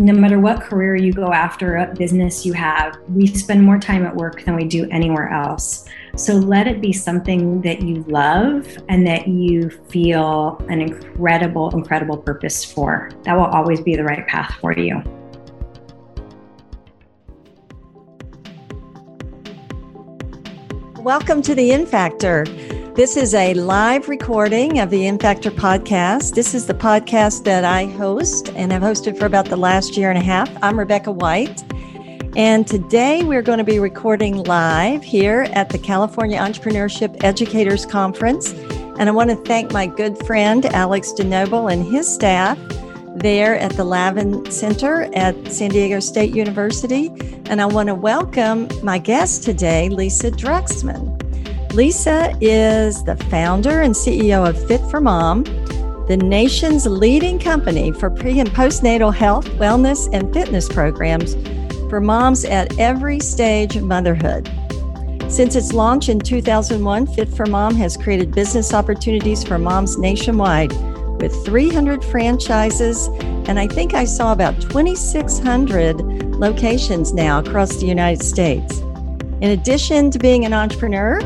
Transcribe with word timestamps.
no 0.00 0.12
matter 0.12 0.38
what 0.38 0.60
career 0.60 0.94
you 0.94 1.12
go 1.12 1.32
after, 1.32 1.76
what 1.76 1.96
business 1.96 2.46
you 2.46 2.52
have, 2.52 2.96
we 3.08 3.26
spend 3.26 3.60
more 3.60 3.80
time 3.80 4.06
at 4.06 4.14
work 4.14 4.44
than 4.44 4.54
we 4.54 4.64
do 4.64 4.88
anywhere 4.92 5.28
else. 5.30 5.88
So 6.14 6.34
let 6.34 6.68
it 6.68 6.80
be 6.80 6.92
something 6.92 7.60
that 7.62 7.82
you 7.82 8.04
love 8.06 8.64
and 8.88 9.04
that 9.08 9.26
you 9.26 9.70
feel 9.88 10.64
an 10.68 10.80
incredible, 10.80 11.70
incredible 11.70 12.16
purpose 12.16 12.64
for. 12.64 13.10
That 13.24 13.34
will 13.34 13.46
always 13.46 13.80
be 13.80 13.96
the 13.96 14.04
right 14.04 14.24
path 14.28 14.54
for 14.60 14.72
you. 14.72 15.02
Welcome 21.02 21.42
to 21.42 21.56
the 21.56 21.72
In 21.72 21.86
Factor. 21.86 22.44
This 22.98 23.16
is 23.16 23.32
a 23.32 23.54
live 23.54 24.08
recording 24.08 24.80
of 24.80 24.90
the 24.90 25.06
In 25.06 25.20
Factor 25.20 25.52
podcast. 25.52 26.34
This 26.34 26.52
is 26.52 26.66
the 26.66 26.74
podcast 26.74 27.44
that 27.44 27.64
I 27.64 27.84
host 27.84 28.48
and 28.56 28.72
have 28.72 28.82
hosted 28.82 29.16
for 29.16 29.24
about 29.24 29.44
the 29.44 29.56
last 29.56 29.96
year 29.96 30.10
and 30.10 30.18
a 30.18 30.20
half. 30.20 30.50
I'm 30.64 30.76
Rebecca 30.76 31.12
White. 31.12 31.62
And 32.36 32.66
today 32.66 33.22
we're 33.22 33.42
going 33.42 33.58
to 33.58 33.64
be 33.64 33.78
recording 33.78 34.42
live 34.42 35.04
here 35.04 35.46
at 35.52 35.68
the 35.68 35.78
California 35.78 36.40
Entrepreneurship 36.40 37.22
Educators 37.22 37.86
Conference. 37.86 38.52
And 38.98 39.02
I 39.02 39.12
want 39.12 39.30
to 39.30 39.36
thank 39.36 39.70
my 39.70 39.86
good 39.86 40.18
friend 40.26 40.66
Alex 40.66 41.12
DeNoble 41.12 41.72
and 41.72 41.84
his 41.86 42.12
staff 42.12 42.58
there 43.14 43.56
at 43.60 43.74
the 43.74 43.84
Lavin 43.84 44.50
Center 44.50 45.02
at 45.14 45.52
San 45.52 45.70
Diego 45.70 46.00
State 46.00 46.34
University. 46.34 47.12
And 47.44 47.60
I 47.60 47.66
want 47.66 47.90
to 47.90 47.94
welcome 47.94 48.66
my 48.82 48.98
guest 48.98 49.44
today, 49.44 49.88
Lisa 49.88 50.32
Druxman. 50.32 51.17
Lisa 51.78 52.36
is 52.40 53.04
the 53.04 53.14
founder 53.30 53.82
and 53.82 53.94
CEO 53.94 54.48
of 54.48 54.66
Fit 54.66 54.80
for 54.90 55.00
Mom, 55.00 55.44
the 56.08 56.16
nation's 56.16 56.86
leading 56.86 57.38
company 57.38 57.92
for 57.92 58.10
pre 58.10 58.40
and 58.40 58.50
postnatal 58.50 59.14
health, 59.14 59.46
wellness, 59.60 60.08
and 60.12 60.34
fitness 60.34 60.68
programs 60.68 61.36
for 61.88 62.00
moms 62.00 62.44
at 62.44 62.76
every 62.80 63.20
stage 63.20 63.76
of 63.76 63.84
motherhood. 63.84 64.50
Since 65.28 65.54
its 65.54 65.72
launch 65.72 66.08
in 66.08 66.18
2001, 66.18 67.06
Fit 67.14 67.28
for 67.28 67.46
Mom 67.46 67.76
has 67.76 67.96
created 67.96 68.34
business 68.34 68.74
opportunities 68.74 69.44
for 69.44 69.56
moms 69.56 69.96
nationwide 69.98 70.72
with 71.20 71.44
300 71.44 72.04
franchises, 72.04 73.06
and 73.46 73.56
I 73.56 73.68
think 73.68 73.94
I 73.94 74.04
saw 74.04 74.32
about 74.32 74.60
2,600 74.60 76.00
locations 76.34 77.14
now 77.14 77.38
across 77.38 77.76
the 77.76 77.86
United 77.86 78.24
States. 78.24 78.80
In 79.40 79.50
addition 79.50 80.10
to 80.10 80.18
being 80.18 80.44
an 80.44 80.52
entrepreneur, 80.52 81.20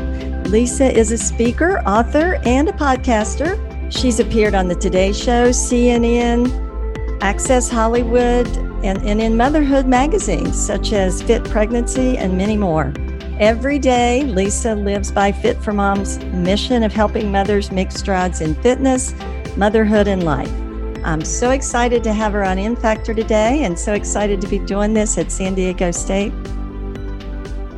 Lisa 0.45 0.91
is 0.91 1.11
a 1.11 1.17
speaker, 1.17 1.79
author, 1.87 2.39
and 2.45 2.69
a 2.69 2.73
podcaster. 2.73 3.57
She's 3.91 4.19
appeared 4.19 4.53
on 4.53 4.67
the 4.67 4.75
Today 4.75 5.13
Show, 5.13 5.49
CNN, 5.49 7.21
Access 7.21 7.69
Hollywood, 7.69 8.47
and, 8.83 9.01
and 9.03 9.21
in 9.21 9.37
motherhood 9.37 9.87
magazines 9.87 10.59
such 10.59 10.91
as 10.91 11.21
Fit 11.21 11.43
Pregnancy 11.45 12.17
and 12.17 12.37
many 12.37 12.57
more. 12.57 12.93
Every 13.39 13.79
day, 13.79 14.23
Lisa 14.23 14.75
lives 14.75 15.11
by 15.11 15.31
Fit 15.31 15.61
for 15.63 15.73
Mom's 15.73 16.19
mission 16.25 16.83
of 16.83 16.93
helping 16.93 17.31
mothers 17.31 17.71
make 17.71 17.91
strides 17.91 18.41
in 18.41 18.53
fitness, 18.55 19.13
motherhood, 19.57 20.07
and 20.07 20.23
life. 20.23 20.51
I'm 21.05 21.25
so 21.25 21.51
excited 21.51 22.03
to 22.03 22.13
have 22.13 22.33
her 22.33 22.43
on 22.43 22.59
In 22.59 22.75
Factor 22.75 23.13
today 23.13 23.63
and 23.63 23.77
so 23.77 23.93
excited 23.93 24.39
to 24.41 24.47
be 24.47 24.59
doing 24.59 24.93
this 24.93 25.17
at 25.17 25.31
San 25.31 25.55
Diego 25.55 25.91
State. 25.91 26.33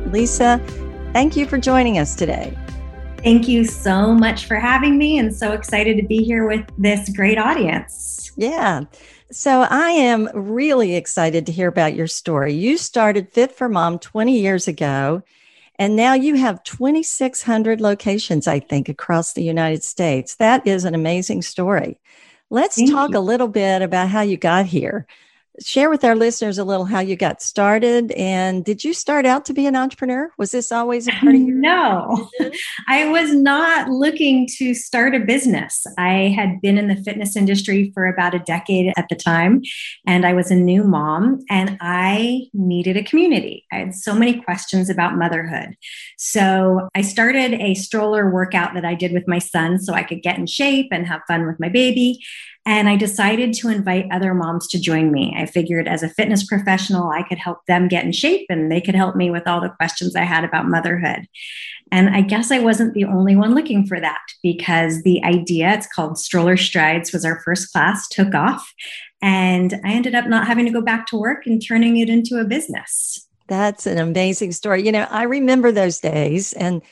Lisa, 0.06 0.60
thank 1.16 1.34
you 1.34 1.46
for 1.46 1.56
joining 1.56 1.96
us 1.96 2.14
today. 2.14 2.54
Thank 3.24 3.48
you 3.48 3.64
so 3.64 4.12
much 4.12 4.44
for 4.44 4.56
having 4.56 4.98
me 4.98 5.16
and 5.16 5.34
so 5.34 5.52
excited 5.52 5.96
to 5.96 6.02
be 6.02 6.22
here 6.22 6.46
with 6.46 6.68
this 6.76 7.08
great 7.08 7.38
audience. 7.38 8.32
Yeah. 8.36 8.82
So 9.32 9.62
I 9.62 9.92
am 9.92 10.28
really 10.34 10.94
excited 10.94 11.46
to 11.46 11.52
hear 11.52 11.68
about 11.68 11.94
your 11.94 12.06
story. 12.06 12.52
You 12.52 12.76
started 12.76 13.32
Fit 13.32 13.50
for 13.50 13.66
Mom 13.66 13.98
20 13.98 14.38
years 14.38 14.68
ago, 14.68 15.22
and 15.76 15.96
now 15.96 16.12
you 16.12 16.34
have 16.34 16.62
2,600 16.64 17.80
locations, 17.80 18.46
I 18.46 18.60
think, 18.60 18.90
across 18.90 19.32
the 19.32 19.42
United 19.42 19.84
States. 19.84 20.34
That 20.34 20.66
is 20.66 20.84
an 20.84 20.94
amazing 20.94 21.40
story. 21.40 21.98
Let's 22.50 22.76
Thank 22.76 22.90
talk 22.90 23.12
you. 23.12 23.18
a 23.18 23.20
little 23.20 23.48
bit 23.48 23.80
about 23.80 24.10
how 24.10 24.20
you 24.20 24.36
got 24.36 24.66
here 24.66 25.06
share 25.60 25.88
with 25.88 26.04
our 26.04 26.14
listeners 26.14 26.58
a 26.58 26.64
little 26.64 26.84
how 26.84 27.00
you 27.00 27.16
got 27.16 27.40
started 27.40 28.12
and 28.12 28.64
did 28.64 28.84
you 28.84 28.92
start 28.92 29.24
out 29.24 29.44
to 29.46 29.54
be 29.54 29.66
an 29.66 29.76
entrepreneur? 29.76 30.30
Was 30.38 30.50
this 30.50 30.70
always 30.70 31.08
a 31.08 31.12
part 31.12 31.34
of 31.34 31.40
your 31.40 31.56
no. 31.56 32.28
i 32.88 33.08
was 33.08 33.32
not 33.34 33.88
looking 33.88 34.48
to 34.58 34.74
start 34.74 35.14
a 35.14 35.20
business. 35.20 35.86
I 35.98 36.34
had 36.36 36.60
been 36.60 36.78
in 36.78 36.88
the 36.88 36.96
fitness 36.96 37.36
industry 37.36 37.90
for 37.94 38.06
about 38.06 38.34
a 38.34 38.38
decade 38.40 38.92
at 38.96 39.08
the 39.08 39.16
time 39.16 39.62
and 40.06 40.26
i 40.26 40.32
was 40.32 40.50
a 40.50 40.56
new 40.56 40.84
mom 40.84 41.40
and 41.48 41.76
i 41.80 42.46
needed 42.52 42.96
a 42.96 43.04
community. 43.04 43.64
I 43.72 43.76
had 43.76 43.94
so 43.94 44.14
many 44.14 44.40
questions 44.40 44.90
about 44.90 45.16
motherhood. 45.16 45.76
So 46.18 46.88
i 46.94 47.02
started 47.02 47.54
a 47.54 47.74
stroller 47.74 48.30
workout 48.30 48.74
that 48.74 48.84
i 48.84 48.94
did 48.94 49.12
with 49.12 49.26
my 49.26 49.38
son 49.38 49.78
so 49.78 49.94
i 49.94 50.02
could 50.02 50.22
get 50.22 50.38
in 50.38 50.46
shape 50.46 50.88
and 50.90 51.06
have 51.06 51.22
fun 51.26 51.46
with 51.46 51.58
my 51.60 51.68
baby 51.68 52.20
and 52.66 52.88
I 52.88 52.96
decided 52.96 53.54
to 53.54 53.68
invite 53.68 54.08
other 54.10 54.34
moms 54.34 54.66
to 54.68 54.80
join 54.80 55.12
me. 55.12 55.32
I 55.38 55.46
figured 55.46 55.86
as 55.86 56.02
a 56.02 56.08
fitness 56.08 56.44
professional, 56.44 57.10
I 57.10 57.22
could 57.22 57.38
help 57.38 57.64
them 57.66 57.86
get 57.86 58.04
in 58.04 58.10
shape 58.10 58.46
and 58.50 58.70
they 58.70 58.80
could 58.80 58.96
help 58.96 59.14
me 59.14 59.30
with 59.30 59.46
all 59.46 59.60
the 59.60 59.70
questions 59.70 60.16
I 60.16 60.24
had 60.24 60.42
about 60.42 60.66
motherhood. 60.66 61.28
And 61.92 62.10
I 62.10 62.22
guess 62.22 62.50
I 62.50 62.58
wasn't 62.58 62.94
the 62.94 63.04
only 63.04 63.36
one 63.36 63.54
looking 63.54 63.86
for 63.86 64.00
that 64.00 64.20
because 64.42 65.02
the 65.02 65.22
idea, 65.22 65.72
it's 65.74 65.86
called 65.86 66.18
Stroller 66.18 66.56
Strides, 66.56 67.12
was 67.12 67.24
our 67.24 67.40
first 67.42 67.72
class, 67.72 68.08
took 68.08 68.34
off. 68.34 68.74
And 69.22 69.80
I 69.84 69.92
ended 69.92 70.16
up 70.16 70.26
not 70.26 70.48
having 70.48 70.66
to 70.66 70.72
go 70.72 70.82
back 70.82 71.06
to 71.06 71.16
work 71.16 71.46
and 71.46 71.64
turning 71.64 71.98
it 71.98 72.08
into 72.08 72.40
a 72.40 72.44
business. 72.44 73.28
That's 73.46 73.86
an 73.86 73.98
amazing 73.98 74.50
story. 74.50 74.84
You 74.84 74.90
know, 74.90 75.06
I 75.08 75.22
remember 75.22 75.70
those 75.70 76.00
days 76.00 76.52
and 76.54 76.82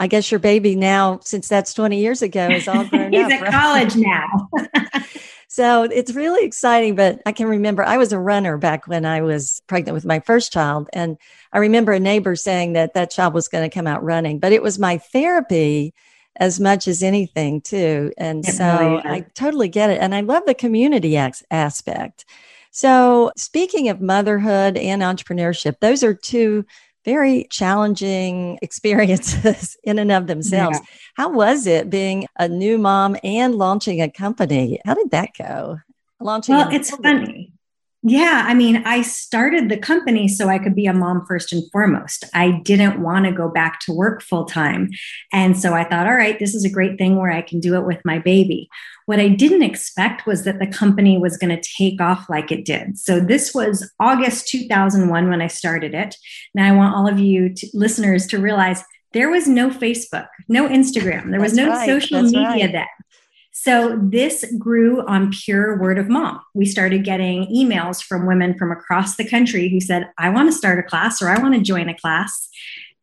I 0.00 0.06
guess 0.06 0.30
your 0.30 0.40
baby 0.40 0.74
now, 0.74 1.20
since 1.22 1.46
that's 1.46 1.74
20 1.74 2.00
years 2.00 2.22
ago, 2.22 2.48
is 2.48 2.66
all 2.66 2.84
grown 2.88 3.12
He's 3.12 3.22
up. 3.22 3.30
He's 3.30 3.40
at 3.40 3.42
right? 3.42 3.52
college 3.52 3.96
now. 3.96 4.48
so 5.48 5.82
it's 5.82 6.14
really 6.14 6.44
exciting. 6.44 6.94
But 6.96 7.20
I 7.26 7.32
can 7.32 7.46
remember 7.46 7.84
I 7.84 7.98
was 7.98 8.10
a 8.10 8.18
runner 8.18 8.56
back 8.56 8.88
when 8.88 9.04
I 9.04 9.20
was 9.20 9.60
pregnant 9.66 9.94
with 9.94 10.06
my 10.06 10.20
first 10.20 10.54
child. 10.54 10.88
And 10.94 11.18
I 11.52 11.58
remember 11.58 11.92
a 11.92 12.00
neighbor 12.00 12.34
saying 12.34 12.72
that 12.72 12.94
that 12.94 13.10
child 13.10 13.34
was 13.34 13.46
going 13.46 13.68
to 13.68 13.72
come 13.72 13.86
out 13.86 14.02
running, 14.02 14.38
but 14.38 14.52
it 14.52 14.62
was 14.62 14.78
my 14.78 14.96
therapy 14.96 15.92
as 16.36 16.58
much 16.58 16.88
as 16.88 17.02
anything, 17.02 17.60
too. 17.60 18.10
And 18.16 18.42
it 18.42 18.52
so 18.52 18.78
really 18.78 19.02
I 19.04 19.20
totally 19.34 19.68
get 19.68 19.90
it. 19.90 20.00
And 20.00 20.14
I 20.14 20.22
love 20.22 20.44
the 20.46 20.54
community 20.54 21.18
aspect. 21.50 22.24
So, 22.70 23.32
speaking 23.36 23.88
of 23.88 24.00
motherhood 24.00 24.76
and 24.76 25.02
entrepreneurship, 25.02 25.80
those 25.80 26.04
are 26.04 26.14
two 26.14 26.64
very 27.04 27.46
challenging 27.50 28.58
experiences 28.62 29.76
in 29.84 29.98
and 29.98 30.12
of 30.12 30.26
themselves. 30.26 30.78
Yeah. 30.78 30.86
How 31.14 31.30
was 31.32 31.66
it 31.66 31.90
being 31.90 32.26
a 32.38 32.48
new 32.48 32.78
mom 32.78 33.16
and 33.22 33.54
launching 33.54 34.00
a 34.00 34.10
company? 34.10 34.80
How 34.84 34.94
did 34.94 35.10
that 35.10 35.30
go? 35.38 35.78
Launching 36.20 36.56
Well, 36.56 36.68
it's 36.72 36.90
company. 36.90 37.24
funny. 37.24 37.49
Yeah, 38.02 38.44
I 38.46 38.54
mean, 38.54 38.82
I 38.86 39.02
started 39.02 39.68
the 39.68 39.76
company 39.76 40.26
so 40.26 40.48
I 40.48 40.58
could 40.58 40.74
be 40.74 40.86
a 40.86 40.92
mom 40.94 41.26
first 41.26 41.52
and 41.52 41.62
foremost. 41.70 42.24
I 42.32 42.52
didn't 42.64 43.02
want 43.02 43.26
to 43.26 43.32
go 43.32 43.50
back 43.50 43.80
to 43.80 43.92
work 43.92 44.22
full 44.22 44.46
time. 44.46 44.88
And 45.34 45.58
so 45.58 45.74
I 45.74 45.84
thought, 45.84 46.06
all 46.06 46.14
right, 46.14 46.38
this 46.38 46.54
is 46.54 46.64
a 46.64 46.70
great 46.70 46.96
thing 46.96 47.16
where 47.16 47.30
I 47.30 47.42
can 47.42 47.60
do 47.60 47.74
it 47.74 47.84
with 47.84 48.00
my 48.02 48.18
baby. 48.18 48.70
What 49.04 49.20
I 49.20 49.28
didn't 49.28 49.64
expect 49.64 50.26
was 50.26 50.44
that 50.44 50.60
the 50.60 50.66
company 50.66 51.18
was 51.18 51.36
going 51.36 51.54
to 51.54 51.68
take 51.76 52.00
off 52.00 52.30
like 52.30 52.50
it 52.50 52.64
did. 52.64 52.96
So 52.96 53.20
this 53.20 53.54
was 53.54 53.90
August 54.00 54.48
2001 54.48 55.28
when 55.28 55.42
I 55.42 55.48
started 55.48 55.94
it. 55.94 56.16
Now 56.54 56.72
I 56.72 56.76
want 56.76 56.94
all 56.94 57.06
of 57.06 57.18
you 57.18 57.52
to, 57.52 57.68
listeners 57.74 58.26
to 58.28 58.38
realize 58.38 58.82
there 59.12 59.28
was 59.28 59.46
no 59.46 59.68
Facebook, 59.68 60.28
no 60.48 60.68
Instagram, 60.68 61.30
there 61.32 61.40
was 61.40 61.52
That's 61.52 61.68
no 61.68 61.74
right. 61.74 61.86
social 61.86 62.22
That's 62.22 62.32
media 62.32 62.66
right. 62.66 62.72
then. 62.72 62.86
So 63.62 63.98
this 64.02 64.42
grew 64.58 65.06
on 65.06 65.32
pure 65.32 65.78
word 65.78 65.98
of 65.98 66.08
mouth. 66.08 66.40
We 66.54 66.64
started 66.64 67.04
getting 67.04 67.44
emails 67.54 68.02
from 68.02 68.26
women 68.26 68.56
from 68.56 68.72
across 68.72 69.16
the 69.16 69.28
country 69.28 69.68
who 69.68 69.82
said, 69.82 70.08
I 70.16 70.30
want 70.30 70.48
to 70.50 70.56
start 70.56 70.78
a 70.78 70.82
class 70.82 71.20
or 71.20 71.28
I 71.28 71.38
want 71.38 71.54
to 71.54 71.60
join 71.60 71.90
a 71.90 71.98
class. 71.98 72.48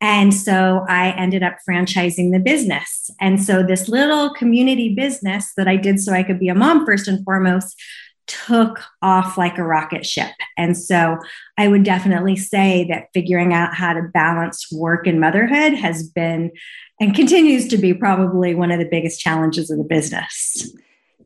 And 0.02 0.34
so 0.34 0.84
I 0.90 1.12
ended 1.12 1.44
up 1.44 1.58
franchising 1.70 2.32
the 2.32 2.40
business. 2.40 3.12
And 3.22 3.40
so 3.44 3.62
this 3.62 3.88
little 3.88 4.34
community 4.34 4.96
business 4.96 5.54
that 5.58 5.68
I 5.68 5.76
did 5.76 6.00
so 6.00 6.12
I 6.12 6.24
could 6.24 6.40
be 6.40 6.50
a 6.50 6.56
mom 6.56 6.88
first 6.88 7.08
and 7.08 7.24
foremost 7.24 7.80
took 8.28 8.82
off 9.02 9.38
like 9.38 9.58
a 9.58 9.64
rocket 9.64 10.06
ship. 10.06 10.32
And 10.58 10.78
so 10.78 11.18
I 11.58 11.68
would 11.68 11.84
definitely 11.84 12.36
say 12.36 12.86
that 12.90 13.08
figuring 13.14 13.54
out 13.54 13.74
how 13.74 13.94
to 13.94 14.04
balance 14.14 14.72
work 14.72 15.08
and 15.08 15.20
motherhood 15.20 15.74
has 15.74 16.04
been 16.04 16.52
and 17.00 17.16
continues 17.16 17.68
to 17.70 17.78
be 17.78 17.94
probably 17.94 18.54
one 18.56 18.72
of 18.72 18.80
the 18.80 18.86
biggest 18.90 19.20
challenges 19.20 19.70
of 19.70 19.78
the 19.78 19.84
business. 19.84 20.72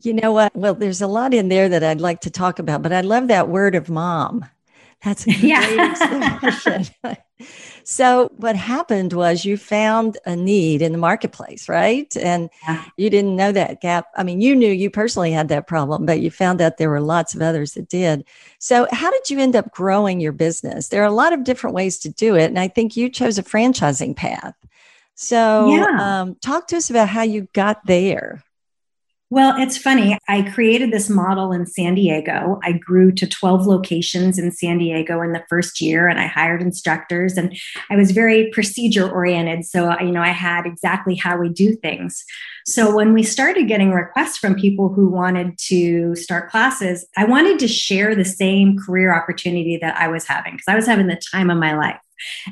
You 0.01 0.13
know 0.13 0.31
what? 0.31 0.55
Well, 0.55 0.73
there's 0.73 1.01
a 1.01 1.07
lot 1.07 1.33
in 1.33 1.49
there 1.49 1.69
that 1.69 1.83
I'd 1.83 2.01
like 2.01 2.21
to 2.21 2.29
talk 2.29 2.59
about, 2.59 2.81
but 2.81 2.91
I 2.91 3.01
love 3.01 3.27
that 3.27 3.49
word 3.49 3.75
of 3.75 3.89
mom. 3.89 4.45
That's 5.03 5.23
a 5.23 5.25
great 5.31 5.43
yeah. 5.43 5.91
expression. 5.91 6.95
So, 7.83 8.31
what 8.37 8.55
happened 8.55 9.13
was 9.13 9.45
you 9.45 9.57
found 9.57 10.17
a 10.25 10.35
need 10.35 10.81
in 10.81 10.91
the 10.91 10.97
marketplace, 10.97 11.67
right? 11.69 12.15
And 12.17 12.49
yeah. 12.63 12.85
you 12.97 13.09
didn't 13.09 13.35
know 13.35 13.51
that 13.51 13.81
gap. 13.81 14.07
I 14.15 14.23
mean, 14.23 14.41
you 14.41 14.55
knew 14.55 14.71
you 14.71 14.89
personally 14.89 15.31
had 15.31 15.49
that 15.49 15.67
problem, 15.67 16.05
but 16.05 16.21
you 16.21 16.31
found 16.31 16.61
out 16.61 16.77
there 16.77 16.89
were 16.89 17.01
lots 17.01 17.35
of 17.35 17.41
others 17.41 17.73
that 17.73 17.89
did. 17.89 18.25
So, 18.59 18.87
how 18.91 19.11
did 19.11 19.29
you 19.29 19.39
end 19.39 19.55
up 19.55 19.71
growing 19.71 20.19
your 20.19 20.31
business? 20.31 20.89
There 20.89 21.01
are 21.01 21.05
a 21.05 21.11
lot 21.11 21.33
of 21.33 21.43
different 21.43 21.75
ways 21.75 21.99
to 21.99 22.09
do 22.09 22.35
it. 22.35 22.45
And 22.45 22.59
I 22.59 22.67
think 22.67 22.95
you 22.95 23.09
chose 23.09 23.37
a 23.37 23.43
franchising 23.43 24.15
path. 24.15 24.55
So, 25.15 25.73
yeah. 25.73 26.21
um, 26.21 26.35
talk 26.35 26.67
to 26.67 26.77
us 26.77 26.89
about 26.89 27.09
how 27.09 27.23
you 27.23 27.47
got 27.53 27.85
there. 27.85 28.43
Well, 29.31 29.55
it's 29.57 29.77
funny. 29.77 30.17
I 30.27 30.41
created 30.41 30.91
this 30.91 31.09
model 31.09 31.53
in 31.53 31.65
San 31.65 31.95
Diego. 31.95 32.59
I 32.63 32.73
grew 32.73 33.13
to 33.13 33.25
12 33.25 33.65
locations 33.65 34.37
in 34.37 34.51
San 34.51 34.77
Diego 34.77 35.21
in 35.21 35.31
the 35.31 35.45
first 35.47 35.79
year 35.79 36.09
and 36.09 36.19
I 36.19 36.27
hired 36.27 36.61
instructors 36.61 37.37
and 37.37 37.57
I 37.89 37.95
was 37.95 38.11
very 38.11 38.49
procedure 38.49 39.09
oriented. 39.09 39.63
So, 39.63 39.89
uh, 39.89 39.99
you 40.01 40.11
know, 40.11 40.21
I 40.21 40.31
had 40.31 40.65
exactly 40.65 41.15
how 41.15 41.37
we 41.37 41.47
do 41.47 41.77
things. 41.77 42.25
So, 42.65 42.93
when 42.93 43.13
we 43.13 43.23
started 43.23 43.69
getting 43.69 43.91
requests 43.91 44.37
from 44.37 44.53
people 44.53 44.89
who 44.89 45.07
wanted 45.07 45.57
to 45.69 46.13
start 46.17 46.51
classes, 46.51 47.07
I 47.15 47.23
wanted 47.23 47.57
to 47.59 47.69
share 47.69 48.13
the 48.13 48.25
same 48.25 48.77
career 48.77 49.15
opportunity 49.15 49.77
that 49.81 49.95
I 49.95 50.09
was 50.09 50.27
having 50.27 50.55
because 50.55 50.67
I 50.67 50.75
was 50.75 50.85
having 50.85 51.07
the 51.07 51.21
time 51.31 51.49
of 51.49 51.57
my 51.57 51.73
life. 51.73 52.01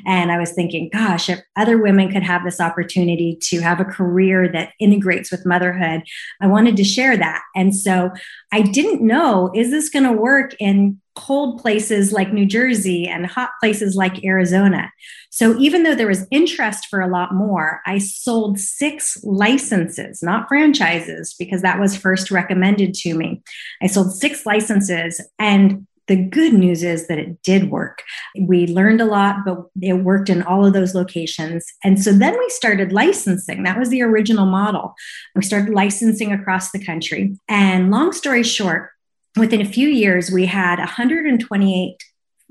And 0.06 0.30
I 0.30 0.38
was 0.38 0.52
thinking, 0.52 0.90
gosh, 0.92 1.28
if 1.28 1.40
other 1.56 1.80
women 1.80 2.10
could 2.10 2.22
have 2.22 2.44
this 2.44 2.60
opportunity 2.60 3.38
to 3.42 3.60
have 3.60 3.80
a 3.80 3.84
career 3.84 4.50
that 4.52 4.72
integrates 4.78 5.30
with 5.30 5.46
motherhood, 5.46 6.02
I 6.40 6.46
wanted 6.46 6.76
to 6.76 6.84
share 6.84 7.16
that. 7.16 7.42
And 7.54 7.74
so 7.74 8.10
I 8.52 8.62
didn't 8.62 9.02
know, 9.02 9.50
is 9.54 9.70
this 9.70 9.88
going 9.88 10.04
to 10.04 10.12
work 10.12 10.54
in 10.58 11.00
cold 11.16 11.60
places 11.60 12.12
like 12.12 12.32
New 12.32 12.46
Jersey 12.46 13.06
and 13.06 13.26
hot 13.26 13.50
places 13.60 13.96
like 13.96 14.24
Arizona? 14.24 14.90
So 15.30 15.56
even 15.58 15.82
though 15.82 15.94
there 15.94 16.08
was 16.08 16.26
interest 16.30 16.86
for 16.88 17.00
a 17.00 17.08
lot 17.08 17.34
more, 17.34 17.80
I 17.86 17.98
sold 17.98 18.58
six 18.58 19.16
licenses, 19.22 20.22
not 20.22 20.48
franchises, 20.48 21.34
because 21.38 21.62
that 21.62 21.78
was 21.78 21.96
first 21.96 22.30
recommended 22.30 22.94
to 22.94 23.14
me. 23.14 23.42
I 23.80 23.86
sold 23.86 24.12
six 24.12 24.44
licenses 24.44 25.20
and 25.38 25.86
the 26.10 26.16
good 26.16 26.52
news 26.52 26.82
is 26.82 27.06
that 27.06 27.20
it 27.20 27.40
did 27.42 27.70
work. 27.70 28.02
We 28.36 28.66
learned 28.66 29.00
a 29.00 29.04
lot, 29.04 29.44
but 29.44 29.66
it 29.80 29.92
worked 29.92 30.28
in 30.28 30.42
all 30.42 30.66
of 30.66 30.72
those 30.72 30.92
locations. 30.92 31.64
And 31.84 32.02
so 32.02 32.12
then 32.12 32.36
we 32.36 32.48
started 32.48 32.90
licensing. 32.90 33.62
That 33.62 33.78
was 33.78 33.90
the 33.90 34.02
original 34.02 34.44
model. 34.44 34.96
We 35.36 35.42
started 35.42 35.72
licensing 35.72 36.32
across 36.32 36.72
the 36.72 36.84
country. 36.84 37.38
And 37.48 37.92
long 37.92 38.12
story 38.12 38.42
short, 38.42 38.90
within 39.36 39.60
a 39.60 39.64
few 39.64 39.86
years, 39.86 40.32
we 40.32 40.46
had 40.46 40.80
128 40.80 41.96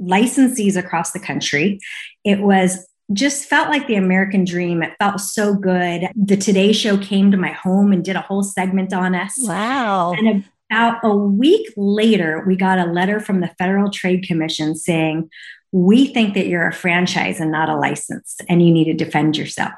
licensees 0.02 0.78
across 0.78 1.12
the 1.12 1.20
country. 1.20 1.82
It 2.24 2.40
was 2.40 2.88
just 3.12 3.44
felt 3.44 3.68
like 3.68 3.88
the 3.88 3.96
American 3.96 4.46
dream. 4.46 4.82
It 4.82 4.94
felt 5.00 5.20
so 5.20 5.54
good. 5.54 6.08
The 6.16 6.38
Today 6.38 6.72
Show 6.72 6.98
came 6.98 7.30
to 7.32 7.38
my 7.38 7.52
home 7.52 7.92
and 7.92 8.06
did 8.06 8.16
a 8.16 8.22
whole 8.22 8.44
segment 8.44 8.94
on 8.94 9.16
us. 9.16 9.34
Wow. 9.38 10.14
And 10.14 10.46
about 10.70 11.00
a 11.04 11.16
week 11.16 11.68
later, 11.76 12.44
we 12.46 12.56
got 12.56 12.80
a 12.80 12.86
letter 12.86 13.20
from 13.20 13.42
the 13.42 13.52
Federal 13.58 13.90
Trade 13.90 14.24
Commission 14.28 14.76
saying, 14.76 15.30
We 15.72 16.14
think 16.14 16.36
that 16.36 16.48
you're 16.48 16.68
a 16.68 16.74
franchise 16.74 17.40
and 17.40 17.52
not 17.52 17.70
a 17.70 17.76
license, 17.76 18.38
and 18.48 18.62
you 18.62 18.72
need 18.72 18.86
to 18.86 18.94
defend 18.94 19.36
yourself. 19.36 19.74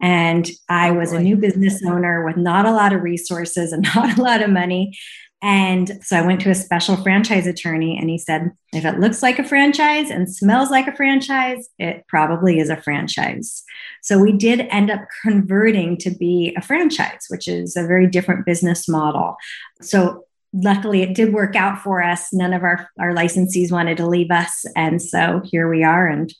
And 0.00 0.50
I 0.68 0.90
was 0.90 1.12
a 1.12 1.20
new 1.20 1.36
business 1.36 1.82
owner 1.86 2.24
with 2.24 2.36
not 2.36 2.66
a 2.66 2.72
lot 2.72 2.92
of 2.92 3.02
resources 3.02 3.72
and 3.72 3.82
not 3.94 4.18
a 4.18 4.22
lot 4.22 4.42
of 4.42 4.50
money. 4.50 4.96
And 5.42 6.00
so 6.02 6.16
I 6.16 6.22
went 6.22 6.40
to 6.42 6.50
a 6.50 6.54
special 6.54 6.96
franchise 6.96 7.46
attorney 7.46 7.98
and 7.98 8.08
he 8.08 8.18
said, 8.18 8.50
if 8.72 8.84
it 8.84 8.98
looks 8.98 9.22
like 9.22 9.38
a 9.38 9.44
franchise 9.44 10.10
and 10.10 10.32
smells 10.32 10.70
like 10.70 10.86
a 10.86 10.96
franchise, 10.96 11.68
it 11.78 12.04
probably 12.08 12.58
is 12.58 12.70
a 12.70 12.80
franchise. 12.80 13.62
So 14.02 14.18
we 14.18 14.32
did 14.32 14.60
end 14.70 14.90
up 14.90 15.02
converting 15.22 15.98
to 15.98 16.10
be 16.10 16.54
a 16.56 16.62
franchise, 16.62 17.26
which 17.28 17.48
is 17.48 17.76
a 17.76 17.86
very 17.86 18.06
different 18.06 18.46
business 18.46 18.88
model. 18.88 19.36
So 19.82 20.24
luckily 20.54 21.02
it 21.02 21.14
did 21.14 21.34
work 21.34 21.54
out 21.54 21.82
for 21.82 22.02
us. 22.02 22.32
None 22.32 22.54
of 22.54 22.62
our, 22.62 22.88
our 22.98 23.12
licensees 23.14 23.70
wanted 23.70 23.98
to 23.98 24.06
leave 24.06 24.30
us. 24.30 24.64
And 24.74 25.02
so 25.02 25.42
here 25.44 25.68
we 25.68 25.84
are. 25.84 26.06
And, 26.06 26.32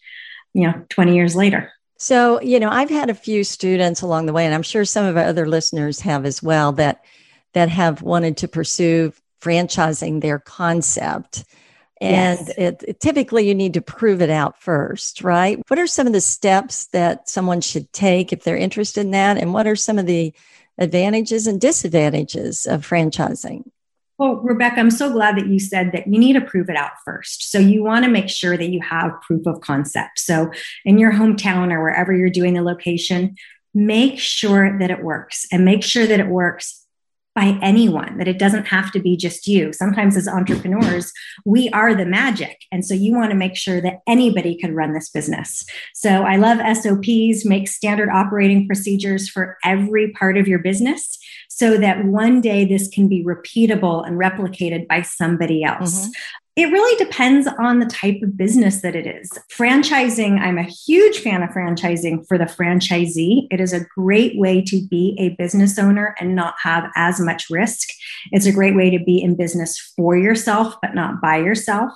you 0.54 0.66
know, 0.66 0.84
20 0.88 1.14
years 1.14 1.36
later. 1.36 1.70
So, 1.98 2.40
you 2.40 2.60
know, 2.60 2.70
I've 2.70 2.90
had 2.90 3.10
a 3.10 3.14
few 3.14 3.42
students 3.42 4.02
along 4.02 4.26
the 4.26 4.32
way, 4.32 4.44
and 4.44 4.54
I'm 4.54 4.62
sure 4.62 4.84
some 4.84 5.06
of 5.06 5.16
our 5.16 5.24
other 5.24 5.48
listeners 5.48 6.00
have 6.00 6.26
as 6.26 6.42
well, 6.42 6.72
that 6.72 7.02
that 7.56 7.70
have 7.70 8.02
wanted 8.02 8.36
to 8.36 8.48
pursue 8.48 9.14
franchising 9.40 10.20
their 10.20 10.38
concept. 10.38 11.46
And 12.02 12.38
yes. 12.38 12.58
it, 12.58 12.84
it, 12.86 13.00
typically 13.00 13.48
you 13.48 13.54
need 13.54 13.72
to 13.74 13.80
prove 13.80 14.20
it 14.20 14.28
out 14.28 14.60
first, 14.60 15.24
right? 15.24 15.58
What 15.68 15.78
are 15.78 15.86
some 15.86 16.06
of 16.06 16.12
the 16.12 16.20
steps 16.20 16.88
that 16.88 17.30
someone 17.30 17.62
should 17.62 17.90
take 17.94 18.30
if 18.30 18.44
they're 18.44 18.58
interested 18.58 19.00
in 19.00 19.12
that? 19.12 19.38
And 19.38 19.54
what 19.54 19.66
are 19.66 19.74
some 19.74 19.98
of 19.98 20.04
the 20.04 20.34
advantages 20.76 21.46
and 21.46 21.58
disadvantages 21.58 22.66
of 22.66 22.86
franchising? 22.86 23.62
Well, 24.18 24.34
Rebecca, 24.36 24.78
I'm 24.78 24.90
so 24.90 25.10
glad 25.10 25.38
that 25.38 25.46
you 25.46 25.58
said 25.58 25.92
that 25.92 26.06
you 26.06 26.18
need 26.18 26.34
to 26.34 26.42
prove 26.42 26.68
it 26.68 26.76
out 26.76 26.92
first. 27.06 27.50
So 27.50 27.58
you 27.58 27.82
want 27.82 28.04
to 28.04 28.10
make 28.10 28.28
sure 28.28 28.58
that 28.58 28.68
you 28.68 28.82
have 28.82 29.18
proof 29.22 29.46
of 29.46 29.62
concept. 29.62 30.18
So 30.18 30.50
in 30.84 30.98
your 30.98 31.12
hometown 31.12 31.72
or 31.72 31.80
wherever 31.80 32.14
you're 32.14 32.28
doing 32.28 32.52
the 32.52 32.62
location, 32.62 33.36
make 33.72 34.18
sure 34.18 34.78
that 34.78 34.90
it 34.90 35.02
works 35.02 35.46
and 35.50 35.64
make 35.64 35.82
sure 35.82 36.06
that 36.06 36.20
it 36.20 36.28
works 36.28 36.82
by 37.36 37.58
anyone, 37.62 38.16
that 38.16 38.26
it 38.26 38.38
doesn't 38.38 38.66
have 38.66 38.90
to 38.92 38.98
be 38.98 39.16
just 39.16 39.46
you. 39.46 39.72
Sometimes 39.72 40.16
as 40.16 40.26
entrepreneurs, 40.26 41.12
we 41.44 41.68
are 41.68 41.94
the 41.94 42.06
magic. 42.06 42.64
And 42.72 42.84
so 42.84 42.94
you 42.94 43.12
want 43.12 43.30
to 43.30 43.36
make 43.36 43.54
sure 43.54 43.80
that 43.82 44.00
anybody 44.08 44.56
can 44.56 44.74
run 44.74 44.94
this 44.94 45.10
business. 45.10 45.64
So 45.94 46.22
I 46.22 46.36
love 46.36 46.58
SOPs, 46.76 47.44
make 47.44 47.68
standard 47.68 48.08
operating 48.08 48.66
procedures 48.66 49.28
for 49.28 49.58
every 49.62 50.12
part 50.12 50.38
of 50.38 50.48
your 50.48 50.58
business 50.58 51.18
so 51.48 51.76
that 51.76 52.06
one 52.06 52.40
day 52.40 52.64
this 52.64 52.88
can 52.88 53.06
be 53.06 53.22
repeatable 53.22 54.06
and 54.06 54.18
replicated 54.18 54.88
by 54.88 55.02
somebody 55.02 55.62
else. 55.62 56.00
Mm-hmm. 56.00 56.10
It 56.56 56.72
really 56.72 56.96
depends 56.96 57.46
on 57.58 57.80
the 57.80 57.86
type 57.86 58.22
of 58.22 58.34
business 58.34 58.80
that 58.80 58.96
it 58.96 59.06
is. 59.06 59.30
Franchising, 59.52 60.40
I'm 60.40 60.56
a 60.56 60.62
huge 60.62 61.18
fan 61.18 61.42
of 61.42 61.50
franchising 61.50 62.26
for 62.26 62.38
the 62.38 62.44
franchisee. 62.44 63.46
It 63.50 63.60
is 63.60 63.74
a 63.74 63.84
great 63.94 64.38
way 64.38 64.62
to 64.62 64.86
be 64.88 65.14
a 65.18 65.36
business 65.40 65.78
owner 65.78 66.14
and 66.18 66.34
not 66.34 66.54
have 66.62 66.90
as 66.96 67.20
much 67.20 67.50
risk. 67.50 67.90
It's 68.32 68.46
a 68.46 68.52
great 68.52 68.74
way 68.74 68.88
to 68.88 69.04
be 69.04 69.22
in 69.22 69.36
business 69.36 69.78
for 69.96 70.16
yourself, 70.16 70.76
but 70.80 70.94
not 70.94 71.20
by 71.20 71.36
yourself. 71.36 71.92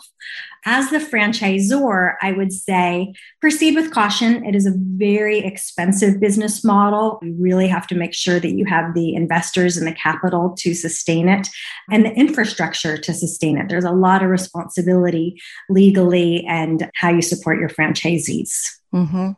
As 0.67 0.91
the 0.91 0.99
franchisor, 0.99 2.17
I 2.21 2.33
would 2.33 2.53
say 2.53 3.15
proceed 3.41 3.75
with 3.75 3.93
caution. 3.93 4.45
It 4.45 4.55
is 4.55 4.67
a 4.67 4.75
very 4.77 5.39
expensive 5.39 6.21
business 6.21 6.63
model. 6.63 7.19
You 7.23 7.35
really 7.39 7.69
have 7.69 7.87
to 7.89 7.95
make 7.95 8.13
sure 8.13 8.39
that 8.39 8.53
you 8.53 8.67
have 8.67 8.95
the 8.95 9.15
investors 9.15 9.77
and 9.77 9.87
the 9.87 9.95
capital 9.95 10.55
to 10.59 10.75
sustain 10.75 11.29
it 11.29 11.49
and 11.91 12.05
the 12.05 12.13
infrastructure 12.13 12.99
to 12.99 13.15
sustain 13.15 13.57
it. 13.57 13.69
There's 13.69 13.85
a 13.85 13.91
lot 13.91 14.23
of 14.23 14.29
responsibility 14.29 15.41
legally 15.71 16.45
and 16.47 16.91
how 16.95 17.11
you 17.11 17.23
support 17.23 17.59
your 17.59 17.71
franchisees. 17.71 18.51
Mm-hmm. 18.93 19.31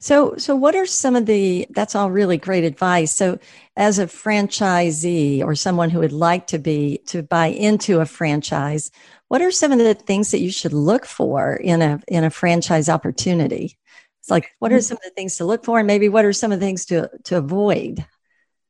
So, 0.00 0.36
so 0.36 0.54
what 0.54 0.76
are 0.76 0.86
some 0.86 1.16
of 1.16 1.26
the? 1.26 1.66
That's 1.70 1.96
all 1.96 2.10
really 2.10 2.36
great 2.36 2.62
advice. 2.64 3.14
So, 3.14 3.38
as 3.76 3.98
a 3.98 4.06
franchisee 4.06 5.42
or 5.42 5.56
someone 5.56 5.90
who 5.90 5.98
would 5.98 6.12
like 6.12 6.46
to 6.48 6.58
be 6.58 6.98
to 7.06 7.22
buy 7.22 7.46
into 7.46 8.00
a 8.00 8.06
franchise, 8.06 8.92
what 9.26 9.42
are 9.42 9.50
some 9.50 9.72
of 9.72 9.78
the 9.78 9.94
things 9.94 10.30
that 10.30 10.40
you 10.40 10.52
should 10.52 10.72
look 10.72 11.04
for 11.04 11.54
in 11.54 11.82
a 11.82 12.00
in 12.06 12.22
a 12.22 12.30
franchise 12.30 12.88
opportunity? 12.88 13.76
It's 14.20 14.30
like 14.30 14.50
what 14.60 14.72
are 14.72 14.76
mm-hmm. 14.76 14.82
some 14.82 14.98
of 14.98 15.02
the 15.02 15.10
things 15.10 15.36
to 15.36 15.44
look 15.44 15.64
for, 15.64 15.78
and 15.78 15.86
maybe 15.86 16.08
what 16.08 16.24
are 16.24 16.32
some 16.32 16.52
of 16.52 16.60
the 16.60 16.66
things 16.66 16.86
to 16.86 17.10
to 17.24 17.36
avoid? 17.36 18.04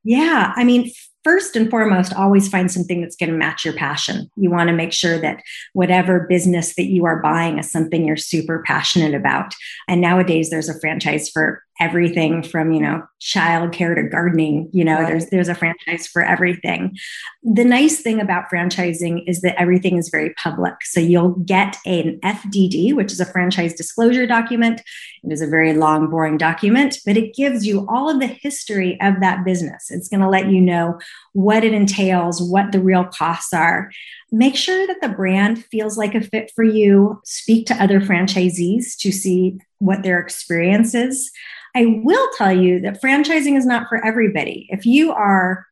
Yeah, 0.04 0.52
I 0.56 0.64
mean, 0.64 0.90
first 1.24 1.56
and 1.56 1.70
foremost, 1.70 2.14
always 2.14 2.48
find 2.48 2.70
something 2.70 3.00
that's 3.00 3.16
going 3.16 3.30
to 3.30 3.36
match 3.36 3.64
your 3.64 3.74
passion. 3.74 4.30
You 4.36 4.50
want 4.50 4.68
to 4.68 4.74
make 4.74 4.92
sure 4.92 5.20
that 5.20 5.42
whatever 5.72 6.26
business 6.28 6.74
that 6.76 6.86
you 6.86 7.04
are 7.04 7.22
buying 7.22 7.58
is 7.58 7.70
something 7.70 8.04
you're 8.04 8.16
super 8.16 8.62
passionate 8.66 9.14
about. 9.14 9.54
And 9.88 10.00
nowadays, 10.00 10.50
there's 10.50 10.68
a 10.68 10.78
franchise 10.80 11.28
for 11.28 11.62
everything 11.80 12.42
from 12.42 12.72
you 12.72 12.80
know 12.80 13.02
childcare 13.20 13.94
to 13.94 14.02
gardening 14.02 14.68
you 14.72 14.84
know 14.84 14.96
right. 14.96 15.08
there's 15.08 15.26
there's 15.26 15.48
a 15.48 15.54
franchise 15.54 16.06
for 16.06 16.22
everything. 16.22 16.96
The 17.42 17.64
nice 17.64 18.00
thing 18.00 18.20
about 18.20 18.50
franchising 18.50 19.24
is 19.26 19.40
that 19.40 19.60
everything 19.60 19.96
is 19.96 20.08
very 20.08 20.34
public. 20.34 20.74
So 20.84 21.00
you'll 21.00 21.36
get 21.40 21.76
an 21.86 22.18
fdd 22.22 22.94
which 22.94 23.12
is 23.12 23.20
a 23.20 23.26
franchise 23.26 23.74
disclosure 23.74 24.26
document. 24.26 24.82
It 25.24 25.32
is 25.32 25.40
a 25.40 25.46
very 25.46 25.74
long 25.74 26.08
boring 26.10 26.36
document 26.36 26.98
but 27.04 27.16
it 27.16 27.34
gives 27.34 27.66
you 27.66 27.86
all 27.88 28.10
of 28.10 28.20
the 28.20 28.26
history 28.26 29.00
of 29.00 29.20
that 29.20 29.44
business. 29.44 29.90
It's 29.90 30.08
going 30.08 30.20
to 30.20 30.28
let 30.28 30.50
you 30.50 30.60
know 30.60 30.98
what 31.32 31.64
it 31.64 31.72
entails 31.72 32.42
what 32.42 32.72
the 32.72 32.80
real 32.80 33.04
costs 33.04 33.52
are. 33.52 33.90
Make 34.30 34.56
sure 34.56 34.86
that 34.86 35.00
the 35.00 35.08
brand 35.08 35.64
feels 35.66 35.96
like 35.96 36.14
a 36.14 36.20
fit 36.20 36.52
for 36.54 36.64
you. 36.64 37.20
Speak 37.24 37.66
to 37.66 37.82
other 37.82 38.00
franchisees 38.00 38.96
to 38.98 39.12
see 39.12 39.58
what 39.78 40.02
their 40.02 40.18
experience 40.18 40.94
is 40.94 41.30
I 41.74 42.00
will 42.02 42.28
tell 42.36 42.52
you 42.52 42.80
that 42.80 43.00
franchising 43.00 43.56
is 43.56 43.66
not 43.66 43.88
for 43.88 44.04
everybody. 44.04 44.66
If 44.70 44.86
you 44.86 45.12
are 45.12 45.66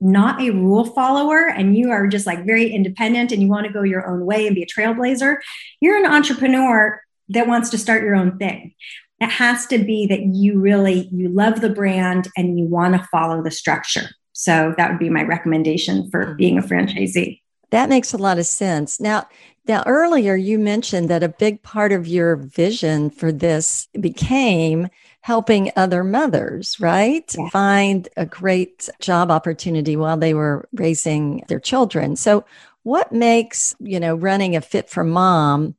not 0.00 0.40
a 0.42 0.50
rule 0.50 0.84
follower 0.84 1.48
and 1.48 1.76
you 1.76 1.90
are 1.90 2.06
just 2.06 2.26
like 2.26 2.44
very 2.44 2.70
independent 2.70 3.32
and 3.32 3.40
you 3.40 3.48
want 3.48 3.66
to 3.66 3.72
go 3.72 3.82
your 3.82 4.06
own 4.06 4.26
way 4.26 4.46
and 4.46 4.54
be 4.54 4.62
a 4.62 4.66
trailblazer, 4.66 5.36
you're 5.80 5.96
an 5.96 6.10
entrepreneur 6.10 7.00
that 7.30 7.46
wants 7.46 7.70
to 7.70 7.78
start 7.78 8.02
your 8.02 8.14
own 8.14 8.36
thing. 8.38 8.74
It 9.20 9.30
has 9.30 9.66
to 9.68 9.78
be 9.78 10.06
that 10.08 10.26
you 10.26 10.58
really 10.58 11.08
you 11.12 11.28
love 11.28 11.60
the 11.60 11.70
brand 11.70 12.28
and 12.36 12.58
you 12.58 12.66
want 12.66 12.94
to 12.94 13.08
follow 13.10 13.42
the 13.42 13.50
structure. 13.50 14.10
So 14.32 14.74
that 14.76 14.90
would 14.90 14.98
be 14.98 15.08
my 15.08 15.22
recommendation 15.22 16.10
for 16.10 16.26
mm-hmm. 16.26 16.36
being 16.36 16.58
a 16.58 16.62
franchisee. 16.62 17.40
That 17.74 17.88
makes 17.88 18.14
a 18.14 18.18
lot 18.18 18.38
of 18.38 18.46
sense. 18.46 19.00
Now, 19.00 19.26
now 19.66 19.82
earlier 19.84 20.36
you 20.36 20.60
mentioned 20.60 21.08
that 21.08 21.24
a 21.24 21.28
big 21.28 21.60
part 21.64 21.90
of 21.90 22.06
your 22.06 22.36
vision 22.36 23.10
for 23.10 23.32
this 23.32 23.88
became 24.00 24.86
helping 25.22 25.72
other 25.74 26.04
mothers, 26.04 26.78
right? 26.78 27.34
Yeah. 27.36 27.48
Find 27.48 28.08
a 28.16 28.26
great 28.26 28.88
job 29.00 29.28
opportunity 29.32 29.96
while 29.96 30.16
they 30.16 30.34
were 30.34 30.68
raising 30.72 31.42
their 31.48 31.58
children. 31.58 32.14
So 32.14 32.44
what 32.84 33.10
makes, 33.10 33.74
you 33.80 33.98
know, 33.98 34.14
running 34.14 34.54
a 34.54 34.60
fit 34.60 34.88
for 34.88 35.02
mom 35.02 35.74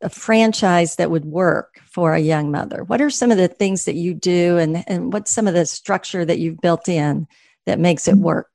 a 0.00 0.08
franchise 0.08 0.94
that 0.94 1.10
would 1.10 1.24
work 1.24 1.80
for 1.86 2.14
a 2.14 2.20
young 2.20 2.52
mother? 2.52 2.84
What 2.84 3.00
are 3.00 3.10
some 3.10 3.32
of 3.32 3.36
the 3.36 3.48
things 3.48 3.84
that 3.86 3.96
you 3.96 4.14
do 4.14 4.58
and, 4.58 4.84
and 4.86 5.12
what's 5.12 5.32
some 5.32 5.48
of 5.48 5.54
the 5.54 5.66
structure 5.66 6.24
that 6.24 6.38
you've 6.38 6.60
built 6.60 6.88
in 6.88 7.26
that 7.66 7.80
makes 7.80 8.06
it 8.06 8.14
mm-hmm. 8.14 8.26
work? 8.26 8.51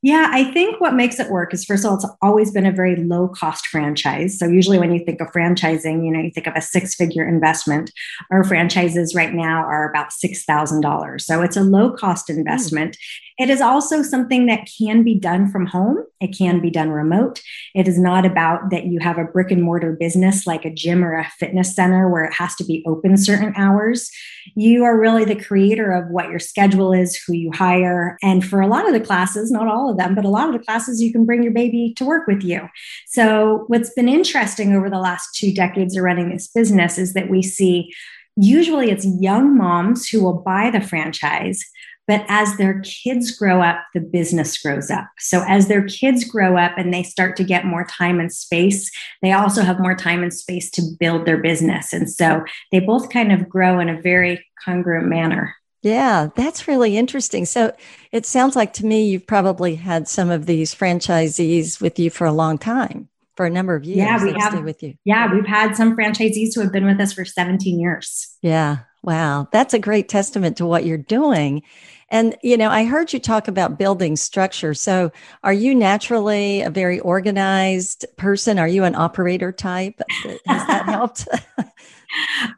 Yeah, 0.00 0.28
I 0.30 0.44
think 0.52 0.80
what 0.80 0.94
makes 0.94 1.18
it 1.18 1.28
work 1.28 1.52
is 1.52 1.64
first 1.64 1.84
of 1.84 1.90
all, 1.90 1.96
it's 1.96 2.06
always 2.22 2.52
been 2.52 2.66
a 2.66 2.72
very 2.72 2.94
low 2.94 3.26
cost 3.26 3.66
franchise. 3.66 4.38
So 4.38 4.46
usually 4.46 4.78
when 4.78 4.92
you 4.92 5.04
think 5.04 5.20
of 5.20 5.32
franchising, 5.32 6.04
you 6.04 6.12
know, 6.12 6.20
you 6.20 6.30
think 6.30 6.46
of 6.46 6.54
a 6.54 6.60
six 6.60 6.94
figure 6.94 7.26
investment. 7.26 7.90
Our 8.30 8.44
franchises 8.44 9.16
right 9.16 9.34
now 9.34 9.64
are 9.64 9.90
about 9.90 10.10
$6,000. 10.10 11.20
So 11.20 11.42
it's 11.42 11.56
a 11.56 11.62
low 11.62 11.90
cost 11.90 12.28
hmm. 12.28 12.38
investment. 12.38 12.96
Mm. 12.96 13.27
It 13.38 13.50
is 13.50 13.60
also 13.60 14.02
something 14.02 14.46
that 14.46 14.68
can 14.78 15.04
be 15.04 15.14
done 15.14 15.48
from 15.48 15.66
home. 15.66 15.98
It 16.20 16.36
can 16.36 16.60
be 16.60 16.70
done 16.70 16.90
remote. 16.90 17.40
It 17.72 17.86
is 17.86 17.96
not 17.96 18.26
about 18.26 18.70
that 18.70 18.86
you 18.86 18.98
have 18.98 19.16
a 19.16 19.24
brick 19.24 19.52
and 19.52 19.62
mortar 19.62 19.92
business 19.92 20.44
like 20.44 20.64
a 20.64 20.74
gym 20.74 21.04
or 21.04 21.16
a 21.16 21.30
fitness 21.38 21.74
center 21.74 22.10
where 22.10 22.24
it 22.24 22.34
has 22.34 22.56
to 22.56 22.64
be 22.64 22.82
open 22.84 23.16
certain 23.16 23.52
hours. 23.56 24.10
You 24.56 24.82
are 24.82 24.98
really 24.98 25.24
the 25.24 25.40
creator 25.40 25.92
of 25.92 26.10
what 26.10 26.30
your 26.30 26.40
schedule 26.40 26.92
is, 26.92 27.16
who 27.16 27.34
you 27.34 27.52
hire. 27.52 28.16
And 28.22 28.44
for 28.44 28.60
a 28.60 28.66
lot 28.66 28.86
of 28.86 28.92
the 28.92 29.00
classes, 29.00 29.52
not 29.52 29.68
all 29.68 29.88
of 29.88 29.98
them, 29.98 30.16
but 30.16 30.24
a 30.24 30.30
lot 30.30 30.48
of 30.48 30.58
the 30.58 30.64
classes, 30.64 31.00
you 31.00 31.12
can 31.12 31.24
bring 31.24 31.44
your 31.44 31.52
baby 31.52 31.94
to 31.96 32.04
work 32.04 32.26
with 32.26 32.42
you. 32.42 32.68
So, 33.06 33.64
what's 33.68 33.94
been 33.94 34.08
interesting 34.08 34.74
over 34.74 34.90
the 34.90 34.98
last 34.98 35.28
two 35.34 35.54
decades 35.54 35.96
of 35.96 36.02
running 36.02 36.30
this 36.30 36.48
business 36.48 36.98
is 36.98 37.12
that 37.12 37.30
we 37.30 37.42
see 37.42 37.92
usually 38.36 38.90
it's 38.90 39.06
young 39.20 39.56
moms 39.56 40.08
who 40.08 40.22
will 40.22 40.40
buy 40.42 40.70
the 40.70 40.80
franchise 40.80 41.64
but 42.08 42.24
as 42.26 42.56
their 42.56 42.80
kids 42.80 43.30
grow 43.30 43.60
up, 43.62 43.84
the 43.92 44.00
business 44.00 44.60
grows 44.60 44.90
up. 44.90 45.06
So 45.18 45.44
as 45.46 45.68
their 45.68 45.84
kids 45.86 46.24
grow 46.24 46.56
up 46.56 46.72
and 46.78 46.92
they 46.92 47.02
start 47.02 47.36
to 47.36 47.44
get 47.44 47.66
more 47.66 47.84
time 47.84 48.18
and 48.18 48.32
space, 48.32 48.90
they 49.20 49.32
also 49.32 49.62
have 49.62 49.78
more 49.78 49.94
time 49.94 50.22
and 50.22 50.32
space 50.32 50.70
to 50.72 50.82
build 50.98 51.26
their 51.26 51.36
business. 51.36 51.92
And 51.92 52.10
so 52.10 52.42
they 52.72 52.80
both 52.80 53.10
kind 53.10 53.30
of 53.30 53.48
grow 53.48 53.78
in 53.78 53.90
a 53.90 54.00
very 54.00 54.44
congruent 54.64 55.06
manner. 55.06 55.54
Yeah, 55.82 56.30
that's 56.34 56.66
really 56.66 56.96
interesting. 56.96 57.44
So 57.44 57.72
it 58.10 58.24
sounds 58.24 58.56
like 58.56 58.72
to 58.74 58.86
me 58.86 59.06
you've 59.06 59.26
probably 59.26 59.76
had 59.76 60.08
some 60.08 60.30
of 60.30 60.46
these 60.46 60.74
franchisees 60.74 61.80
with 61.80 61.98
you 61.98 62.08
for 62.10 62.26
a 62.26 62.32
long 62.32 62.56
time, 62.56 63.10
for 63.36 63.44
a 63.44 63.50
number 63.50 63.74
of 63.74 63.84
years. 63.84 63.98
Yeah, 63.98 64.24
we 64.24 64.32
have 64.32 64.64
with 64.64 64.82
you. 64.82 64.94
Yeah, 65.04 65.32
we've 65.32 65.46
had 65.46 65.76
some 65.76 65.94
franchisees 65.94 66.54
who 66.54 66.62
have 66.62 66.72
been 66.72 66.86
with 66.86 66.98
us 67.00 67.12
for 67.12 67.26
17 67.26 67.78
years. 67.78 68.34
Yeah. 68.40 68.78
Wow. 69.02 69.48
That's 69.52 69.74
a 69.74 69.78
great 69.78 70.08
testament 70.08 70.56
to 70.56 70.66
what 70.66 70.84
you're 70.84 70.98
doing. 70.98 71.62
And, 72.10 72.36
you 72.42 72.56
know, 72.56 72.70
I 72.70 72.84
heard 72.84 73.12
you 73.12 73.18
talk 73.18 73.48
about 73.48 73.78
building 73.78 74.16
structure. 74.16 74.72
So 74.74 75.12
are 75.42 75.52
you 75.52 75.74
naturally 75.74 76.62
a 76.62 76.70
very 76.70 77.00
organized 77.00 78.06
person? 78.16 78.58
Are 78.58 78.68
you 78.68 78.84
an 78.84 78.94
operator 78.94 79.52
type? 79.52 80.00
Has 80.46 80.66
that 80.66 80.84
helped? 80.86 81.28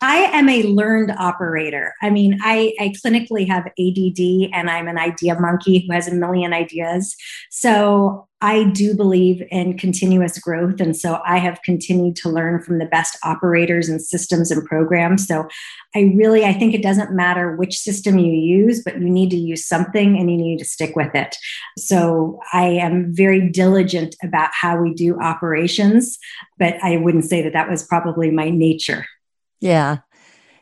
I 0.00 0.16
am 0.32 0.48
a 0.48 0.62
learned 0.64 1.12
operator. 1.12 1.94
I 2.02 2.10
mean, 2.10 2.38
I, 2.42 2.72
I 2.78 2.92
clinically 3.04 3.48
have 3.48 3.66
ADD 3.66 4.50
and 4.54 4.70
I'm 4.70 4.88
an 4.88 4.98
idea 4.98 5.38
monkey 5.38 5.86
who 5.86 5.92
has 5.92 6.08
a 6.08 6.14
million 6.14 6.52
ideas. 6.52 7.16
So 7.50 8.28
I 8.42 8.64
do 8.64 8.94
believe 8.94 9.42
in 9.50 9.76
continuous 9.76 10.38
growth. 10.38 10.80
And 10.80 10.96
so 10.96 11.20
I 11.26 11.38
have 11.38 11.60
continued 11.62 12.16
to 12.16 12.30
learn 12.30 12.62
from 12.62 12.78
the 12.78 12.86
best 12.86 13.18
operators 13.22 13.88
and 13.88 14.00
systems 14.00 14.50
and 14.50 14.64
programs. 14.64 15.26
So 15.26 15.46
I 15.94 16.12
really, 16.16 16.46
I 16.46 16.54
think 16.54 16.72
it 16.72 16.82
doesn't 16.82 17.12
matter 17.12 17.56
which 17.56 17.76
system 17.76 18.18
you 18.18 18.32
use, 18.32 18.82
but 18.82 18.98
you 18.98 19.10
need 19.10 19.30
to 19.30 19.36
use 19.36 19.66
something 19.66 20.16
and 20.16 20.30
you 20.30 20.38
need 20.38 20.58
to 20.58 20.64
stick 20.64 20.96
with 20.96 21.14
it. 21.14 21.36
So 21.76 22.40
I 22.52 22.66
am 22.66 23.14
very 23.14 23.50
diligent 23.50 24.16
about 24.22 24.50
how 24.52 24.80
we 24.80 24.94
do 24.94 25.20
operations, 25.20 26.18
but 26.58 26.76
I 26.82 26.96
wouldn't 26.96 27.24
say 27.24 27.42
that 27.42 27.52
that 27.52 27.68
was 27.68 27.82
probably 27.82 28.30
my 28.30 28.48
nature. 28.48 29.04
Yeah. 29.60 29.98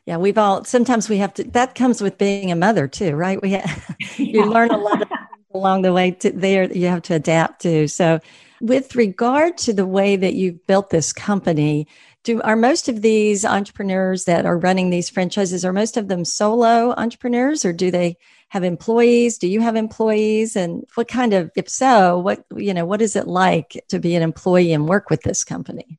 Yeah, 0.06 0.16
we've 0.16 0.38
all 0.38 0.64
sometimes 0.64 1.08
we 1.08 1.18
have 1.18 1.34
to 1.34 1.44
that 1.44 1.74
comes 1.74 2.00
with 2.00 2.16
being 2.16 2.50
a 2.50 2.56
mother 2.56 2.88
too, 2.88 3.14
right? 3.14 3.40
We 3.42 3.50
have, 3.50 3.96
you 4.16 4.44
learn 4.44 4.70
a 4.70 4.78
lot 4.78 5.02
of 5.02 5.08
along 5.54 5.82
the 5.82 5.92
way 5.92 6.10
to 6.12 6.30
there 6.30 6.70
you 6.72 6.86
have 6.88 7.02
to 7.02 7.14
adapt 7.14 7.62
to. 7.62 7.88
So 7.88 8.20
with 8.60 8.96
regard 8.96 9.58
to 9.58 9.72
the 9.72 9.86
way 9.86 10.16
that 10.16 10.34
you've 10.34 10.66
built 10.66 10.90
this 10.90 11.12
company, 11.12 11.86
do 12.24 12.40
are 12.42 12.56
most 12.56 12.88
of 12.88 13.02
these 13.02 13.44
entrepreneurs 13.44 14.24
that 14.24 14.46
are 14.46 14.58
running 14.58 14.90
these 14.90 15.10
franchises 15.10 15.64
are 15.64 15.72
most 15.72 15.96
of 15.96 16.08
them 16.08 16.24
solo 16.24 16.92
entrepreneurs 16.96 17.64
or 17.64 17.72
do 17.72 17.90
they 17.90 18.16
have 18.48 18.64
employees? 18.64 19.38
Do 19.38 19.46
you 19.46 19.60
have 19.60 19.76
employees 19.76 20.56
and 20.56 20.84
what 20.94 21.08
kind 21.08 21.34
of 21.34 21.50
if 21.54 21.68
so, 21.68 22.18
what 22.18 22.44
you 22.56 22.74
know, 22.74 22.86
what 22.86 23.02
is 23.02 23.14
it 23.14 23.26
like 23.26 23.84
to 23.88 23.98
be 23.98 24.14
an 24.14 24.22
employee 24.22 24.72
and 24.72 24.88
work 24.88 25.10
with 25.10 25.22
this 25.22 25.44
company? 25.44 25.98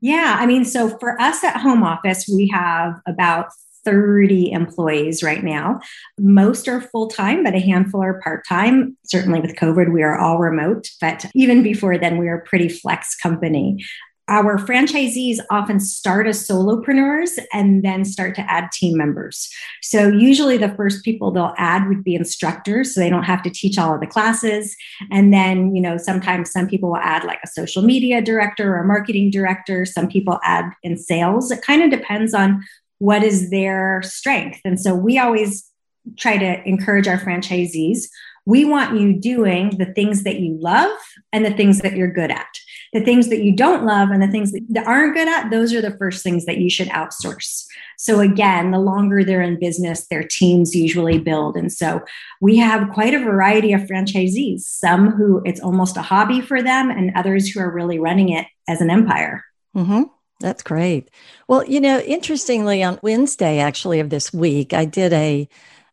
Yeah, 0.00 0.36
I 0.38 0.46
mean, 0.46 0.64
so 0.64 0.88
for 0.98 1.20
us 1.20 1.44
at 1.44 1.60
home 1.60 1.82
office, 1.82 2.28
we 2.32 2.48
have 2.48 3.00
about 3.06 3.48
30 3.84 4.52
employees 4.52 5.22
right 5.22 5.42
now. 5.42 5.80
Most 6.18 6.68
are 6.68 6.80
full 6.80 7.08
time, 7.08 7.44
but 7.44 7.54
a 7.54 7.60
handful 7.60 8.02
are 8.02 8.20
part 8.22 8.46
time. 8.46 8.96
Certainly 9.04 9.40
with 9.40 9.56
COVID, 9.56 9.92
we 9.92 10.02
are 10.02 10.18
all 10.18 10.38
remote, 10.38 10.88
but 11.00 11.26
even 11.34 11.62
before 11.62 11.98
then, 11.98 12.18
we 12.18 12.28
are 12.28 12.38
a 12.38 12.44
pretty 12.44 12.68
flex 12.68 13.14
company 13.16 13.84
our 14.30 14.58
franchisees 14.58 15.38
often 15.50 15.80
start 15.80 16.28
as 16.28 16.46
solopreneurs 16.46 17.38
and 17.52 17.82
then 17.84 18.04
start 18.04 18.36
to 18.36 18.42
add 18.42 18.70
team 18.70 18.96
members. 18.96 19.50
So 19.82 20.08
usually 20.08 20.56
the 20.56 20.72
first 20.76 21.04
people 21.04 21.32
they'll 21.32 21.52
add 21.58 21.88
would 21.88 22.04
be 22.04 22.14
instructors 22.14 22.94
so 22.94 23.00
they 23.00 23.10
don't 23.10 23.24
have 23.24 23.42
to 23.42 23.50
teach 23.50 23.76
all 23.76 23.92
of 23.92 24.00
the 24.00 24.06
classes 24.06 24.76
and 25.10 25.34
then, 25.34 25.74
you 25.74 25.82
know, 25.82 25.96
sometimes 25.96 26.52
some 26.52 26.68
people 26.68 26.90
will 26.90 26.98
add 26.98 27.24
like 27.24 27.40
a 27.44 27.48
social 27.48 27.82
media 27.82 28.22
director 28.22 28.72
or 28.74 28.78
a 28.78 28.86
marketing 28.86 29.32
director, 29.32 29.84
some 29.84 30.08
people 30.08 30.38
add 30.44 30.70
in 30.84 30.96
sales. 30.96 31.50
It 31.50 31.62
kind 31.62 31.82
of 31.82 31.90
depends 31.90 32.32
on 32.32 32.64
what 32.98 33.24
is 33.24 33.50
their 33.50 34.00
strength. 34.04 34.60
And 34.64 34.80
so 34.80 34.94
we 34.94 35.18
always 35.18 35.68
try 36.16 36.38
to 36.38 36.68
encourage 36.68 37.08
our 37.08 37.18
franchisees 37.18 38.06
we 38.46 38.64
want 38.64 38.98
you 38.98 39.12
doing 39.12 39.76
the 39.78 39.86
things 39.86 40.24
that 40.24 40.40
you 40.40 40.58
love 40.58 40.90
and 41.32 41.44
the 41.44 41.52
things 41.52 41.80
that 41.80 41.94
you're 41.94 42.12
good 42.12 42.30
at 42.30 42.48
the 42.92 43.00
things 43.00 43.28
that 43.28 43.42
you 43.42 43.54
don't 43.54 43.84
love 43.84 44.10
and 44.10 44.20
the 44.22 44.28
things 44.28 44.52
that 44.52 44.86
aren't 44.86 45.14
good 45.14 45.28
at, 45.28 45.50
those 45.50 45.72
are 45.72 45.80
the 45.80 45.96
first 45.96 46.22
things 46.24 46.44
that 46.46 46.58
you 46.58 46.68
should 46.68 46.88
outsource. 46.88 47.64
So 47.96 48.20
again, 48.20 48.70
the 48.72 48.78
longer 48.78 49.22
they're 49.22 49.42
in 49.42 49.60
business, 49.60 50.06
their 50.08 50.24
teams 50.24 50.74
usually 50.74 51.18
build. 51.18 51.56
And 51.56 51.72
so 51.72 52.00
we 52.40 52.56
have 52.56 52.90
quite 52.90 53.14
a 53.14 53.20
variety 53.20 53.72
of 53.72 53.82
franchisees, 53.82 54.62
some 54.62 55.12
who 55.12 55.40
it's 55.44 55.60
almost 55.60 55.96
a 55.96 56.02
hobby 56.02 56.40
for 56.40 56.62
them, 56.62 56.90
and 56.90 57.12
others 57.14 57.48
who 57.48 57.60
are 57.60 57.70
really 57.70 57.98
running 57.98 58.30
it 58.30 58.46
as 58.68 58.80
an 58.80 58.90
empire. 58.90 59.44
Mm-hmm. 59.76 60.04
That's 60.40 60.62
great. 60.62 61.10
Well, 61.46 61.64
you 61.66 61.80
know, 61.80 62.00
interestingly, 62.00 62.82
on 62.82 62.98
Wednesday, 63.02 63.58
actually, 63.58 64.00
of 64.00 64.08
this 64.08 64.32
week, 64.32 64.72
I 64.72 64.86
did 64.86 65.12
a 65.12 65.46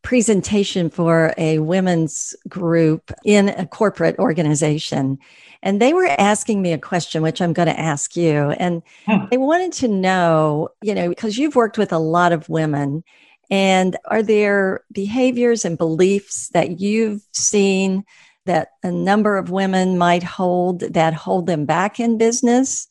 presentation 0.04 0.90
for 0.90 1.34
a 1.38 1.60
women's 1.60 2.34
group 2.48 3.12
in 3.26 3.50
a 3.50 3.68
corporate 3.68 4.18
organization. 4.18 5.20
And 5.64 5.82
they 5.82 5.94
were 5.94 6.08
asking 6.08 6.62
me 6.62 6.74
a 6.74 6.78
question, 6.78 7.22
which 7.22 7.42
I'm 7.42 7.54
going 7.54 7.68
to 7.68 7.80
ask 7.80 8.16
you. 8.16 8.52
And 8.52 8.84
oh. 9.08 9.28
they 9.30 9.38
wanted 9.38 9.74
to 9.74 9.88
know, 9.88 10.70
you 10.82 10.94
know, 10.94 11.10
because 11.10 11.38
you've 11.38 11.56
worked 11.56 11.78
with 11.78 11.92
a 11.92 12.00
lot 12.00 12.32
of 12.32 12.50
women, 12.50 13.04
and 13.50 13.96
are 14.06 14.24
there 14.24 14.84
behaviors 14.92 15.64
and 15.64 15.78
beliefs 15.78 16.50
that 16.50 16.80
you've 16.80 17.22
seen 17.32 18.04
that 18.46 18.70
a 18.84 18.92
number 18.92 19.38
of 19.38 19.50
women 19.50 19.98
might 19.98 20.24
hold 20.24 20.82
that 20.82 21.14
hold 21.14 21.48
them 21.48 21.66
back 21.66 22.00
in 22.00 22.18
business? 22.18 22.88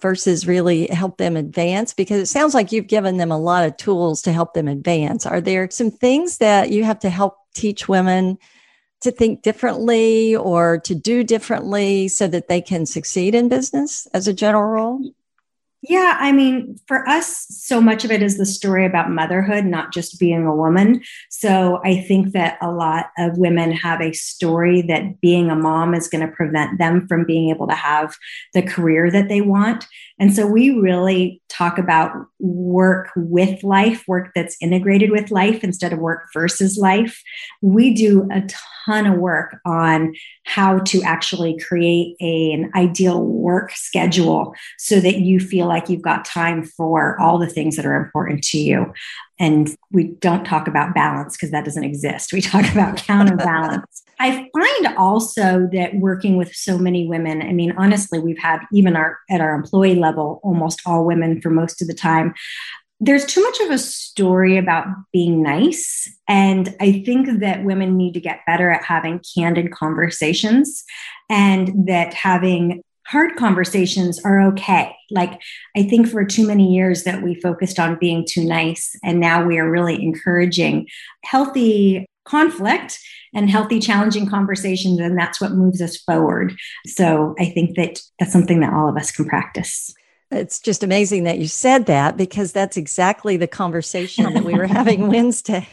versus 0.00 0.46
really 0.46 0.86
help 0.86 1.18
them 1.18 1.36
advance? 1.36 1.92
Because 1.92 2.20
it 2.20 2.26
sounds 2.26 2.54
like 2.54 2.72
you've 2.72 2.86
given 2.86 3.16
them 3.16 3.32
a 3.32 3.38
lot 3.38 3.66
of 3.66 3.76
tools 3.76 4.22
to 4.22 4.32
help 4.32 4.54
them 4.54 4.68
advance. 4.68 5.26
Are 5.26 5.40
there 5.40 5.68
some 5.70 5.90
things 5.90 6.38
that 6.38 6.70
you 6.70 6.84
have 6.84 7.00
to 7.00 7.10
help 7.10 7.36
teach 7.54 7.88
women 7.88 8.38
to 9.00 9.10
think 9.10 9.42
differently 9.42 10.34
or 10.34 10.78
to 10.78 10.94
do 10.94 11.22
differently 11.22 12.08
so 12.08 12.26
that 12.28 12.48
they 12.48 12.60
can 12.60 12.86
succeed 12.86 13.34
in 13.34 13.48
business 13.48 14.06
as 14.12 14.26
a 14.26 14.32
general 14.32 14.64
rule? 14.64 15.12
Yeah, 15.82 16.16
I 16.18 16.32
mean, 16.32 16.76
for 16.88 17.08
us, 17.08 17.46
so 17.50 17.80
much 17.80 18.04
of 18.04 18.10
it 18.10 18.20
is 18.20 18.36
the 18.36 18.44
story 18.44 18.84
about 18.84 19.12
motherhood, 19.12 19.64
not 19.64 19.92
just 19.92 20.18
being 20.18 20.44
a 20.44 20.54
woman. 20.54 21.02
So 21.30 21.80
I 21.84 22.00
think 22.00 22.32
that 22.32 22.58
a 22.60 22.72
lot 22.72 23.10
of 23.16 23.38
women 23.38 23.70
have 23.70 24.00
a 24.00 24.12
story 24.12 24.82
that 24.82 25.20
being 25.20 25.50
a 25.50 25.54
mom 25.54 25.94
is 25.94 26.08
going 26.08 26.26
to 26.26 26.34
prevent 26.34 26.78
them 26.78 27.06
from 27.06 27.24
being 27.24 27.50
able 27.50 27.68
to 27.68 27.76
have 27.76 28.16
the 28.54 28.62
career 28.62 29.08
that 29.12 29.28
they 29.28 29.40
want. 29.40 29.86
And 30.18 30.34
so 30.34 30.48
we 30.48 30.70
really 30.70 31.40
talk 31.48 31.78
about 31.78 32.12
work 32.40 33.10
with 33.16 33.62
life, 33.62 34.04
work 34.06 34.30
that's 34.34 34.56
integrated 34.60 35.10
with 35.10 35.30
life 35.30 35.64
instead 35.64 35.92
of 35.92 35.98
work 35.98 36.28
versus 36.32 36.78
life. 36.78 37.22
We 37.62 37.94
do 37.94 38.28
a 38.30 38.42
ton 38.84 39.06
of 39.06 39.18
work 39.18 39.60
on 39.64 40.14
how 40.44 40.78
to 40.80 41.02
actually 41.02 41.58
create 41.58 42.16
a, 42.20 42.52
an 42.52 42.70
ideal 42.74 43.22
work 43.22 43.72
schedule 43.72 44.54
so 44.78 45.00
that 45.00 45.18
you 45.18 45.40
feel 45.40 45.66
like 45.66 45.88
you've 45.88 46.02
got 46.02 46.24
time 46.24 46.64
for 46.64 47.20
all 47.20 47.38
the 47.38 47.48
things 47.48 47.76
that 47.76 47.86
are 47.86 47.96
important 47.96 48.44
to 48.44 48.58
you. 48.58 48.92
And 49.38 49.76
we 49.90 50.04
don't 50.04 50.44
talk 50.44 50.68
about 50.68 50.94
balance 50.94 51.36
because 51.36 51.50
that 51.50 51.64
doesn't 51.64 51.84
exist. 51.84 52.32
We 52.32 52.40
talk 52.40 52.70
about 52.70 52.96
counterbalance. 53.06 54.02
I 54.20 54.48
find 54.52 54.96
also 54.96 55.68
that 55.72 55.94
working 55.94 56.36
with 56.36 56.54
so 56.54 56.76
many 56.76 57.06
women, 57.06 57.42
I 57.42 57.52
mean, 57.52 57.72
honestly, 57.76 58.18
we've 58.18 58.38
had 58.38 58.60
even 58.72 58.96
our 58.96 59.18
at 59.30 59.40
our 59.40 59.54
employee 59.54 59.94
level, 59.94 60.40
almost 60.42 60.80
all 60.86 61.04
women 61.04 61.40
for 61.40 61.50
most 61.50 61.80
of 61.80 61.88
the 61.88 61.94
time. 61.94 62.34
There's 63.00 63.24
too 63.24 63.42
much 63.42 63.60
of 63.60 63.70
a 63.70 63.78
story 63.78 64.56
about 64.56 64.86
being 65.12 65.40
nice. 65.40 66.12
And 66.26 66.74
I 66.80 67.04
think 67.06 67.38
that 67.40 67.64
women 67.64 67.96
need 67.96 68.14
to 68.14 68.20
get 68.20 68.40
better 68.44 68.70
at 68.72 68.84
having 68.84 69.20
candid 69.36 69.70
conversations 69.70 70.82
and 71.30 71.86
that 71.86 72.12
having 72.12 72.82
hard 73.06 73.36
conversations 73.36 74.20
are 74.24 74.42
okay. 74.48 74.94
Like, 75.10 75.40
I 75.76 75.84
think 75.84 76.08
for 76.08 76.24
too 76.24 76.46
many 76.46 76.74
years 76.74 77.04
that 77.04 77.22
we 77.22 77.40
focused 77.40 77.78
on 77.78 77.98
being 77.98 78.26
too 78.28 78.44
nice, 78.44 78.94
and 79.02 79.18
now 79.20 79.46
we 79.46 79.58
are 79.58 79.70
really 79.70 80.02
encouraging 80.02 80.88
healthy 81.24 82.07
conflict 82.28 82.98
and 83.34 83.50
healthy, 83.50 83.78
challenging 83.78 84.28
conversations. 84.28 85.00
And 85.00 85.18
that's 85.18 85.40
what 85.40 85.52
moves 85.52 85.82
us 85.82 85.96
forward. 85.96 86.56
So 86.86 87.34
I 87.38 87.46
think 87.46 87.76
that 87.76 88.00
that's 88.18 88.32
something 88.32 88.60
that 88.60 88.72
all 88.72 88.88
of 88.88 88.96
us 88.96 89.10
can 89.10 89.24
practice. 89.26 89.94
It's 90.30 90.60
just 90.60 90.82
amazing 90.82 91.24
that 91.24 91.38
you 91.38 91.48
said 91.48 91.86
that 91.86 92.16
because 92.16 92.52
that's 92.52 92.76
exactly 92.76 93.38
the 93.38 93.46
conversation 93.46 94.32
that 94.34 94.44
we 94.44 94.54
were 94.54 94.66
having 94.78 95.08
Wednesday. 95.08 95.66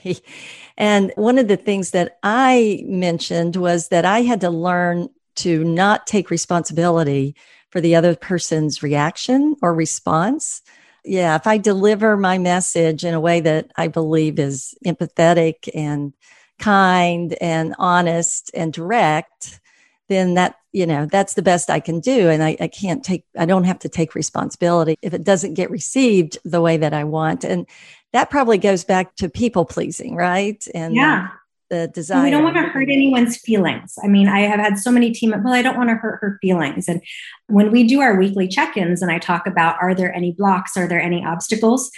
And 0.78 1.12
one 1.16 1.38
of 1.38 1.48
the 1.48 1.58
things 1.58 1.92
that 1.92 2.18
I 2.24 2.84
mentioned 2.86 3.58
was 3.58 3.90
that 3.90 4.06
I 4.06 4.22
had 4.22 4.42
to 4.42 4.50
learn 4.50 5.10
to 5.38 5.64
not 5.64 6.08
take 6.08 6.30
responsibility 6.30 7.36
for 7.70 7.82
the 7.82 7.96
other 7.96 8.16
person's 8.16 8.82
reaction 8.82 9.56
or 9.62 9.74
response. 9.74 10.62
Yeah, 11.04 11.36
if 11.36 11.46
I 11.46 11.58
deliver 11.58 12.16
my 12.16 12.38
message 12.38 13.04
in 13.04 13.14
a 13.14 13.20
way 13.20 13.42
that 13.42 13.72
I 13.76 13.90
believe 13.90 14.40
is 14.40 14.74
empathetic 14.86 15.70
and 15.76 16.14
kind 16.60 17.36
and 17.42 17.76
honest 17.78 18.52
and 18.54 18.72
direct, 18.74 19.60
then 20.08 20.36
that, 20.36 20.56
you 20.72 20.86
know, 20.86 21.06
that's 21.06 21.34
the 21.34 21.42
best 21.42 21.70
I 21.70 21.80
can 21.80 22.00
do. 22.00 22.30
And 22.30 22.44
I, 22.44 22.58
I 22.60 22.68
can't 22.68 23.04
take, 23.04 23.24
I 23.38 23.46
don't 23.46 23.64
have 23.64 23.80
to 23.80 23.90
take 23.90 24.16
responsibility 24.16 24.98
if 25.02 25.14
it 25.14 25.24
doesn't 25.24 25.56
get 25.56 25.72
received 25.72 26.38
the 26.46 26.62
way 26.62 26.78
that 26.78 26.94
I 26.94 27.04
want. 27.04 27.44
And 27.44 27.66
that 28.14 28.30
probably 28.30 28.58
goes 28.58 28.84
back 28.84 29.16
to 29.18 29.30
people 29.30 29.66
pleasing, 29.66 30.16
right? 30.16 30.66
And 30.74 30.96
yeah 30.96 31.30
the 31.70 31.88
desire. 31.88 32.24
we 32.24 32.30
don't 32.32 32.44
want 32.44 32.56
to 32.56 32.64
hurt 32.64 32.90
anyone's 32.90 33.38
feelings. 33.38 33.98
I 34.04 34.08
mean, 34.08 34.28
I 34.28 34.42
have 34.42 34.60
had 34.60 34.78
so 34.78 34.92
many 34.92 35.12
team, 35.12 35.34
well, 35.44 35.54
I 35.54 35.62
don't 35.62 35.78
want 35.78 35.90
to 35.90 35.96
hurt 35.96 36.20
her 36.22 36.38
feelings. 36.42 36.88
And 36.88 37.02
when 37.48 37.72
we 37.72 37.88
do 37.88 38.02
our 38.02 38.18
weekly 38.18 38.48
check 38.48 38.78
ins 38.78 39.02
and 39.02 39.12
I 39.12 39.20
talk 39.20 39.48
about 39.48 39.78
are 39.82 39.96
there 39.96 40.14
any 40.14 40.32
blocks, 40.32 40.78
are 40.78 40.88
there 40.88 41.02
any 41.02 41.26
obstacles? 41.26 41.90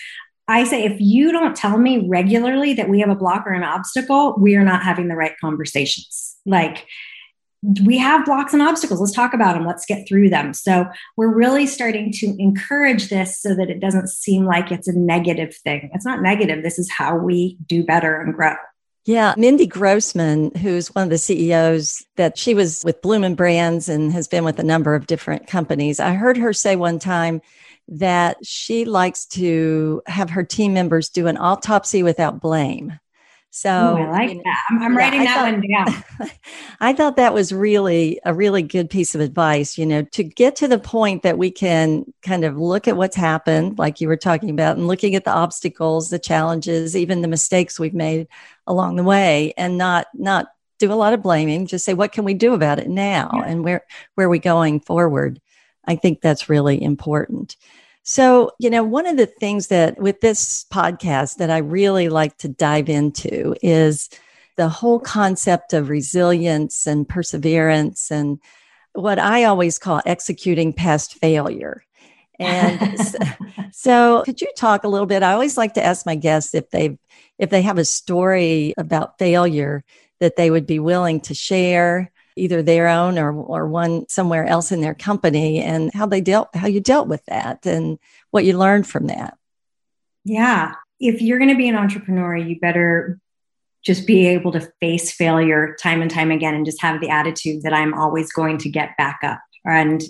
I 0.48 0.64
say, 0.64 0.86
if 0.86 1.00
you 1.00 1.32
don't 1.32 1.56
tell 1.56 1.78
me 1.78 2.08
regularly 2.08 2.74
that 2.76 2.90
we 2.90 3.02
have 3.02 3.10
a 3.10 3.16
block 3.16 3.46
or 3.46 3.54
an 3.54 3.64
obstacle, 3.64 4.36
we 4.40 4.56
are 4.56 4.64
not 4.64 4.82
having 4.82 5.10
the 5.10 5.16
right 5.16 5.34
conversations. 5.42 6.38
Like, 6.46 6.86
we 7.84 7.98
have 7.98 8.24
blocks 8.24 8.54
and 8.54 8.62
obstacles. 8.62 9.02
Let's 9.02 9.12
talk 9.12 9.34
about 9.34 9.56
them. 9.56 9.66
Let's 9.66 9.86
get 9.86 10.08
through 10.08 10.30
them. 10.30 10.54
So, 10.54 10.86
we're 11.18 11.34
really 11.34 11.66
starting 11.66 12.14
to 12.14 12.36
encourage 12.40 13.10
this 13.10 13.42
so 13.42 13.56
that 13.56 13.70
it 13.70 13.82
doesn't 13.82 14.10
seem 14.10 14.46
like 14.46 14.72
it's 14.72 14.88
a 14.88 14.98
negative 14.98 15.56
thing. 15.56 15.90
It's 15.94 16.06
not 16.06 16.22
negative. 16.22 16.64
This 16.64 16.80
is 16.80 16.90
how 16.90 17.18
we 17.18 17.58
do 17.68 17.84
better 17.84 18.22
and 18.22 18.34
grow. 18.34 18.56
Yeah, 19.08 19.34
Mindy 19.38 19.68
Grossman, 19.68 20.52
who's 20.56 20.94
one 20.94 21.06
of 21.06 21.10
the 21.10 21.18
CEOs 21.18 22.06
that 22.18 22.38
she 22.38 22.54
was 22.54 22.84
with 22.84 23.02
Bloomin' 23.02 23.36
Brands 23.36 23.88
and 23.88 24.12
has 24.12 24.28
been 24.28 24.44
with 24.44 24.60
a 24.60 24.64
number 24.64 24.96
of 24.96 25.08
different 25.08 25.48
companies. 25.48 26.02
I 26.02 26.14
heard 26.14 26.36
her 26.36 26.52
say 26.52 26.76
one 26.76 27.00
time 27.00 27.42
that 27.90 28.38
she 28.44 28.86
likes 28.86 29.26
to 29.26 30.02
have 30.08 30.30
her 30.30 30.44
team 30.44 30.74
members 30.74 31.10
do 31.10 31.28
an 31.28 31.38
autopsy 31.38 32.04
without 32.04 32.42
blame. 32.42 33.00
So 33.50 33.70
I 33.72 34.12
like 34.12 34.30
you 34.30 34.36
know, 34.36 34.42
that. 34.44 34.64
I'm, 34.70 34.84
I'm 34.84 34.94
yeah, 34.94 34.98
writing 35.00 35.22
I 35.22 35.26
that 35.26 35.36
thought, 35.36 35.52
one 35.52 36.28
down. 36.28 36.30
I 36.80 36.94
thought 36.94 37.16
that 37.16 37.34
was 37.34 37.52
really 37.52 38.20
a 38.24 38.34
really 38.34 38.62
good 38.62 38.90
piece 38.90 39.16
of 39.16 39.22
advice, 39.22 39.78
you 39.78 39.86
know, 39.86 40.04
to 40.04 40.24
get 40.24 40.58
to 40.58 40.68
the 40.68 40.78
point 40.78 41.24
that 41.24 41.38
we 41.38 41.50
can 41.50 42.14
kind 42.22 42.44
of 42.44 42.58
look 42.58 42.88
at 42.88 42.98
what's 42.98 43.16
happened, 43.16 43.80
like 43.80 44.00
you 44.00 44.10
were 44.10 44.18
talking 44.18 44.50
about, 44.50 44.78
and 44.78 44.88
looking 44.88 45.16
at 45.16 45.24
the 45.24 45.32
obstacles, 45.32 46.10
the 46.10 46.20
challenges, 46.20 46.96
even 46.96 47.22
the 47.22 47.28
mistakes 47.28 47.80
we've 47.80 47.94
made 47.96 48.28
along 48.68 48.96
the 48.98 49.04
way, 49.04 49.54
and 49.58 49.78
not 49.78 50.08
not 50.14 50.48
do 50.78 50.92
a 50.92 50.96
lot 50.96 51.14
of 51.14 51.24
blaming, 51.24 51.66
just 51.66 51.86
say, 51.86 51.96
what 51.96 52.12
can 52.12 52.26
we 52.26 52.36
do 52.36 52.54
about 52.54 52.78
it 52.78 52.90
now? 52.90 53.32
Yeah. 53.34 53.46
And 53.46 53.64
where 53.64 53.84
where 54.16 54.28
are 54.28 54.30
we 54.30 54.40
going 54.40 54.82
forward? 54.82 55.42
I 55.88 55.96
think 55.96 56.22
that's 56.22 56.50
really 56.50 56.82
important. 56.82 57.56
So, 58.04 58.52
you 58.60 58.70
know, 58.70 58.84
one 58.84 59.06
of 59.06 59.18
the 59.18 59.26
things 59.26 59.68
that 59.68 60.00
with 60.00 60.22
this 60.22 60.66
podcast 60.72 61.38
that 61.38 61.50
I 61.50 61.58
really 61.58 62.08
like 62.10 62.38
to 62.38 62.48
dive 62.48 62.88
into 62.88 63.56
is 63.62 64.10
the 64.56 64.70
whole 64.70 65.00
concept 65.00 65.74
of 65.74 65.90
resilience 65.90 66.88
and 66.88 67.08
perseverance 67.08 68.12
and 68.12 68.40
what 68.94 69.20
I 69.20 69.44
always 69.44 69.78
call 69.78 70.02
executing 70.06 70.74
past 70.74 71.16
failure. 71.16 71.84
And 72.40 73.00
so, 73.00 73.18
so, 73.72 74.24
could 74.24 74.42
you 74.42 74.52
talk 74.56 74.84
a 74.84 74.88
little 74.88 75.06
bit? 75.06 75.22
I 75.22 75.34
always 75.34 75.58
like 75.58 75.74
to 75.74 75.84
ask 75.84 76.06
my 76.06 76.16
guests 76.16 76.56
if 76.56 76.70
they 76.70 76.98
if 77.38 77.50
they 77.50 77.62
have 77.62 77.78
a 77.78 77.86
story 77.86 78.74
about 78.78 79.20
failure 79.20 79.84
that 80.20 80.36
they 80.36 80.50
would 80.50 80.66
be 80.66 80.80
willing 80.80 81.20
to 81.22 81.34
share 81.34 82.12
either 82.38 82.62
their 82.62 82.88
own 82.88 83.18
or, 83.18 83.32
or 83.32 83.68
one 83.68 84.08
somewhere 84.08 84.46
else 84.46 84.72
in 84.72 84.82
their 84.82 84.96
company 84.96 85.62
and 85.62 85.92
how 85.94 86.06
they 86.06 86.22
dealt 86.22 86.54
how 86.56 86.68
you 86.68 86.80
dealt 86.80 87.08
with 87.08 87.24
that 87.26 87.66
and 87.66 88.00
what 88.32 88.46
you 88.46 88.58
learned 88.58 88.88
from 88.88 89.08
that 89.08 89.38
yeah 90.24 90.74
if 91.00 91.22
you're 91.22 91.40
going 91.40 91.50
to 91.50 91.56
be 91.56 91.70
an 91.70 91.76
entrepreneur 91.76 92.36
you 92.36 92.60
better 92.60 93.20
just 93.84 94.06
be 94.06 94.28
able 94.28 94.52
to 94.52 94.72
face 94.80 95.12
failure 95.12 95.76
time 95.82 96.02
and 96.02 96.12
time 96.12 96.32
again 96.32 96.54
and 96.54 96.66
just 96.66 96.82
have 96.82 97.02
the 97.02 97.10
attitude 97.10 97.62
that 97.64 97.74
i'm 97.74 97.94
always 97.94 98.32
going 98.32 98.58
to 98.58 98.70
get 98.70 98.96
back 98.98 99.20
up 99.24 99.40
and 99.66 100.04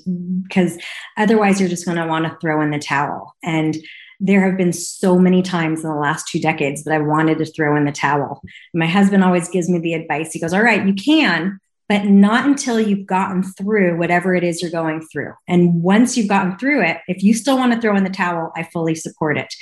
because 0.43 0.77
otherwise 1.17 1.59
you're 1.59 1.69
just 1.69 1.85
going 1.85 1.97
to 1.97 2.07
want 2.07 2.25
to 2.25 2.37
throw 2.39 2.61
in 2.61 2.71
the 2.71 2.79
towel 2.79 3.35
and 3.43 3.77
there 4.19 4.41
have 4.41 4.57
been 4.57 4.73
so 4.73 5.17
many 5.17 5.41
times 5.41 5.83
in 5.83 5.89
the 5.89 5.95
last 5.95 6.27
two 6.27 6.39
decades 6.39 6.83
that 6.83 6.93
I 6.93 6.99
wanted 6.99 7.37
to 7.37 7.45
throw 7.45 7.75
in 7.75 7.85
the 7.85 7.91
towel. 7.91 8.41
My 8.73 8.87
husband 8.87 9.23
always 9.23 9.47
gives 9.49 9.69
me 9.69 9.79
the 9.79 9.93
advice. 9.93 10.33
He 10.33 10.39
goes, 10.39 10.53
All 10.53 10.63
right, 10.63 10.85
you 10.85 10.93
can, 10.93 11.59
but 11.89 12.05
not 12.05 12.45
until 12.45 12.79
you've 12.79 13.05
gotten 13.05 13.43
through 13.43 13.97
whatever 13.97 14.35
it 14.35 14.43
is 14.43 14.61
you're 14.61 14.71
going 14.71 15.01
through. 15.01 15.33
And 15.47 15.81
once 15.81 16.17
you've 16.17 16.27
gotten 16.27 16.57
through 16.57 16.83
it, 16.83 16.97
if 17.07 17.23
you 17.23 17.33
still 17.33 17.57
want 17.57 17.73
to 17.73 17.79
throw 17.79 17.95
in 17.95 18.03
the 18.03 18.09
towel, 18.09 18.51
I 18.55 18.63
fully 18.63 18.95
support 18.95 19.37
it. 19.37 19.53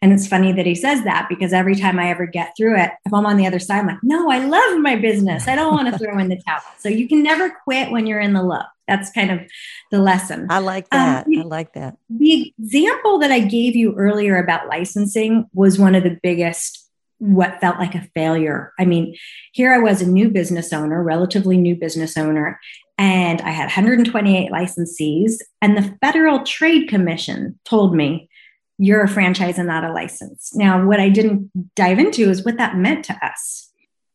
And 0.00 0.12
it's 0.12 0.26
funny 0.26 0.52
that 0.52 0.66
he 0.66 0.74
says 0.74 1.02
that 1.04 1.26
because 1.28 1.52
every 1.52 1.74
time 1.74 1.98
I 1.98 2.10
ever 2.10 2.26
get 2.26 2.54
through 2.56 2.80
it, 2.80 2.92
if 3.04 3.12
I'm 3.12 3.26
on 3.26 3.36
the 3.36 3.46
other 3.46 3.58
side, 3.58 3.80
I'm 3.80 3.86
like, 3.86 4.02
no, 4.02 4.30
I 4.30 4.38
love 4.38 4.80
my 4.80 4.96
business. 4.96 5.48
I 5.48 5.56
don't 5.56 5.74
want 5.74 5.92
to 5.92 5.98
throw 5.98 6.18
in 6.18 6.28
the 6.28 6.40
towel. 6.46 6.62
So 6.78 6.88
you 6.88 7.08
can 7.08 7.22
never 7.22 7.50
quit 7.64 7.90
when 7.90 8.06
you're 8.06 8.20
in 8.20 8.32
the 8.32 8.42
low. 8.42 8.62
That's 8.86 9.10
kind 9.10 9.30
of 9.30 9.40
the 9.90 9.98
lesson. 9.98 10.46
I 10.50 10.58
like 10.58 10.86
um, 10.92 10.98
that. 11.00 11.26
Um, 11.26 11.38
I 11.38 11.42
like 11.42 11.72
that. 11.74 11.96
The 12.10 12.52
example 12.58 13.18
that 13.18 13.30
I 13.30 13.40
gave 13.40 13.74
you 13.74 13.94
earlier 13.96 14.36
about 14.36 14.68
licensing 14.68 15.48
was 15.54 15.78
one 15.78 15.94
of 15.94 16.02
the 16.02 16.18
biggest 16.22 16.81
what 17.22 17.60
felt 17.60 17.78
like 17.78 17.94
a 17.94 18.08
failure. 18.16 18.72
I 18.80 18.84
mean, 18.84 19.14
here 19.52 19.72
I 19.72 19.78
was 19.78 20.02
a 20.02 20.10
new 20.10 20.28
business 20.28 20.72
owner, 20.72 21.04
relatively 21.04 21.56
new 21.56 21.76
business 21.76 22.16
owner, 22.16 22.58
and 22.98 23.40
I 23.42 23.50
had 23.50 23.66
128 23.66 24.50
licensees. 24.50 25.34
And 25.60 25.76
the 25.76 25.96
Federal 26.00 26.42
Trade 26.42 26.88
Commission 26.88 27.60
told 27.64 27.94
me, 27.94 28.28
you're 28.76 29.04
a 29.04 29.08
franchise 29.08 29.56
and 29.56 29.68
not 29.68 29.84
a 29.84 29.92
license. 29.92 30.52
Now, 30.56 30.84
what 30.84 30.98
I 30.98 31.10
didn't 31.10 31.52
dive 31.76 32.00
into 32.00 32.28
is 32.28 32.44
what 32.44 32.58
that 32.58 32.76
meant 32.76 33.04
to 33.04 33.24
us. 33.24 33.70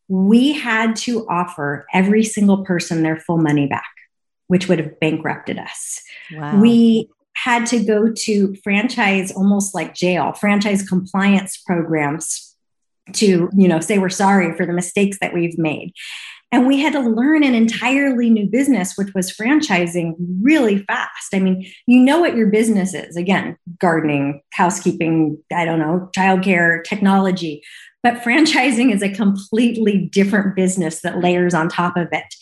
We 0.09 0.51
had 0.51 0.97
to 0.97 1.25
offer 1.29 1.85
every 1.93 2.25
single 2.25 2.65
person 2.65 3.03
their 3.03 3.21
full 3.21 3.37
money 3.37 3.67
back, 3.67 3.89
which 4.47 4.67
would 4.67 4.79
have 4.79 4.99
bankrupted 4.99 5.57
us. 5.57 6.01
Wow. 6.33 6.59
We 6.59 7.09
had 7.35 7.67
to 7.67 7.85
go 7.85 8.11
to 8.11 8.55
franchise 8.65 9.31
almost 9.31 9.73
like 9.73 9.95
jail, 9.95 10.33
franchise 10.33 10.85
compliance 10.85 11.55
programs 11.55 12.46
to 13.13 13.49
you 13.55 13.67
know 13.67 13.79
say 13.79 13.97
we're 13.97 14.09
sorry 14.09 14.55
for 14.55 14.65
the 14.65 14.73
mistakes 14.73 15.17
that 15.21 15.33
we've 15.33 15.57
made 15.57 15.93
And 16.51 16.65
we 16.65 16.79
had 16.79 16.93
to 16.93 17.01
learn 17.01 17.43
an 17.43 17.53
entirely 17.53 18.29
new 18.29 18.47
business, 18.47 18.93
which 18.95 19.13
was 19.13 19.31
franchising 19.31 20.15
really 20.41 20.79
fast. 20.83 21.33
I 21.33 21.39
mean, 21.39 21.69
you 21.87 21.99
know 21.99 22.19
what 22.19 22.35
your 22.35 22.47
business 22.47 22.93
is 22.93 23.17
again, 23.17 23.57
gardening, 23.79 24.41
housekeeping, 24.53 25.37
I 25.53 25.65
don't 25.65 25.79
know, 25.79 26.09
childcare, 26.15 26.83
technology. 26.85 27.61
But 28.01 28.21
franchising 28.21 28.93
is 28.93 29.03
a 29.03 29.13
completely 29.13 30.07
different 30.11 30.55
business 30.55 31.01
that 31.01 31.19
layers 31.19 31.53
on 31.53 31.67
top 31.67 31.97
of 31.97 32.07
it. 32.13 32.33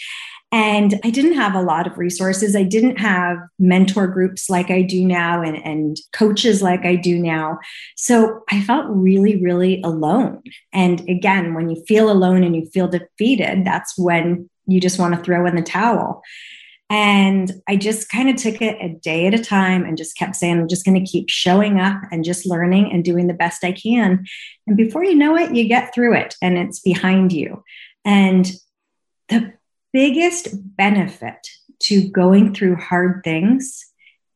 And 0.52 1.00
I 1.04 1.10
didn't 1.10 1.34
have 1.36 1.54
a 1.54 1.62
lot 1.62 1.86
of 1.86 1.98
resources. 1.98 2.56
I 2.56 2.64
didn't 2.64 2.98
have 2.98 3.38
mentor 3.60 4.08
groups 4.08 4.50
like 4.50 4.70
I 4.70 4.84
do 4.84 5.06
now 5.06 5.42
and, 5.42 5.58
and 5.58 5.98
coaches 6.14 6.62
like 6.62 6.86
I 6.86 6.96
do 6.96 7.20
now. 7.20 7.60
So 7.98 8.44
I 8.50 8.62
felt 8.62 8.86
really, 8.88 9.42
really 9.44 9.82
alone. 9.82 10.44
And 10.72 11.02
again, 11.10 11.56
when 11.56 11.70
you 11.70 11.84
feel 11.88 12.10
alone 12.10 12.44
and 12.44 12.56
you 12.56 12.68
feel 12.68 12.88
defeated, 12.88 13.66
that's 13.66 13.98
when 13.98 14.50
you 14.66 14.80
just 14.80 15.00
want 15.00 15.16
to 15.16 15.22
throw 15.22 15.46
in 15.46 15.56
the 15.56 15.62
towel. 15.62 16.22
And 16.90 17.52
I 17.68 17.76
just 17.76 18.10
kind 18.10 18.30
of 18.30 18.36
took 18.36 18.62
it 18.62 18.78
a 18.80 18.90
day 18.90 19.26
at 19.26 19.34
a 19.34 19.44
time 19.44 19.84
and 19.84 19.98
just 19.98 20.18
kept 20.18 20.36
saying, 20.36 20.60
I'm 20.60 20.68
just 20.68 20.86
going 20.86 21.04
to 21.04 21.12
keep 21.12 21.30
showing 21.30 21.80
up 21.80 22.00
and 22.12 22.24
just 22.24 22.46
learning 22.46 22.92
and 22.92 23.04
doing 23.04 23.28
the 23.28 23.34
best 23.34 23.64
I 23.64 23.72
can. 23.72 24.26
And 24.68 24.78
before 24.78 25.04
you 25.04 25.16
know 25.16 25.36
it, 25.36 25.56
you 25.56 25.68
get 25.68 25.94
through 25.94 26.16
it 26.16 26.36
and 26.42 26.58
it's 26.58 26.80
behind 26.80 27.34
you. 27.34 27.64
And 28.06 28.50
the 29.30 29.54
biggest 29.96 30.50
benefit 30.76 31.48
to 31.80 32.10
going 32.10 32.54
through 32.54 32.76
hard 32.76 33.22
things 33.24 33.86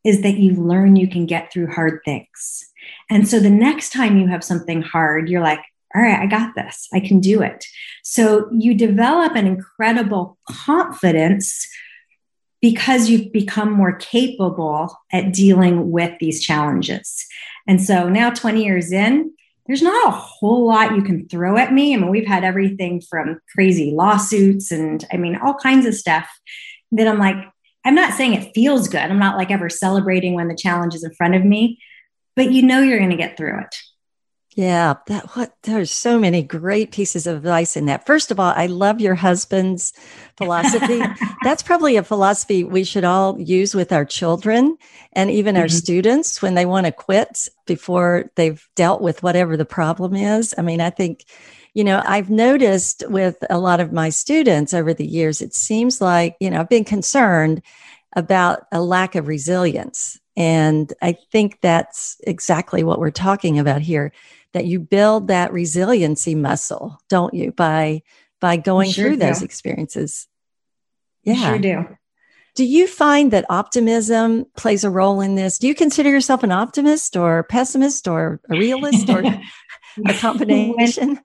is 0.06 0.22
that 0.22 0.38
you 0.38 0.54
learn 0.54 0.95
you 0.95 1.10
can 1.10 1.26
get 1.26 1.52
through 1.52 1.67
hard 1.67 2.00
things. 2.06 2.65
And 3.10 3.28
so 3.28 3.41
the 3.41 3.50
next 3.50 3.91
time 3.91 4.17
you 4.17 4.28
have 4.28 4.41
something 4.41 4.82
hard, 4.82 5.28
you're 5.28 5.41
like, 5.41 5.60
all 5.93 6.02
right, 6.02 6.17
I 6.17 6.28
got 6.28 6.56
this. 6.56 6.88
I 6.93 7.02
can 7.02 7.19
do 7.19 7.41
it. 7.41 7.65
So 8.04 8.50
you 8.54 8.74
develop 8.74 9.36
an 9.36 9.48
incredible 9.48 10.38
confidence 10.50 11.67
because 12.62 13.10
you've 13.10 13.34
become 13.34 13.74
more 13.74 13.98
capable 13.98 14.98
at 15.12 15.34
dealing 15.34 15.91
with 15.91 16.17
these 16.22 16.41
challenges. 16.41 17.26
And 17.67 17.84
so 17.84 18.08
now, 18.08 18.30
20 18.30 18.63
years 18.63 18.93
in, 18.93 19.34
there's 19.70 19.84
not 19.84 20.08
a 20.08 20.12
whole 20.12 20.68
lot 20.68 20.96
you 20.96 21.04
can 21.04 21.30
throw 21.30 21.56
at 21.56 21.72
me. 21.72 21.94
I 21.94 21.98
mean, 21.98 22.10
we've 22.10 22.28
had 22.28 22.44
everything 22.44 23.02
from 23.02 23.40
crazy 23.54 23.92
lawsuits 23.92 24.72
and 24.72 25.06
I 25.14 25.18
mean, 25.18 25.36
all 25.36 25.54
kinds 25.54 25.86
of 25.86 25.94
stuff 25.94 26.28
that 26.92 27.08
I'm 27.08 27.20
like, 27.20 27.36
I'm 27.86 27.94
not 27.94 28.16
saying 28.16 28.34
it 28.34 28.52
feels 28.56 28.88
good. 28.88 29.00
I'm 29.00 29.20
not 29.20 29.38
like 29.38 29.52
ever 29.52 29.70
celebrating 29.70 30.34
when 30.34 30.48
the 30.48 30.56
challenge 30.56 30.96
is 30.96 31.04
in 31.04 31.14
front 31.14 31.36
of 31.36 31.46
me, 31.46 31.78
but 32.36 32.52
you 32.52 32.64
know 32.64 32.82
you're 32.82 32.98
going 32.98 33.12
to 33.12 33.16
get 33.16 33.38
through 33.38 33.60
it. 33.60 33.76
Yeah, 34.60 34.95
that 35.08 35.38
what 35.38 35.54
there's 35.63 35.89
so 35.89 36.19
many 36.19 36.43
great 36.43 36.91
pieces 36.91 37.26
of 37.26 37.38
advice 37.38 37.78
in 37.78 37.86
that. 37.86 38.06
First 38.06 38.30
of 38.30 38.41
all, 38.41 38.52
I 38.54 38.65
love 38.65 39.00
your 39.00 39.15
husband's 39.15 39.93
philosophy. 40.36 41.02
That's 41.45 41.63
probably 41.63 41.95
a 41.95 42.04
philosophy 42.04 42.65
we 42.65 42.84
should 42.84 43.06
all 43.06 43.39
use 43.39 43.74
with 43.74 43.93
our 43.93 44.04
children 44.04 44.78
and 45.13 45.32
even 45.32 45.56
mm-hmm. 45.56 45.62
our 45.62 45.69
students 45.69 46.41
when 46.41 46.56
they 46.56 46.65
want 46.65 46.88
to 46.88 46.91
quit 46.91 47.48
before 47.67 48.32
they've 48.36 48.62
dealt 48.76 49.00
with 49.02 49.24
whatever 49.24 49.56
the 49.56 49.63
problem 49.63 50.13
is. 50.13 50.54
I 50.58 50.62
mean, 50.62 50.82
I 50.82 50.89
think 50.89 51.24
you 51.74 51.86
know, 51.86 52.04
I've 52.06 52.30
noticed 52.30 53.06
with 53.08 53.38
a 53.50 53.60
lot 53.60 53.80
of 53.80 53.93
my 53.93 54.10
students 54.10 54.74
over 54.74 54.93
the 54.93 55.08
years, 55.08 55.41
it 55.41 55.54
seems 55.54 56.02
like, 56.02 56.36
you 56.41 56.50
know, 56.50 56.60
I've 56.60 56.67
been 56.67 56.84
concerned 56.84 57.62
about 58.13 58.65
a 58.74 58.82
lack 58.82 59.15
of 59.15 59.30
resilience. 59.30 60.19
And 60.36 60.91
I 61.02 61.13
think 61.32 61.62
that's 61.62 62.19
exactly 62.28 62.84
what 62.84 63.00
we're 63.00 63.12
talking 63.12 63.58
about 63.58 63.82
here 63.82 64.12
that 64.54 64.66
you 64.66 64.80
build 64.80 65.28
that 65.28 65.54
resiliency 65.54 66.36
muscle, 66.36 67.00
don't 67.10 67.34
you, 67.34 67.52
by 67.52 68.02
by 68.42 68.58
going 68.58 68.92
sure 68.92 69.06
through 69.06 69.18
do. 69.18 69.26
those 69.26 69.42
experiences. 69.42 70.28
Yeah. 71.24 71.50
Sure 71.50 71.60
do. 71.60 71.98
Do 72.56 72.66
you 72.66 72.88
find 72.88 73.32
that 73.32 73.46
optimism 73.50 74.46
plays 74.58 74.84
a 74.84 74.90
role 74.90 75.22
in 75.22 75.36
this? 75.36 75.60
Do 75.60 75.68
you 75.68 75.76
consider 75.76 76.10
yourself 76.10 76.44
an 76.44 76.52
optimist 76.52 77.16
or 77.16 77.44
pessimist 77.44 78.08
or 78.08 78.42
a 78.50 78.58
realist 78.58 79.10
or 79.10 79.24
a 80.06 80.14
combination? 80.16 81.20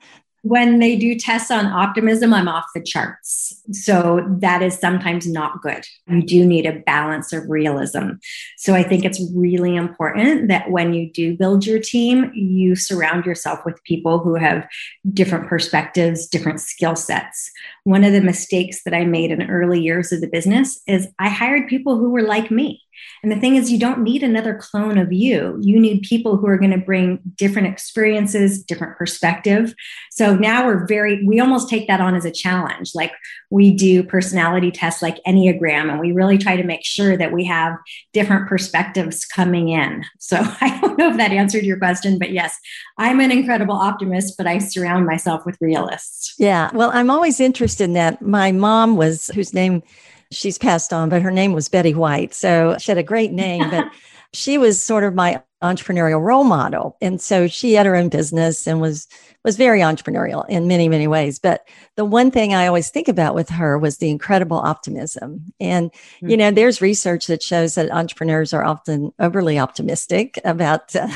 When 0.44 0.78
they 0.78 0.94
do 0.94 1.18
tests 1.18 1.50
on 1.50 1.64
optimism, 1.64 2.34
I'm 2.34 2.48
off 2.48 2.66
the 2.74 2.82
charts. 2.82 3.62
So 3.72 4.22
that 4.40 4.60
is 4.62 4.78
sometimes 4.78 5.26
not 5.26 5.62
good. 5.62 5.86
You 6.06 6.20
do 6.20 6.44
need 6.44 6.66
a 6.66 6.80
balance 6.80 7.32
of 7.32 7.48
realism. 7.48 8.10
So 8.58 8.74
I 8.74 8.82
think 8.82 9.06
it's 9.06 9.26
really 9.34 9.74
important 9.74 10.48
that 10.48 10.70
when 10.70 10.92
you 10.92 11.10
do 11.10 11.34
build 11.34 11.64
your 11.64 11.78
team, 11.78 12.30
you 12.34 12.76
surround 12.76 13.24
yourself 13.24 13.60
with 13.64 13.82
people 13.84 14.18
who 14.18 14.34
have 14.34 14.68
different 15.14 15.48
perspectives, 15.48 16.26
different 16.26 16.60
skill 16.60 16.94
sets. 16.94 17.50
One 17.84 18.04
of 18.04 18.12
the 18.12 18.20
mistakes 18.20 18.84
that 18.84 18.92
I 18.92 19.06
made 19.06 19.30
in 19.30 19.50
early 19.50 19.80
years 19.80 20.12
of 20.12 20.20
the 20.20 20.28
business 20.28 20.78
is 20.86 21.08
I 21.18 21.30
hired 21.30 21.68
people 21.68 21.96
who 21.96 22.10
were 22.10 22.22
like 22.22 22.50
me. 22.50 22.83
And 23.22 23.32
the 23.32 23.36
thing 23.36 23.56
is, 23.56 23.70
you 23.70 23.78
don't 23.78 24.02
need 24.02 24.22
another 24.22 24.54
clone 24.54 24.98
of 24.98 25.12
you. 25.12 25.58
You 25.60 25.78
need 25.80 26.02
people 26.02 26.36
who 26.36 26.46
are 26.46 26.58
going 26.58 26.70
to 26.70 26.78
bring 26.78 27.20
different 27.36 27.68
experiences, 27.68 28.62
different 28.62 28.96
perspective. 28.96 29.74
So 30.10 30.34
now 30.34 30.66
we're 30.66 30.86
very, 30.86 31.24
we 31.24 31.40
almost 31.40 31.68
take 31.68 31.88
that 31.88 32.00
on 32.00 32.14
as 32.14 32.24
a 32.24 32.30
challenge. 32.30 32.92
Like 32.94 33.12
we 33.50 33.70
do 33.72 34.02
personality 34.02 34.70
tests 34.70 35.00
like 35.02 35.22
Enneagram, 35.26 35.90
and 35.90 36.00
we 36.00 36.12
really 36.12 36.38
try 36.38 36.56
to 36.56 36.64
make 36.64 36.84
sure 36.84 37.16
that 37.16 37.32
we 37.32 37.44
have 37.44 37.76
different 38.12 38.48
perspectives 38.48 39.24
coming 39.24 39.68
in. 39.68 40.04
So 40.18 40.38
I 40.60 40.78
don't 40.80 40.98
know 40.98 41.10
if 41.10 41.16
that 41.16 41.32
answered 41.32 41.64
your 41.64 41.78
question, 41.78 42.18
but 42.18 42.30
yes, 42.30 42.58
I'm 42.98 43.20
an 43.20 43.30
incredible 43.30 43.76
optimist, 43.76 44.36
but 44.36 44.46
I 44.46 44.58
surround 44.58 45.06
myself 45.06 45.46
with 45.46 45.56
realists. 45.60 46.34
Yeah. 46.38 46.70
Well, 46.74 46.90
I'm 46.92 47.10
always 47.10 47.40
interested 47.40 47.84
in 47.84 47.92
that. 47.94 48.22
My 48.22 48.52
mom 48.52 48.96
was, 48.96 49.28
whose 49.34 49.54
name, 49.54 49.82
she's 50.30 50.58
passed 50.58 50.92
on, 50.92 51.08
but 51.08 51.22
her 51.22 51.30
name 51.30 51.52
was 51.52 51.68
Betty 51.68 51.94
White. 51.94 52.34
So 52.34 52.76
she 52.78 52.90
had 52.90 52.98
a 52.98 53.02
great 53.02 53.32
name, 53.32 53.70
but 53.70 53.86
she 54.32 54.58
was 54.58 54.82
sort 54.82 55.04
of 55.04 55.14
my 55.14 55.42
entrepreneurial 55.62 56.20
role 56.20 56.44
model. 56.44 56.96
And 57.00 57.20
so 57.20 57.46
she 57.46 57.72
had 57.72 57.86
her 57.86 57.96
own 57.96 58.08
business 58.10 58.66
and 58.66 58.80
was 58.80 59.08
was 59.44 59.56
very 59.56 59.80
entrepreneurial 59.80 60.48
in 60.48 60.66
many, 60.66 60.88
many 60.88 61.06
ways. 61.06 61.38
But 61.38 61.68
the 61.96 62.04
one 62.04 62.30
thing 62.30 62.54
I 62.54 62.66
always 62.66 62.88
think 62.88 63.08
about 63.08 63.34
with 63.34 63.50
her 63.50 63.78
was 63.78 63.98
the 63.98 64.08
incredible 64.08 64.56
optimism. 64.56 65.52
And, 65.60 65.92
mm-hmm. 65.92 66.30
you 66.30 66.36
know, 66.38 66.50
there's 66.50 66.80
research 66.80 67.26
that 67.26 67.42
shows 67.42 67.74
that 67.74 67.90
entrepreneurs 67.90 68.54
are 68.54 68.64
often 68.64 69.12
overly 69.18 69.58
optimistic 69.58 70.38
about 70.44 70.96
uh, 70.96 71.08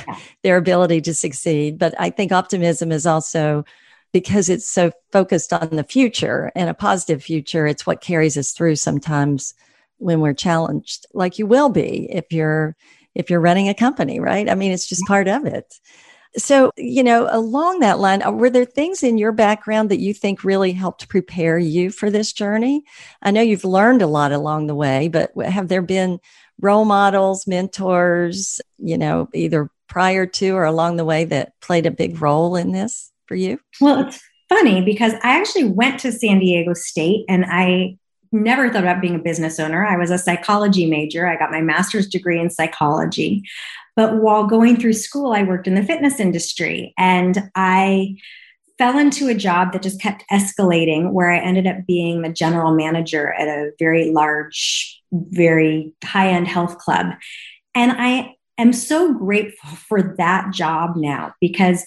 their 0.43 0.59
ability 0.59 1.01
to 1.03 1.15
succeed. 1.15 1.79
But 1.79 1.95
I 1.99 2.11
think 2.11 2.31
optimism 2.31 2.93
is 2.93 3.07
also 3.07 3.65
because 4.13 4.49
it's 4.49 4.69
so 4.69 4.93
focused 5.13 5.53
on 5.53 5.69
the 5.71 5.85
future 5.85 6.51
and 6.55 6.71
a 6.71 6.75
positive 6.75 7.23
future, 7.23 7.67
it's 7.67 7.87
what 7.87 8.01
carries 8.01 8.37
us 8.37 8.53
through 8.53 8.77
sometimes 8.77 9.55
when 9.99 10.21
we're 10.21 10.35
challenged, 10.35 11.07
like 11.13 11.39
you 11.39 11.47
will 11.47 11.69
be 11.69 12.09
if 12.11 12.33
you're 12.33 12.77
if 13.15 13.31
you're 13.31 13.41
running 13.41 13.69
a 13.69 13.75
company, 13.75 14.21
right? 14.21 14.49
I 14.49 14.55
mean, 14.55 14.71
it's 14.71 14.87
just 14.87 15.05
part 15.07 15.27
of 15.27 15.45
it. 15.45 15.75
So, 16.37 16.71
you 16.77 17.03
know, 17.03 17.27
along 17.31 17.81
that 17.81 17.99
line, 17.99 18.23
uh, 18.23 18.31
were 18.31 18.51
there 18.51 18.65
things 18.65 19.03
in 19.03 19.19
your 19.19 19.33
background 19.33 19.91
that 19.91 19.99
you 19.99 20.15
think 20.15 20.45
really 20.45 20.73
helped 20.73 21.09
prepare 21.09 21.59
you 21.59 21.91
for 21.91 22.11
this 22.11 22.33
journey? 22.33 22.85
I 23.23 23.31
know 23.31 23.41
you've 23.41 23.65
learned 23.65 24.03
a 24.03 24.07
lot 24.07 24.31
along 24.31 24.67
the 24.67 24.75
way, 24.75 25.09
but 25.09 25.33
have 25.43 25.69
there 25.69 25.83
been 25.83 26.21
role 26.61 26.85
models, 26.85 27.47
mentors, 27.47 28.61
you 28.79 28.99
know, 28.99 29.29
either 29.35 29.71
prior 29.89 30.27
to 30.27 30.51
or 30.51 30.65
along 30.65 30.97
the 30.97 31.05
way 31.05 31.25
that 31.25 31.59
played 31.61 31.87
a 31.87 31.91
big 31.91 32.21
role 32.21 32.57
in 32.57 32.73
this? 32.73 33.11
For 33.29 33.35
you? 33.35 33.61
Well, 33.81 34.07
it's 34.07 34.21
funny 34.49 34.83
because 34.83 35.13
I 35.23 35.39
actually 35.39 35.65
went 35.65 36.01
to 36.01 36.11
San 36.11 36.41
Diego 36.41 36.75
State 36.75 37.27
and 37.29 37.45
I 37.47 37.99
never 38.33 38.71
thought 38.71 38.83
about 38.83 39.01
being 39.01 39.15
a 39.15 39.21
business 39.21 39.61
owner. 39.61 39.87
I 39.87 39.97
was 39.97 40.11
a 40.11 40.19
psychology 40.19 40.87
major. 40.87 41.27
I 41.27 41.37
got 41.37 41.51
my 41.51 41.61
master's 41.61 42.09
degree 42.09 42.41
in 42.41 42.51
psychology. 42.51 43.43
But 43.97 44.17
while 44.17 44.47
going 44.47 44.77
through 44.77 44.93
school, 44.95 45.33
I 45.33 45.43
worked 45.43 45.67
in 45.67 45.75
the 45.75 45.83
fitness 45.83 46.21
industry 46.21 46.95
and 46.99 47.51
I 47.55 48.17
fell 48.79 48.97
into 48.97 49.29
a 49.29 49.35
job 49.35 49.73
that 49.73 49.83
just 49.83 50.01
kept 50.01 50.25
escalating 50.31 51.11
where 51.13 51.31
I 51.31 51.39
ended 51.39 51.67
up 51.67 51.85
being 51.87 52.23
the 52.23 52.29
general 52.29 52.75
manager 52.75 53.33
at 53.33 53.49
a 53.49 53.73
very 53.79 54.13
large, 54.13 55.01
very 55.13 55.93
high 56.05 56.29
end 56.29 56.47
health 56.47 56.79
club. 56.79 57.07
And 57.75 57.93
I 57.93 58.37
am 58.57 58.73
so 58.73 59.15
grateful 59.15 59.71
for 59.89 60.15
that 60.19 60.53
job 60.53 60.97
now 60.97 61.35
because 61.41 61.85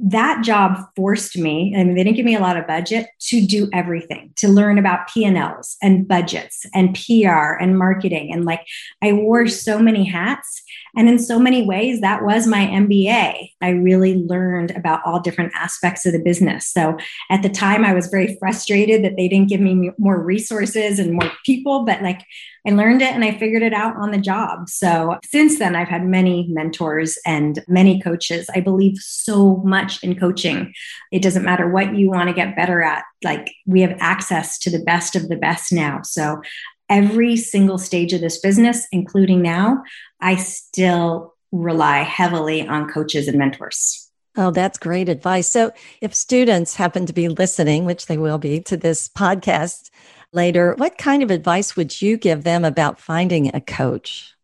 that 0.00 0.44
job 0.44 0.78
forced 0.94 1.36
me 1.36 1.74
I 1.76 1.80
and 1.80 1.96
they 1.96 2.04
didn't 2.04 2.16
give 2.16 2.24
me 2.24 2.36
a 2.36 2.40
lot 2.40 2.56
of 2.56 2.66
budget 2.66 3.08
to 3.20 3.44
do 3.44 3.68
everything 3.72 4.32
to 4.36 4.48
learn 4.48 4.78
about 4.78 5.08
p&l's 5.08 5.76
and 5.82 6.06
budgets 6.06 6.64
and 6.72 6.94
pr 6.94 7.28
and 7.60 7.78
marketing. 7.78 8.32
And 8.32 8.44
like 8.44 8.64
i 9.02 9.12
wore 9.12 9.46
so 9.48 9.78
many 9.78 10.04
hats. 10.04 10.62
And 10.96 11.08
in 11.08 11.18
so 11.18 11.38
many 11.38 11.66
ways 11.66 12.00
that 12.00 12.24
was 12.24 12.46
my 12.46 12.66
mba 12.66 13.50
i 13.60 13.70
really 13.70 14.16
learned 14.16 14.70
about 14.72 15.00
all 15.04 15.20
different 15.20 15.52
aspects 15.54 16.06
of 16.06 16.12
the 16.12 16.18
business. 16.20 16.68
So 16.68 16.96
at 17.30 17.42
the 17.42 17.48
time 17.48 17.84
i 17.84 17.92
was 17.92 18.06
very 18.06 18.36
frustrated 18.38 19.04
that 19.04 19.16
they 19.16 19.28
didn't 19.28 19.48
give 19.48 19.60
me 19.60 19.90
more 19.98 20.22
resources 20.22 20.98
and 20.98 21.12
more 21.12 21.30
people. 21.44 21.84
But 21.84 22.02
like 22.02 22.20
I 22.68 22.72
learned 22.72 23.00
it 23.00 23.14
and 23.14 23.24
I 23.24 23.38
figured 23.38 23.62
it 23.62 23.72
out 23.72 23.96
on 23.96 24.10
the 24.10 24.18
job. 24.18 24.68
So 24.68 25.18
since 25.24 25.58
then, 25.58 25.74
I've 25.74 25.88
had 25.88 26.04
many 26.04 26.48
mentors 26.50 27.18
and 27.24 27.64
many 27.66 27.98
coaches. 27.98 28.50
I 28.54 28.60
believe 28.60 28.98
so 28.98 29.56
much 29.64 30.04
in 30.04 30.18
coaching. 30.18 30.74
It 31.10 31.22
doesn't 31.22 31.46
matter 31.46 31.70
what 31.70 31.96
you 31.96 32.10
want 32.10 32.28
to 32.28 32.34
get 32.34 32.56
better 32.56 32.82
at, 32.82 33.04
like 33.24 33.54
we 33.66 33.80
have 33.80 33.96
access 34.00 34.58
to 34.58 34.70
the 34.70 34.80
best 34.80 35.16
of 35.16 35.30
the 35.30 35.36
best 35.36 35.72
now. 35.72 36.02
So 36.02 36.42
every 36.90 37.36
single 37.38 37.78
stage 37.78 38.12
of 38.12 38.20
this 38.20 38.38
business, 38.38 38.86
including 38.92 39.40
now, 39.40 39.82
I 40.20 40.36
still 40.36 41.36
rely 41.50 42.02
heavily 42.02 42.68
on 42.68 42.90
coaches 42.90 43.28
and 43.28 43.38
mentors. 43.38 44.10
Oh, 44.36 44.50
that's 44.50 44.78
great 44.78 45.08
advice. 45.08 45.48
So, 45.48 45.72
if 46.00 46.14
students 46.14 46.76
happen 46.76 47.06
to 47.06 47.12
be 47.12 47.28
listening, 47.28 47.86
which 47.86 48.06
they 48.06 48.18
will 48.18 48.38
be 48.38 48.60
to 48.60 48.76
this 48.76 49.08
podcast 49.08 49.90
later, 50.32 50.74
what 50.76 50.98
kind 50.98 51.22
of 51.22 51.30
advice 51.30 51.76
would 51.76 52.00
you 52.00 52.16
give 52.16 52.44
them 52.44 52.64
about 52.64 53.00
finding 53.00 53.54
a 53.54 53.60
coach? 53.60 54.34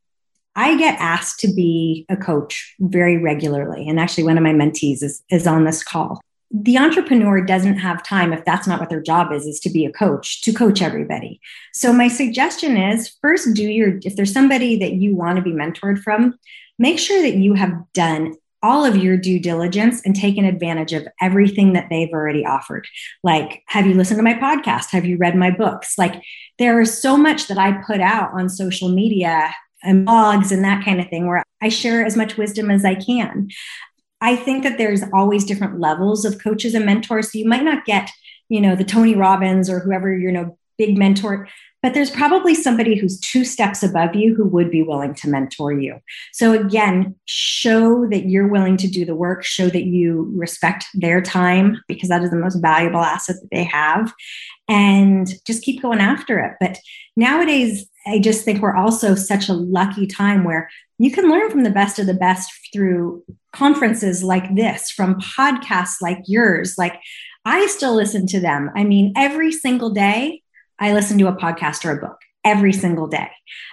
I 0.57 0.77
get 0.77 0.99
asked 1.01 1.41
to 1.41 1.53
be 1.53 2.07
a 2.09 2.17
coach 2.17 2.75
very 2.81 3.17
regularly. 3.17 3.89
And 3.89 3.99
actually, 3.99 4.25
one 4.25 4.39
of 4.39 4.45
my 4.45 4.53
mentees 4.53 5.03
is, 5.03 5.23
is 5.31 5.47
on 5.47 5.65
this 5.65 5.83
call. 5.83 6.21
The 6.51 6.79
entrepreneur 6.79 7.41
doesn't 7.41 7.79
have 7.79 8.05
time, 8.05 8.33
if 8.33 8.45
that's 8.45 8.69
not 8.69 8.79
what 8.79 8.89
their 8.89 9.03
job 9.03 9.33
is, 9.33 9.45
is 9.45 9.59
to 9.61 9.71
be 9.71 9.85
a 9.85 9.93
coach, 9.93 10.43
to 10.43 10.53
coach 10.53 10.81
everybody. 10.81 11.41
So, 11.73 11.93
my 11.93 12.07
suggestion 12.07 12.77
is 12.77 13.17
first 13.21 13.55
do 13.55 13.65
your, 13.65 13.99
if 14.05 14.15
there's 14.15 14.33
somebody 14.33 14.79
that 14.79 14.93
you 14.93 15.17
want 15.17 15.37
to 15.37 15.43
be 15.43 15.51
mentored 15.51 16.01
from, 16.01 16.39
make 16.79 17.01
sure 17.01 17.21
that 17.23 17.35
you 17.35 17.55
have 17.55 17.73
done 17.93 18.35
all 18.65 18.83
of 18.85 18.97
your 18.97 19.19
due 19.19 19.39
diligence 19.39 20.01
and 20.05 20.17
taken 20.17 20.47
advantage 20.47 20.95
of 20.95 21.07
everything 21.21 21.75
that 21.75 21.89
they've 21.91 22.13
already 22.13 22.47
offered. 22.47 22.89
Like, 23.23 23.63
have 23.67 23.87
you 23.87 23.93
listened 23.93 24.19
to 24.19 24.25
my 24.25 24.35
podcast? 24.35 24.91
Have 24.91 25.05
you 25.05 25.19
read 25.19 25.37
my 25.37 25.51
books? 25.51 25.99
Like, 25.99 26.23
there 26.59 26.81
is 26.81 27.01
so 27.01 27.17
much 27.19 27.47
that 27.49 27.59
I 27.59 27.83
put 27.87 28.01
out 28.01 28.31
on 28.33 28.49
social 28.49 28.89
media 28.89 29.55
and 29.83 30.07
blogs 30.09 30.51
and 30.51 30.65
that 30.65 30.83
kind 30.83 30.99
of 30.99 31.09
thing 31.09 31.27
where 31.27 31.45
I 31.61 31.69
share 31.69 32.07
as 32.07 32.17
much 32.17 32.39
wisdom 32.39 32.71
as 32.71 32.87
I 32.87 32.95
can. 32.95 33.51
I 34.23 34.35
think 34.35 34.63
that 34.63 34.79
there's 34.79 35.03
always 35.13 35.45
different 35.45 35.79
levels 35.79 36.25
of 36.25 36.43
coaches 36.43 36.75
and 36.75 36.87
mentors. 36.87 37.31
So 37.31 37.39
you 37.39 37.47
might 37.47 37.65
not 37.65 37.85
get, 37.85 38.11
you 38.49 38.63
know, 38.63 38.75
the 38.75 38.85
Tony 38.85 39.15
Robbins 39.15 39.69
or 39.69 39.81
whoever, 39.81 40.17
you 40.17 40.33
know, 40.33 40.57
big 40.79 40.97
mentor 40.97 41.49
but 41.85 41.93
there's 41.93 42.11
probably 42.11 42.55
somebody 42.55 42.97
who's 42.97 43.21
two 43.21 43.45
steps 43.45 43.83
above 43.83 44.15
you 44.15 44.35
who 44.35 44.49
would 44.49 44.71
be 44.71 44.83
willing 44.83 45.13
to 45.13 45.29
mentor 45.29 45.71
you. 45.71 46.01
So, 46.33 46.59
again, 46.59 47.15
show 47.27 48.09
that 48.09 48.25
you're 48.25 48.49
willing 48.49 48.79
to 48.79 48.89
do 48.89 49.05
the 49.05 49.15
work, 49.15 49.45
show 49.45 49.69
that 49.69 49.85
you 49.85 50.33
respect 50.35 50.87
their 50.95 51.21
time 51.21 51.77
because 51.87 52.09
that 52.09 52.23
is 52.23 52.31
the 52.31 52.39
most 52.39 52.55
valuable 52.55 53.01
asset 53.01 53.37
that 53.43 53.51
they 53.53 53.65
have, 53.65 54.15
and 54.67 55.29
just 55.47 55.63
keep 55.63 55.83
going 55.83 55.99
after 55.99 56.39
it. 56.39 56.55
But 56.59 56.79
nowadays, 57.17 57.87
I 58.07 58.19
just 58.19 58.47
think 58.47 58.63
we're 58.63 58.75
also 58.75 59.15
such 59.15 59.51
a 59.51 59.55
lucky 59.55 60.07
time 60.07 60.43
where 60.43 60.71
you 60.97 61.11
can 61.11 61.29
learn 61.29 61.51
from 61.51 61.65
the 61.65 61.71
best 61.71 61.99
of 61.99 62.07
the 62.07 62.15
best 62.15 62.51
through 62.73 63.23
conferences 63.53 64.25
like 64.25 64.55
this, 64.57 64.91
from 64.91 65.21
podcasts 65.21 66.01
like 66.01 66.21
yours. 66.25 66.77
Like, 66.79 66.99
I 67.45 67.67
still 67.67 67.95
listen 67.95 68.27
to 68.29 68.41
them. 68.41 68.71
I 68.75 68.85
mean, 68.85 69.13
every 69.17 69.53
single 69.53 69.91
day, 69.91 70.41
I 70.79 70.93
listen 70.93 71.19
to 71.19 71.29
a 71.29 71.37
podcast 71.37 71.85
or 71.85 71.93
a 71.93 72.01
book 72.01 72.19
every 72.45 72.73
single 72.73 73.07
day. 73.07 73.31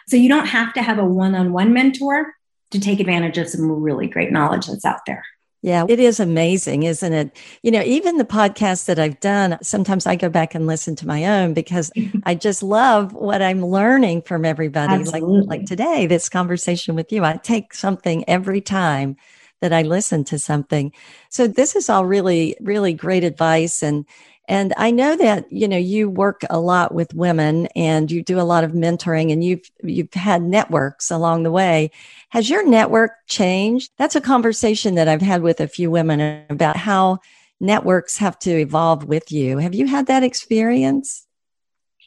So 0.07 0.15
you 0.15 0.29
don't 0.29 0.47
have 0.47 0.73
to 0.73 0.81
have 0.81 0.97
a 0.97 1.05
one 1.05 1.35
on 1.35 1.51
one 1.51 1.73
mentor 1.73 2.33
to 2.71 2.79
take 2.79 2.99
advantage 2.99 3.37
of 3.37 3.49
some 3.49 3.69
really 3.69 4.07
great 4.07 4.31
knowledge 4.31 4.67
that's 4.67 4.85
out 4.85 5.01
there. 5.05 5.25
Yeah, 5.63 5.85
it 5.87 5.99
is 5.99 6.19
amazing, 6.19 6.83
isn't 6.83 7.13
it? 7.13 7.37
You 7.61 7.69
know, 7.69 7.83
even 7.83 8.17
the 8.17 8.25
podcasts 8.25 8.85
that 8.85 8.97
I've 8.97 9.19
done, 9.19 9.59
sometimes 9.61 10.07
I 10.07 10.15
go 10.15 10.27
back 10.27 10.55
and 10.55 10.65
listen 10.65 10.95
to 10.97 11.07
my 11.07 11.25
own 11.25 11.53
because 11.53 11.91
I 12.23 12.33
just 12.33 12.63
love 12.63 13.13
what 13.13 13.43
I'm 13.43 13.63
learning 13.63 14.23
from 14.23 14.43
everybody. 14.43 14.93
Absolutely. 14.93 15.41
Like 15.41 15.59
like 15.59 15.65
today, 15.67 16.07
this 16.07 16.29
conversation 16.29 16.95
with 16.95 17.11
you, 17.11 17.23
I 17.23 17.37
take 17.37 17.75
something 17.75 18.27
every 18.27 18.61
time 18.61 19.17
that 19.59 19.71
I 19.71 19.83
listen 19.83 20.23
to 20.25 20.39
something. 20.39 20.91
So 21.29 21.47
this 21.47 21.75
is 21.75 21.89
all 21.89 22.05
really, 22.05 22.57
really 22.59 22.93
great 22.93 23.23
advice. 23.23 23.83
And 23.83 24.05
and 24.47 24.73
I 24.75 24.91
know 24.91 25.15
that, 25.15 25.51
you 25.51 25.67
know, 25.67 25.77
you 25.77 26.10
work 26.10 26.41
a 26.49 26.60
lot 26.60 26.93
with 26.93 27.13
women 27.13 27.67
and 27.75 28.12
you 28.12 28.23
do 28.23 28.39
a 28.39 28.43
lot 28.43 28.63
of 28.63 28.71
mentoring 28.71 29.32
and 29.32 29.43
you've 29.43 29.69
you've 29.84 30.13
had 30.13 30.41
networks 30.41 31.12
along 31.12 31.43
the 31.43 31.51
way. 31.51 31.91
Has 32.30 32.49
your 32.49 32.67
network 32.67 33.12
changed? 33.27 33.91
That's 33.97 34.15
a 34.15 34.21
conversation 34.21 34.95
that 34.95 35.08
I've 35.08 35.21
had 35.21 35.41
with 35.41 35.60
a 35.60 35.67
few 35.67 35.91
women 35.91 36.43
about 36.49 36.75
how 36.75 37.19
networks 37.60 38.17
have 38.17 38.39
to 38.39 38.51
evolve 38.51 39.06
with 39.06 39.32
you. 39.32 39.60
Have 39.60 39.75
you 39.75 39.86
had 39.86 40.08
that 40.08 40.23
experience? 40.23 41.27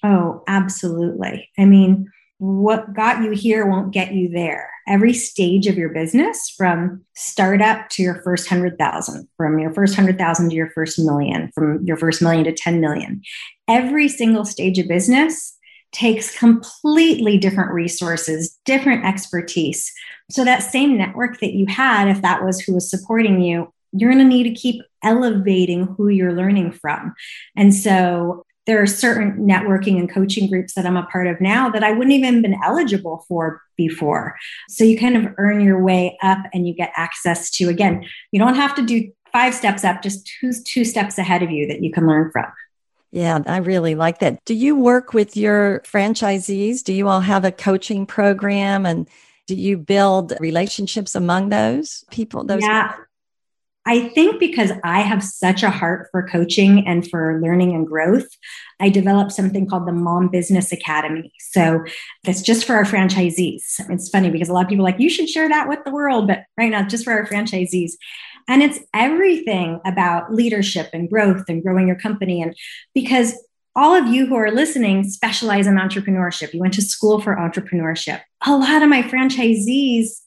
Oh, 0.02 0.42
absolutely. 0.46 1.48
I 1.56 1.64
mean, 1.64 2.10
what 2.38 2.92
got 2.94 3.22
you 3.22 3.30
here 3.30 3.66
won't 3.66 3.92
get 3.92 4.12
you 4.12 4.28
there. 4.28 4.70
Every 4.86 5.14
stage 5.14 5.66
of 5.66 5.78
your 5.78 5.88
business, 5.90 6.52
from 6.56 7.02
startup 7.14 7.88
to 7.90 8.02
your 8.02 8.20
first 8.22 8.48
hundred 8.48 8.78
thousand, 8.78 9.28
from 9.36 9.58
your 9.58 9.72
first 9.72 9.94
hundred 9.94 10.18
thousand 10.18 10.50
to 10.50 10.56
your 10.56 10.70
first 10.70 10.98
million, 10.98 11.50
from 11.54 11.84
your 11.84 11.96
first 11.96 12.20
million 12.20 12.44
to 12.44 12.52
10 12.52 12.80
million, 12.80 13.22
every 13.68 14.08
single 14.08 14.44
stage 14.44 14.78
of 14.78 14.88
business 14.88 15.56
takes 15.92 16.36
completely 16.36 17.38
different 17.38 17.70
resources, 17.70 18.58
different 18.64 19.04
expertise. 19.04 19.90
So, 20.30 20.44
that 20.44 20.62
same 20.62 20.98
network 20.98 21.40
that 21.40 21.54
you 21.54 21.66
had, 21.66 22.08
if 22.08 22.20
that 22.22 22.44
was 22.44 22.60
who 22.60 22.74
was 22.74 22.90
supporting 22.90 23.40
you, 23.40 23.72
you're 23.92 24.10
going 24.10 24.22
to 24.22 24.28
need 24.28 24.44
to 24.44 24.60
keep 24.60 24.82
elevating 25.02 25.84
who 25.84 26.08
you're 26.08 26.32
learning 26.32 26.72
from. 26.72 27.14
And 27.56 27.72
so, 27.72 28.44
there 28.66 28.80
are 28.80 28.86
certain 28.86 29.46
networking 29.46 29.98
and 29.98 30.10
coaching 30.10 30.48
groups 30.48 30.74
that 30.74 30.86
I'm 30.86 30.96
a 30.96 31.04
part 31.04 31.26
of 31.26 31.40
now 31.40 31.68
that 31.70 31.84
I 31.84 31.92
wouldn't 31.92 32.12
even 32.12 32.42
been 32.42 32.58
eligible 32.64 33.24
for 33.28 33.60
before. 33.76 34.36
So 34.68 34.84
you 34.84 34.98
kind 34.98 35.16
of 35.16 35.34
earn 35.38 35.60
your 35.60 35.82
way 35.82 36.16
up 36.22 36.38
and 36.52 36.66
you 36.66 36.74
get 36.74 36.92
access 36.96 37.50
to 37.52 37.68
again, 37.68 38.06
you 38.32 38.38
don't 38.38 38.54
have 38.54 38.74
to 38.76 38.82
do 38.84 39.10
five 39.32 39.54
steps 39.54 39.84
up, 39.84 40.00
just 40.00 40.30
who's 40.40 40.62
two 40.62 40.84
steps 40.84 41.18
ahead 41.18 41.42
of 41.42 41.50
you 41.50 41.66
that 41.66 41.82
you 41.82 41.90
can 41.92 42.06
learn 42.06 42.30
from. 42.30 42.46
Yeah, 43.10 43.40
I 43.46 43.58
really 43.58 43.94
like 43.94 44.18
that. 44.20 44.44
Do 44.44 44.54
you 44.54 44.74
work 44.74 45.12
with 45.12 45.36
your 45.36 45.80
franchisees? 45.80 46.82
Do 46.82 46.92
you 46.92 47.08
all 47.08 47.20
have 47.20 47.44
a 47.44 47.52
coaching 47.52 48.06
program 48.06 48.86
and 48.86 49.08
do 49.46 49.54
you 49.54 49.76
build 49.76 50.32
relationships 50.40 51.14
among 51.14 51.50
those 51.50 52.04
people? 52.10 52.44
Those 52.44 52.62
yeah. 52.62 52.88
People? 52.88 53.04
I 53.86 54.08
think 54.08 54.40
because 54.40 54.72
I 54.82 55.00
have 55.00 55.22
such 55.22 55.62
a 55.62 55.70
heart 55.70 56.08
for 56.10 56.26
coaching 56.26 56.86
and 56.86 57.08
for 57.08 57.40
learning 57.42 57.74
and 57.74 57.86
growth, 57.86 58.26
I 58.80 58.88
developed 58.88 59.32
something 59.32 59.68
called 59.68 59.86
the 59.86 59.92
Mom 59.92 60.28
Business 60.28 60.72
Academy. 60.72 61.32
So 61.38 61.84
that's 62.24 62.40
just 62.40 62.64
for 62.64 62.76
our 62.76 62.84
franchisees. 62.84 63.80
It's 63.90 64.08
funny 64.08 64.30
because 64.30 64.48
a 64.48 64.54
lot 64.54 64.64
of 64.64 64.68
people 64.68 64.84
like, 64.84 65.00
you 65.00 65.10
should 65.10 65.28
share 65.28 65.48
that 65.48 65.68
with 65.68 65.80
the 65.84 65.92
world, 65.92 66.26
but 66.26 66.44
right 66.56 66.70
now, 66.70 66.86
just 66.86 67.04
for 67.04 67.12
our 67.12 67.26
franchisees. 67.26 67.92
And 68.48 68.62
it's 68.62 68.78
everything 68.94 69.80
about 69.84 70.32
leadership 70.32 70.90
and 70.92 71.08
growth 71.08 71.44
and 71.48 71.62
growing 71.62 71.86
your 71.86 71.98
company. 71.98 72.42
And 72.42 72.56
because 72.94 73.34
all 73.76 73.94
of 73.94 74.06
you 74.06 74.26
who 74.26 74.36
are 74.36 74.50
listening 74.50 75.04
specialize 75.04 75.66
in 75.66 75.74
entrepreneurship, 75.74 76.54
you 76.54 76.60
went 76.60 76.74
to 76.74 76.82
school 76.82 77.20
for 77.20 77.36
entrepreneurship. 77.36 78.20
A 78.46 78.56
lot 78.56 78.82
of 78.82 78.88
my 78.88 79.02
franchisees 79.02 80.20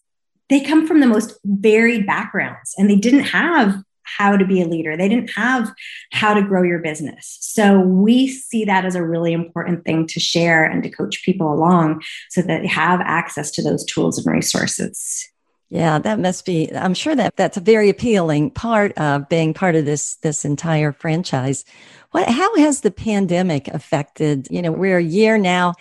they 0.49 0.61
come 0.61 0.87
from 0.87 0.99
the 0.99 1.07
most 1.07 1.37
varied 1.43 2.05
backgrounds 2.05 2.73
and 2.77 2.89
they 2.89 2.95
didn't 2.95 3.21
have 3.21 3.81
how 4.07 4.37
to 4.37 4.45
be 4.45 4.61
a 4.61 4.65
leader. 4.65 4.95
They 4.95 5.09
didn't 5.09 5.31
have 5.31 5.71
how 6.11 6.33
to 6.33 6.41
grow 6.41 6.63
your 6.63 6.79
business. 6.79 7.37
So 7.41 7.79
we 7.79 8.27
see 8.29 8.65
that 8.65 8.85
as 8.85 8.95
a 8.95 9.05
really 9.05 9.33
important 9.33 9.83
thing 9.83 10.07
to 10.07 10.19
share 10.19 10.63
and 10.63 10.81
to 10.83 10.89
coach 10.89 11.23
people 11.23 11.53
along 11.53 12.01
so 12.29 12.41
that 12.41 12.61
they 12.61 12.67
have 12.67 13.01
access 13.01 13.51
to 13.51 13.61
those 13.61 13.83
tools 13.85 14.17
and 14.17 14.33
resources. 14.33 15.27
Yeah, 15.69 15.99
that 15.99 16.19
must 16.19 16.45
be 16.45 16.73
I'm 16.73 16.93
sure 16.93 17.15
that 17.15 17.35
that's 17.35 17.57
a 17.57 17.61
very 17.61 17.89
appealing 17.89 18.51
part 18.51 18.97
of 18.97 19.27
being 19.27 19.53
part 19.53 19.75
of 19.75 19.83
this 19.83 20.15
this 20.17 20.45
entire 20.45 20.93
franchise. 20.93 21.65
What 22.11 22.29
how 22.29 22.55
has 22.55 22.81
the 22.81 22.91
pandemic 22.91 23.67
affected, 23.67 24.47
you 24.49 24.61
know, 24.61 24.71
we're 24.71 24.99
a 24.99 25.03
year 25.03 25.37
now 25.37 25.73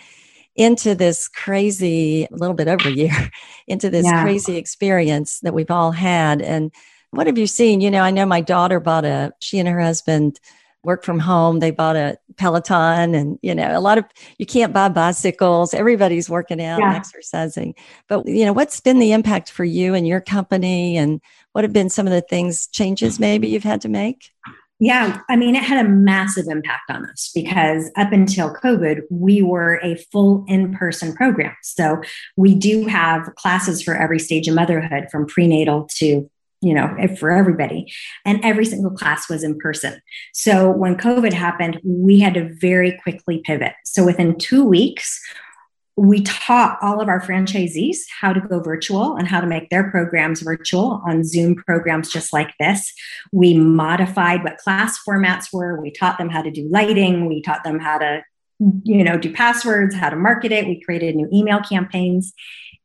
into 0.57 0.95
this 0.95 1.27
crazy, 1.27 2.25
a 2.25 2.35
little 2.35 2.55
bit 2.55 2.67
over 2.67 2.89
a 2.89 2.91
year, 2.91 3.31
into 3.67 3.89
this 3.89 4.05
yeah. 4.05 4.23
crazy 4.23 4.57
experience 4.57 5.39
that 5.41 5.53
we've 5.53 5.71
all 5.71 5.91
had. 5.91 6.41
And 6.41 6.71
what 7.11 7.27
have 7.27 7.37
you 7.37 7.47
seen? 7.47 7.79
You 7.79 7.91
know, 7.91 8.01
I 8.01 8.11
know 8.11 8.25
my 8.25 8.41
daughter 8.41 8.79
bought 8.79 9.05
a, 9.05 9.33
she 9.39 9.59
and 9.59 9.69
her 9.69 9.79
husband 9.79 10.39
work 10.83 11.03
from 11.03 11.19
home. 11.19 11.59
They 11.59 11.71
bought 11.71 11.95
a 11.95 12.17
Peloton 12.37 13.13
and, 13.13 13.37
you 13.41 13.53
know, 13.53 13.77
a 13.77 13.79
lot 13.79 13.97
of, 13.97 14.05
you 14.37 14.45
can't 14.45 14.73
buy 14.73 14.89
bicycles. 14.89 15.73
Everybody's 15.73 16.29
working 16.29 16.61
out 16.61 16.79
yeah. 16.79 16.87
and 16.87 16.95
exercising. 16.95 17.75
But, 18.07 18.27
you 18.27 18.45
know, 18.45 18.53
what's 18.53 18.79
been 18.79 18.99
the 18.99 19.11
impact 19.11 19.51
for 19.51 19.63
you 19.63 19.93
and 19.93 20.07
your 20.07 20.21
company? 20.21 20.97
And 20.97 21.21
what 21.51 21.63
have 21.63 21.73
been 21.73 21.89
some 21.89 22.07
of 22.07 22.13
the 22.13 22.21
things, 22.21 22.67
changes 22.67 23.19
maybe 23.19 23.47
you've 23.47 23.63
had 23.63 23.81
to 23.81 23.89
make? 23.89 24.31
Yeah, 24.79 25.21
I 25.27 25.35
mean, 25.35 25.55
it 25.55 25.63
had 25.63 25.83
a 25.83 25.89
massive 25.89 26.45
impact 26.47 26.91
on 26.91 27.05
us 27.09 27.31
because 27.33 27.89
up 27.95 28.11
until 28.11 28.53
COVID, 28.53 29.01
we 29.09 29.41
were 29.41 29.79
a 29.81 29.95
full 30.11 30.45
in 30.47 30.71
person 30.71 31.15
program. 31.15 31.55
So 31.63 32.01
we 32.35 32.53
do 32.53 32.85
have 32.85 33.33
classes 33.35 33.81
for 33.81 33.95
every 33.95 34.19
stage 34.19 34.47
of 34.47 34.53
motherhood 34.53 35.07
from 35.11 35.25
prenatal 35.25 35.89
to 35.95 36.29
you 36.61 36.73
know 36.73 36.95
for 37.19 37.29
everybody 37.29 37.85
and 38.25 38.43
every 38.43 38.65
single 38.65 38.89
class 38.89 39.29
was 39.29 39.43
in 39.43 39.55
person 39.59 40.01
so 40.33 40.71
when 40.71 40.95
covid 40.95 41.31
happened 41.31 41.79
we 41.83 42.19
had 42.19 42.33
to 42.33 42.51
very 42.59 42.97
quickly 43.03 43.43
pivot 43.45 43.73
so 43.85 44.03
within 44.03 44.35
two 44.39 44.65
weeks 44.65 45.21
we 45.97 46.21
taught 46.21 46.77
all 46.79 47.01
of 47.01 47.09
our 47.09 47.19
franchisees 47.19 47.97
how 48.21 48.31
to 48.31 48.39
go 48.39 48.59
virtual 48.59 49.15
and 49.15 49.27
how 49.27 49.41
to 49.41 49.47
make 49.47 49.71
their 49.71 49.89
programs 49.89 50.41
virtual 50.41 51.01
on 51.07 51.23
Zoom 51.23 51.55
programs 51.55 52.09
just 52.09 52.31
like 52.31 52.53
this. 52.59 52.93
We 53.31 53.55
modified 53.55 54.43
what 54.43 54.59
class 54.59 54.99
formats 55.05 55.51
were. 55.51 55.81
We 55.81 55.89
taught 55.89 56.19
them 56.19 56.29
how 56.29 56.43
to 56.43 56.51
do 56.51 56.69
lighting. 56.69 57.25
We 57.25 57.41
taught 57.41 57.63
them 57.63 57.79
how 57.79 57.97
to, 57.97 58.21
you 58.83 59.03
know, 59.03 59.17
do 59.17 59.33
passwords, 59.33 59.95
how 59.95 60.11
to 60.11 60.15
market 60.15 60.51
it. 60.51 60.67
We 60.67 60.79
created 60.79 61.15
new 61.15 61.27
email 61.33 61.61
campaigns. 61.61 62.31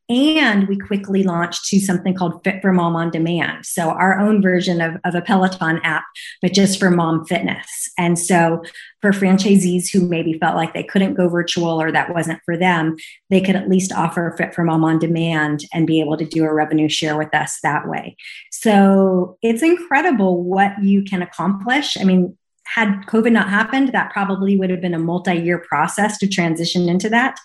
And 0.09 0.67
we 0.67 0.77
quickly 0.77 1.23
launched 1.23 1.65
to 1.69 1.79
something 1.79 2.13
called 2.13 2.43
Fit 2.43 2.61
for 2.61 2.73
Mom 2.73 2.95
on 2.95 3.09
Demand. 3.09 3.65
So, 3.65 3.89
our 3.89 4.19
own 4.19 4.41
version 4.41 4.81
of, 4.81 4.97
of 5.05 5.15
a 5.15 5.21
Peloton 5.21 5.79
app, 5.83 6.03
but 6.41 6.51
just 6.51 6.77
for 6.77 6.91
mom 6.91 7.25
fitness. 7.25 7.89
And 7.97 8.19
so, 8.19 8.63
for 9.01 9.11
franchisees 9.11 9.89
who 9.89 10.05
maybe 10.05 10.33
felt 10.33 10.57
like 10.57 10.73
they 10.73 10.83
couldn't 10.83 11.13
go 11.13 11.29
virtual 11.29 11.81
or 11.81 11.89
that 11.91 12.13
wasn't 12.13 12.41
for 12.45 12.57
them, 12.57 12.97
they 13.29 13.39
could 13.39 13.55
at 13.55 13.69
least 13.69 13.93
offer 13.93 14.35
Fit 14.37 14.53
for 14.53 14.65
Mom 14.65 14.83
on 14.83 14.99
Demand 14.99 15.61
and 15.73 15.87
be 15.87 16.01
able 16.01 16.17
to 16.17 16.25
do 16.25 16.43
a 16.43 16.53
revenue 16.53 16.89
share 16.89 17.17
with 17.17 17.33
us 17.33 17.59
that 17.63 17.87
way. 17.87 18.17
So, 18.51 19.37
it's 19.41 19.63
incredible 19.63 20.43
what 20.43 20.83
you 20.83 21.03
can 21.03 21.21
accomplish. 21.21 21.95
I 21.97 22.03
mean, 22.03 22.37
had 22.65 23.05
COVID 23.07 23.31
not 23.31 23.49
happened, 23.49 23.89
that 23.89 24.11
probably 24.11 24.57
would 24.57 24.69
have 24.69 24.81
been 24.81 24.93
a 24.93 24.99
multi 24.99 25.35
year 25.35 25.59
process 25.59 26.17
to 26.19 26.27
transition 26.27 26.89
into 26.89 27.09
that. 27.09 27.39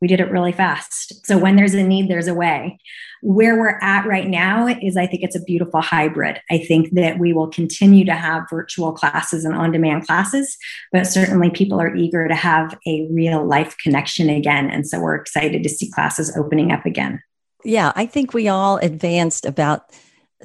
We 0.00 0.08
did 0.08 0.20
it 0.20 0.30
really 0.30 0.52
fast. 0.52 1.26
So 1.26 1.38
when 1.38 1.56
there's 1.56 1.74
a 1.74 1.82
need, 1.82 2.08
there's 2.08 2.28
a 2.28 2.34
way. 2.34 2.78
Where 3.22 3.58
we're 3.58 3.78
at 3.82 4.06
right 4.06 4.26
now 4.26 4.66
is 4.66 4.96
I 4.96 5.06
think 5.06 5.22
it's 5.22 5.36
a 5.36 5.42
beautiful 5.42 5.82
hybrid. 5.82 6.40
I 6.50 6.58
think 6.58 6.90
that 6.92 7.18
we 7.18 7.34
will 7.34 7.48
continue 7.48 8.04
to 8.06 8.14
have 8.14 8.48
virtual 8.48 8.92
classes 8.92 9.44
and 9.44 9.54
on 9.54 9.72
demand 9.72 10.06
classes, 10.06 10.56
but 10.90 11.06
certainly 11.06 11.50
people 11.50 11.80
are 11.80 11.94
eager 11.94 12.26
to 12.28 12.34
have 12.34 12.78
a 12.86 13.06
real 13.10 13.44
life 13.44 13.76
connection 13.82 14.30
again. 14.30 14.70
And 14.70 14.88
so 14.88 15.00
we're 15.00 15.16
excited 15.16 15.62
to 15.62 15.68
see 15.68 15.90
classes 15.90 16.34
opening 16.34 16.72
up 16.72 16.86
again. 16.86 17.22
Yeah, 17.62 17.92
I 17.94 18.06
think 18.06 18.32
we 18.32 18.48
all 18.48 18.78
advanced 18.78 19.44
about 19.44 19.84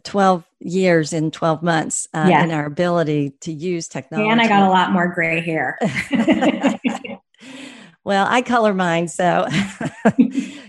12 0.04 0.44
years 0.60 1.14
in 1.14 1.32
12 1.32 1.64
months 1.64 2.08
uh, 2.14 2.28
yes. 2.30 2.44
in 2.44 2.52
our 2.52 2.66
ability 2.66 3.32
to 3.42 3.52
use 3.52 3.88
technology. 3.88 4.30
And 4.30 4.42
I 4.42 4.48
got 4.48 4.64
a 4.64 4.70
lot 4.70 4.92
more 4.92 5.08
gray 5.08 5.40
hair. 5.40 5.78
well, 8.04 8.28
I 8.30 8.42
color 8.42 8.74
mine, 8.74 9.08
so 9.08 9.48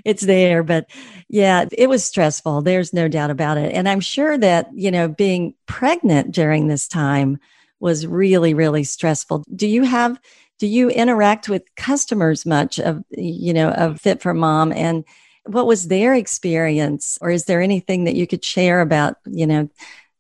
it's 0.05 0.23
there. 0.23 0.63
But 0.63 0.89
yeah, 1.29 1.67
it 1.73 1.89
was 1.89 2.05
stressful. 2.05 2.63
There's 2.63 2.93
no 2.93 3.09
doubt 3.09 3.31
about 3.31 3.59
it. 3.59 3.73
And 3.75 3.89
I'm 3.89 4.01
sure 4.01 4.39
that, 4.39 4.69
you 4.73 4.91
know, 4.91 5.09
being 5.09 5.55
pregnant 5.67 6.33
during 6.33 6.69
this 6.69 6.87
time 6.87 7.39
was 7.81 8.07
really, 8.07 8.55
really 8.55 8.85
stressful. 8.85 9.45
Do 9.55 9.67
you 9.67 9.83
have, 9.83 10.21
do 10.59 10.67
you 10.67 10.89
interact 10.89 11.49
with 11.49 11.63
customers 11.77 12.47
much 12.47 12.79
of, 12.79 13.05
you 13.11 13.53
know, 13.53 13.71
of 13.71 14.01
Fit 14.01 14.23
for 14.23 14.33
Mom? 14.33 14.73
And 14.73 15.05
what 15.47 15.67
was 15.67 15.89
their 15.89 16.15
experience 16.15 17.19
or 17.21 17.31
is 17.31 17.45
there 17.45 17.61
anything 17.61 18.05
that 18.05 18.17
you 18.17 18.27
could 18.27 18.45
share 18.45 18.81
about 18.81 19.17
you 19.27 19.47
know 19.47 19.69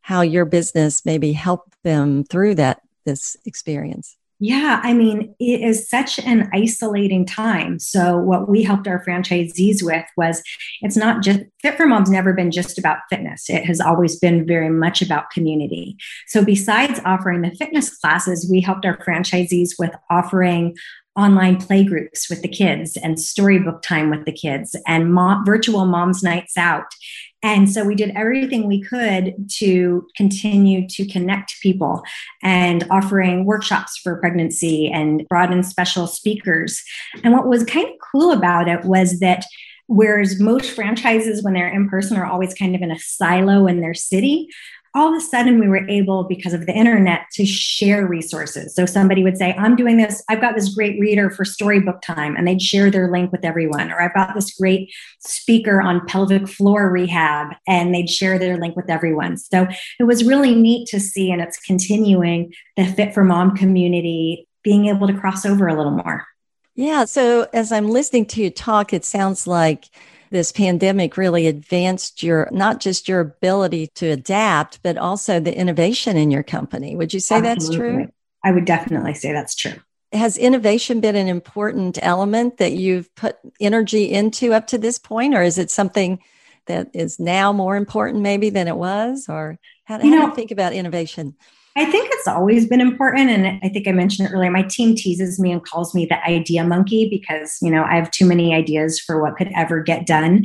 how 0.00 0.20
your 0.20 0.44
business 0.44 1.04
maybe 1.04 1.32
helped 1.32 1.74
them 1.82 2.24
through 2.24 2.54
that 2.54 2.80
this 3.04 3.36
experience 3.44 4.16
yeah, 4.38 4.80
I 4.82 4.92
mean, 4.92 5.34
it 5.40 5.62
is 5.62 5.88
such 5.88 6.18
an 6.18 6.50
isolating 6.52 7.24
time. 7.24 7.78
So, 7.78 8.18
what 8.18 8.50
we 8.50 8.62
helped 8.62 8.86
our 8.86 9.02
franchisees 9.02 9.82
with 9.82 10.04
was 10.18 10.42
it's 10.82 10.96
not 10.96 11.22
just 11.22 11.40
Fit 11.62 11.78
for 11.78 11.86
Mom's 11.86 12.10
never 12.10 12.34
been 12.34 12.50
just 12.50 12.78
about 12.78 12.98
fitness, 13.08 13.48
it 13.48 13.64
has 13.64 13.80
always 13.80 14.18
been 14.18 14.46
very 14.46 14.68
much 14.68 15.00
about 15.00 15.30
community. 15.30 15.96
So, 16.26 16.44
besides 16.44 17.00
offering 17.06 17.40
the 17.40 17.52
fitness 17.52 17.96
classes, 17.96 18.46
we 18.50 18.60
helped 18.60 18.84
our 18.84 18.98
franchisees 18.98 19.70
with 19.78 19.94
offering 20.10 20.76
online 21.16 21.56
play 21.56 21.82
groups 21.84 22.28
with 22.28 22.42
the 22.42 22.48
kids 22.48 22.96
and 22.96 23.18
storybook 23.18 23.82
time 23.82 24.10
with 24.10 24.24
the 24.24 24.32
kids 24.32 24.76
and 24.86 25.16
virtual 25.46 25.86
moms 25.86 26.22
nights 26.22 26.56
out. 26.56 26.94
And 27.42 27.70
so 27.70 27.84
we 27.84 27.94
did 27.94 28.12
everything 28.16 28.66
we 28.66 28.82
could 28.82 29.34
to 29.58 30.06
continue 30.16 30.88
to 30.88 31.06
connect 31.06 31.60
people 31.60 32.02
and 32.42 32.84
offering 32.90 33.44
workshops 33.44 33.98
for 33.98 34.16
pregnancy 34.16 34.90
and 34.90 35.26
brought 35.28 35.52
in 35.52 35.62
special 35.62 36.06
speakers. 36.06 36.82
And 37.22 37.32
what 37.32 37.46
was 37.46 37.64
kind 37.64 37.88
of 37.88 37.94
cool 38.12 38.32
about 38.32 38.68
it 38.68 38.84
was 38.84 39.20
that 39.20 39.44
whereas 39.86 40.40
most 40.40 40.72
franchises 40.72 41.42
when 41.42 41.54
they're 41.54 41.68
in 41.68 41.88
person 41.88 42.16
are 42.16 42.26
always 42.26 42.52
kind 42.54 42.74
of 42.74 42.82
in 42.82 42.90
a 42.90 42.98
silo 42.98 43.66
in 43.66 43.80
their 43.80 43.94
city 43.94 44.48
all 44.96 45.08
of 45.08 45.14
a 45.14 45.20
sudden 45.20 45.60
we 45.60 45.68
were 45.68 45.86
able 45.88 46.24
because 46.24 46.54
of 46.54 46.64
the 46.64 46.72
internet 46.72 47.26
to 47.30 47.44
share 47.44 48.06
resources. 48.06 48.74
So 48.74 48.86
somebody 48.86 49.22
would 49.22 49.36
say 49.36 49.54
i'm 49.58 49.76
doing 49.76 49.98
this. 49.98 50.24
I've 50.28 50.40
got 50.40 50.56
this 50.56 50.74
great 50.74 50.98
reader 50.98 51.28
for 51.30 51.44
storybook 51.44 52.00
time 52.00 52.34
and 52.34 52.48
they'd 52.48 52.62
share 52.62 52.90
their 52.90 53.10
link 53.10 53.30
with 53.30 53.44
everyone. 53.44 53.92
Or 53.92 54.00
i've 54.00 54.14
got 54.14 54.34
this 54.34 54.54
great 54.54 54.90
speaker 55.20 55.82
on 55.82 56.06
pelvic 56.06 56.48
floor 56.48 56.90
rehab 56.90 57.54
and 57.68 57.94
they'd 57.94 58.08
share 58.08 58.38
their 58.38 58.56
link 58.56 58.74
with 58.74 58.88
everyone. 58.88 59.36
So 59.36 59.68
it 60.00 60.04
was 60.04 60.24
really 60.24 60.54
neat 60.54 60.88
to 60.88 60.98
see 60.98 61.30
and 61.30 61.42
it's 61.42 61.58
continuing 61.58 62.54
the 62.76 62.86
fit 62.86 63.12
for 63.12 63.22
mom 63.22 63.54
community 63.54 64.48
being 64.64 64.86
able 64.86 65.06
to 65.06 65.14
cross 65.14 65.44
over 65.44 65.68
a 65.68 65.76
little 65.76 65.92
more. 65.92 66.26
Yeah 66.74 67.04
so 67.04 67.48
as 67.52 67.70
i'm 67.70 67.88
listening 67.88 68.26
to 68.26 68.42
you 68.42 68.50
talk 68.50 68.92
it 68.94 69.04
sounds 69.04 69.46
like 69.46 69.86
this 70.30 70.52
pandemic 70.52 71.16
really 71.16 71.46
advanced 71.46 72.22
your 72.22 72.48
not 72.52 72.80
just 72.80 73.08
your 73.08 73.20
ability 73.20 73.88
to 73.94 74.06
adapt, 74.06 74.82
but 74.82 74.98
also 74.98 75.40
the 75.40 75.56
innovation 75.56 76.16
in 76.16 76.30
your 76.30 76.42
company. 76.42 76.96
Would 76.96 77.14
you 77.14 77.20
say 77.20 77.36
Absolutely. 77.36 77.66
that's 77.66 77.76
true? 77.76 78.12
I 78.44 78.52
would 78.52 78.64
definitely 78.64 79.14
say 79.14 79.32
that's 79.32 79.54
true. 79.54 79.74
Has 80.12 80.36
innovation 80.36 81.00
been 81.00 81.16
an 81.16 81.28
important 81.28 81.98
element 82.00 82.58
that 82.58 82.72
you've 82.72 83.12
put 83.16 83.36
energy 83.60 84.10
into 84.10 84.54
up 84.54 84.68
to 84.68 84.78
this 84.78 84.98
point, 84.98 85.34
or 85.34 85.42
is 85.42 85.58
it 85.58 85.70
something 85.70 86.20
that 86.66 86.90
is 86.94 87.18
now 87.18 87.52
more 87.52 87.76
important 87.76 88.22
maybe 88.22 88.50
than 88.50 88.68
it 88.68 88.76
was? 88.76 89.26
Or 89.28 89.58
how, 89.84 89.98
how 89.98 90.04
know, 90.04 90.20
do 90.22 90.26
you 90.28 90.34
think 90.34 90.50
about 90.50 90.72
innovation? 90.72 91.34
I 91.76 91.84
think 91.84 92.08
it's 92.10 92.26
always 92.26 92.66
been 92.66 92.80
important. 92.80 93.28
And 93.28 93.60
I 93.62 93.68
think 93.68 93.86
I 93.86 93.92
mentioned 93.92 94.28
it 94.28 94.32
earlier. 94.32 94.50
My 94.50 94.62
team 94.62 94.96
teases 94.96 95.38
me 95.38 95.52
and 95.52 95.62
calls 95.62 95.94
me 95.94 96.06
the 96.06 96.22
idea 96.24 96.64
monkey 96.64 97.08
because, 97.08 97.58
you 97.60 97.70
know, 97.70 97.84
I 97.84 97.96
have 97.96 98.10
too 98.10 98.24
many 98.24 98.54
ideas 98.54 98.98
for 98.98 99.22
what 99.22 99.36
could 99.36 99.50
ever 99.54 99.82
get 99.82 100.06
done. 100.06 100.44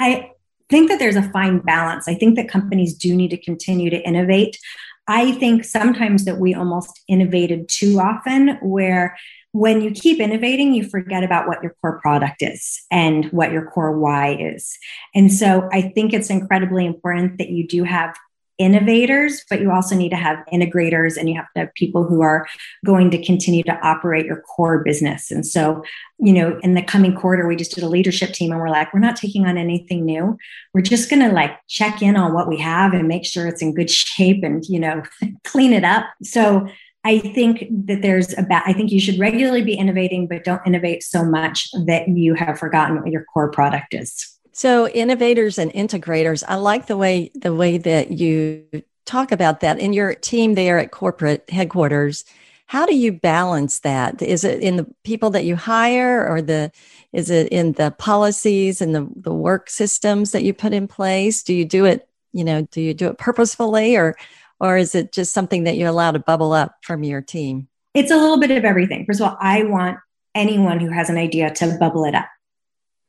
I 0.00 0.32
think 0.68 0.90
that 0.90 0.98
there's 0.98 1.16
a 1.16 1.30
fine 1.30 1.60
balance. 1.60 2.08
I 2.08 2.14
think 2.14 2.34
that 2.34 2.48
companies 2.48 2.94
do 2.94 3.14
need 3.14 3.30
to 3.30 3.36
continue 3.36 3.90
to 3.90 4.06
innovate. 4.06 4.58
I 5.06 5.32
think 5.32 5.64
sometimes 5.64 6.24
that 6.24 6.38
we 6.38 6.54
almost 6.54 7.00
innovated 7.08 7.68
too 7.68 8.00
often, 8.00 8.58
where 8.62 9.16
when 9.52 9.82
you 9.82 9.90
keep 9.90 10.18
innovating, 10.18 10.72
you 10.72 10.88
forget 10.88 11.22
about 11.22 11.46
what 11.46 11.62
your 11.62 11.76
core 11.80 12.00
product 12.00 12.40
is 12.40 12.80
and 12.90 13.26
what 13.26 13.52
your 13.52 13.66
core 13.66 13.98
why 13.98 14.34
is. 14.34 14.76
And 15.14 15.32
so 15.32 15.68
I 15.72 15.82
think 15.82 16.12
it's 16.12 16.30
incredibly 16.30 16.86
important 16.86 17.38
that 17.38 17.50
you 17.50 17.66
do 17.66 17.84
have 17.84 18.16
innovators, 18.62 19.44
but 19.48 19.60
you 19.60 19.70
also 19.70 19.94
need 19.94 20.10
to 20.10 20.16
have 20.16 20.44
integrators 20.52 21.16
and 21.16 21.28
you 21.28 21.34
have 21.36 21.52
to 21.54 21.60
have 21.60 21.74
people 21.74 22.04
who 22.04 22.22
are 22.22 22.46
going 22.84 23.10
to 23.10 23.22
continue 23.22 23.62
to 23.64 23.78
operate 23.86 24.26
your 24.26 24.42
core 24.42 24.82
business. 24.82 25.30
And 25.30 25.46
so, 25.46 25.82
you 26.18 26.32
know, 26.32 26.58
in 26.62 26.74
the 26.74 26.82
coming 26.82 27.14
quarter, 27.14 27.46
we 27.46 27.56
just 27.56 27.74
did 27.74 27.84
a 27.84 27.88
leadership 27.88 28.32
team 28.32 28.52
and 28.52 28.60
we're 28.60 28.70
like, 28.70 28.92
we're 28.92 29.00
not 29.00 29.16
taking 29.16 29.46
on 29.46 29.58
anything 29.58 30.04
new. 30.04 30.36
We're 30.74 30.82
just 30.82 31.10
going 31.10 31.22
to 31.28 31.34
like 31.34 31.52
check 31.68 32.02
in 32.02 32.16
on 32.16 32.32
what 32.32 32.48
we 32.48 32.58
have 32.58 32.92
and 32.92 33.08
make 33.08 33.24
sure 33.24 33.46
it's 33.46 33.62
in 33.62 33.74
good 33.74 33.90
shape 33.90 34.42
and, 34.42 34.64
you 34.66 34.80
know, 34.80 35.02
clean 35.44 35.72
it 35.72 35.84
up. 35.84 36.06
So, 36.22 36.68
I 37.04 37.18
think 37.18 37.66
that 37.86 38.00
there's 38.02 38.32
a 38.34 38.46
I 38.64 38.72
think 38.72 38.92
you 38.92 39.00
should 39.00 39.18
regularly 39.18 39.62
be 39.62 39.74
innovating, 39.74 40.28
but 40.28 40.44
don't 40.44 40.64
innovate 40.64 41.02
so 41.02 41.24
much 41.24 41.68
that 41.86 42.06
you 42.06 42.34
have 42.34 42.60
forgotten 42.60 43.00
what 43.00 43.10
your 43.10 43.24
core 43.24 43.50
product 43.50 43.92
is. 43.92 44.31
So 44.52 44.86
innovators 44.88 45.58
and 45.58 45.72
integrators, 45.72 46.44
I 46.46 46.56
like 46.56 46.86
the 46.86 46.96
way 46.96 47.30
the 47.34 47.54
way 47.54 47.78
that 47.78 48.10
you 48.12 48.64
talk 49.06 49.32
about 49.32 49.60
that 49.60 49.78
in 49.78 49.92
your 49.92 50.14
team 50.14 50.54
there 50.54 50.78
at 50.78 50.90
corporate 50.90 51.48
headquarters. 51.50 52.24
How 52.66 52.86
do 52.86 52.94
you 52.94 53.12
balance 53.12 53.80
that? 53.80 54.22
Is 54.22 54.44
it 54.44 54.60
in 54.60 54.76
the 54.76 54.86
people 55.04 55.30
that 55.30 55.44
you 55.44 55.56
hire 55.56 56.26
or 56.26 56.40
the 56.40 56.70
is 57.12 57.30
it 57.30 57.48
in 57.48 57.72
the 57.72 57.90
policies 57.90 58.80
and 58.80 58.94
the, 58.94 59.08
the 59.16 59.32
work 59.32 59.68
systems 59.68 60.32
that 60.32 60.44
you 60.44 60.54
put 60.54 60.72
in 60.72 60.86
place? 60.86 61.42
Do 61.42 61.54
you 61.54 61.64
do 61.64 61.84
it, 61.86 62.08
you 62.32 62.44
know, 62.44 62.62
do 62.70 62.80
you 62.80 62.94
do 62.94 63.08
it 63.08 63.18
purposefully 63.18 63.96
or 63.96 64.16
or 64.60 64.76
is 64.76 64.94
it 64.94 65.12
just 65.12 65.32
something 65.32 65.64
that 65.64 65.76
you 65.76 65.88
allow 65.88 66.12
to 66.12 66.18
bubble 66.18 66.52
up 66.52 66.76
from 66.82 67.02
your 67.02 67.20
team? 67.20 67.68
It's 67.94 68.10
a 68.10 68.16
little 68.16 68.38
bit 68.38 68.50
of 68.50 68.64
everything. 68.64 69.04
First 69.06 69.20
of 69.20 69.28
all, 69.28 69.36
I 69.40 69.64
want 69.64 69.98
anyone 70.34 70.78
who 70.78 70.90
has 70.90 71.10
an 71.10 71.18
idea 71.18 71.50
to 71.50 71.76
bubble 71.78 72.04
it 72.04 72.14
up 72.14 72.28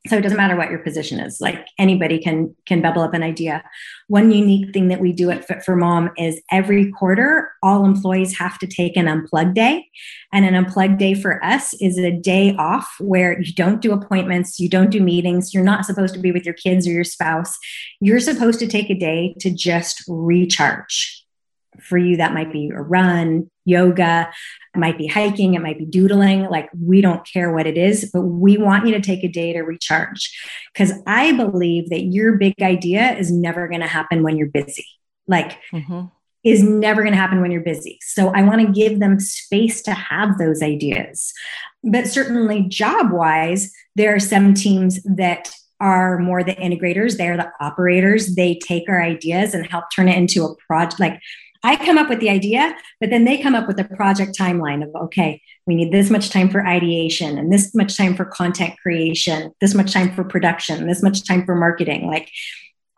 so 0.06 0.18
it 0.18 0.20
doesn't 0.20 0.36
matter 0.36 0.54
what 0.54 0.70
your 0.70 0.80
position 0.80 1.18
is 1.18 1.40
like 1.40 1.66
anybody 1.78 2.18
can 2.18 2.54
can 2.66 2.82
bubble 2.82 3.02
up 3.02 3.14
an 3.14 3.22
idea. 3.22 3.64
One 4.08 4.30
unique 4.30 4.74
thing 4.74 4.88
that 4.88 5.00
we 5.00 5.12
do 5.12 5.30
at 5.30 5.46
fit 5.46 5.64
for 5.64 5.76
mom 5.76 6.10
is 6.18 6.42
every 6.50 6.92
quarter 6.92 7.52
all 7.62 7.86
employees 7.86 8.36
have 8.36 8.58
to 8.58 8.66
take 8.66 8.96
an 8.96 9.06
unplug 9.06 9.54
day. 9.54 9.88
And 10.32 10.44
an 10.44 10.62
unplug 10.62 10.98
day 10.98 11.14
for 11.14 11.42
us 11.42 11.72
is 11.80 11.98
a 11.98 12.10
day 12.10 12.54
off 12.56 12.94
where 13.00 13.40
you 13.40 13.54
don't 13.54 13.80
do 13.80 13.92
appointments 13.92 14.60
you 14.60 14.68
don't 14.68 14.90
do 14.90 15.00
meetings 15.00 15.54
you're 15.54 15.64
not 15.64 15.86
supposed 15.86 16.14
to 16.14 16.20
be 16.20 16.32
with 16.32 16.44
your 16.44 16.54
kids 16.54 16.86
or 16.86 16.92
your 16.92 17.04
spouse. 17.04 17.56
You're 18.00 18.20
supposed 18.20 18.58
to 18.60 18.66
take 18.66 18.90
a 18.90 18.94
day 18.94 19.34
to 19.40 19.50
just 19.50 20.04
recharge 20.06 21.23
for 21.80 21.98
you, 21.98 22.16
that 22.16 22.34
might 22.34 22.52
be 22.52 22.70
a 22.70 22.80
run, 22.80 23.50
yoga, 23.64 24.28
it 24.74 24.78
might 24.78 24.98
be 24.98 25.06
hiking, 25.06 25.54
it 25.54 25.62
might 25.62 25.78
be 25.78 25.86
doodling. 25.86 26.44
Like, 26.44 26.68
we 26.78 27.00
don't 27.00 27.26
care 27.26 27.52
what 27.52 27.66
it 27.66 27.76
is, 27.76 28.10
but 28.12 28.22
we 28.22 28.56
want 28.56 28.86
you 28.86 28.92
to 28.94 29.00
take 29.00 29.24
a 29.24 29.28
day 29.28 29.52
to 29.52 29.62
recharge. 29.62 30.36
Because 30.72 30.92
I 31.06 31.32
believe 31.32 31.90
that 31.90 32.04
your 32.04 32.36
big 32.36 32.54
idea 32.62 33.16
is 33.16 33.30
never 33.30 33.68
going 33.68 33.80
to 33.80 33.86
happen 33.86 34.22
when 34.22 34.36
you're 34.36 34.48
busy. 34.48 34.86
Like, 35.26 35.58
mm-hmm. 35.72 36.06
is 36.42 36.62
never 36.62 37.02
going 37.02 37.14
to 37.14 37.20
happen 37.20 37.40
when 37.40 37.50
you're 37.50 37.62
busy. 37.62 37.98
So 38.02 38.28
I 38.28 38.42
want 38.42 38.60
to 38.60 38.72
give 38.72 39.00
them 39.00 39.18
space 39.20 39.82
to 39.82 39.92
have 39.92 40.38
those 40.38 40.62
ideas. 40.62 41.32
But 41.82 42.06
certainly, 42.06 42.62
job 42.62 43.12
wise, 43.12 43.72
there 43.96 44.14
are 44.14 44.20
some 44.20 44.54
teams 44.54 45.02
that 45.04 45.50
are 45.80 46.18
more 46.18 46.42
the 46.42 46.54
integrators, 46.54 47.16
they're 47.16 47.36
the 47.36 47.50
operators. 47.60 48.34
They 48.36 48.54
take 48.54 48.88
our 48.88 49.02
ideas 49.02 49.54
and 49.54 49.66
help 49.66 49.86
turn 49.94 50.08
it 50.08 50.16
into 50.16 50.44
a 50.44 50.54
project. 50.66 51.00
Like 51.00 51.20
I 51.64 51.76
come 51.76 51.96
up 51.98 52.10
with 52.10 52.20
the 52.20 52.28
idea, 52.28 52.76
but 53.00 53.10
then 53.10 53.24
they 53.24 53.42
come 53.42 53.54
up 53.54 53.66
with 53.66 53.80
a 53.80 53.84
project 53.84 54.38
timeline 54.38 54.84
of, 54.84 54.94
okay, 55.04 55.40
we 55.66 55.74
need 55.74 55.92
this 55.92 56.10
much 56.10 56.28
time 56.28 56.50
for 56.50 56.66
ideation 56.66 57.38
and 57.38 57.50
this 57.50 57.74
much 57.74 57.96
time 57.96 58.14
for 58.14 58.26
content 58.26 58.74
creation, 58.82 59.50
this 59.60 59.74
much 59.74 59.92
time 59.92 60.14
for 60.14 60.24
production, 60.24 60.86
this 60.86 61.02
much 61.02 61.26
time 61.26 61.46
for 61.46 61.54
marketing. 61.54 62.06
Like 62.06 62.30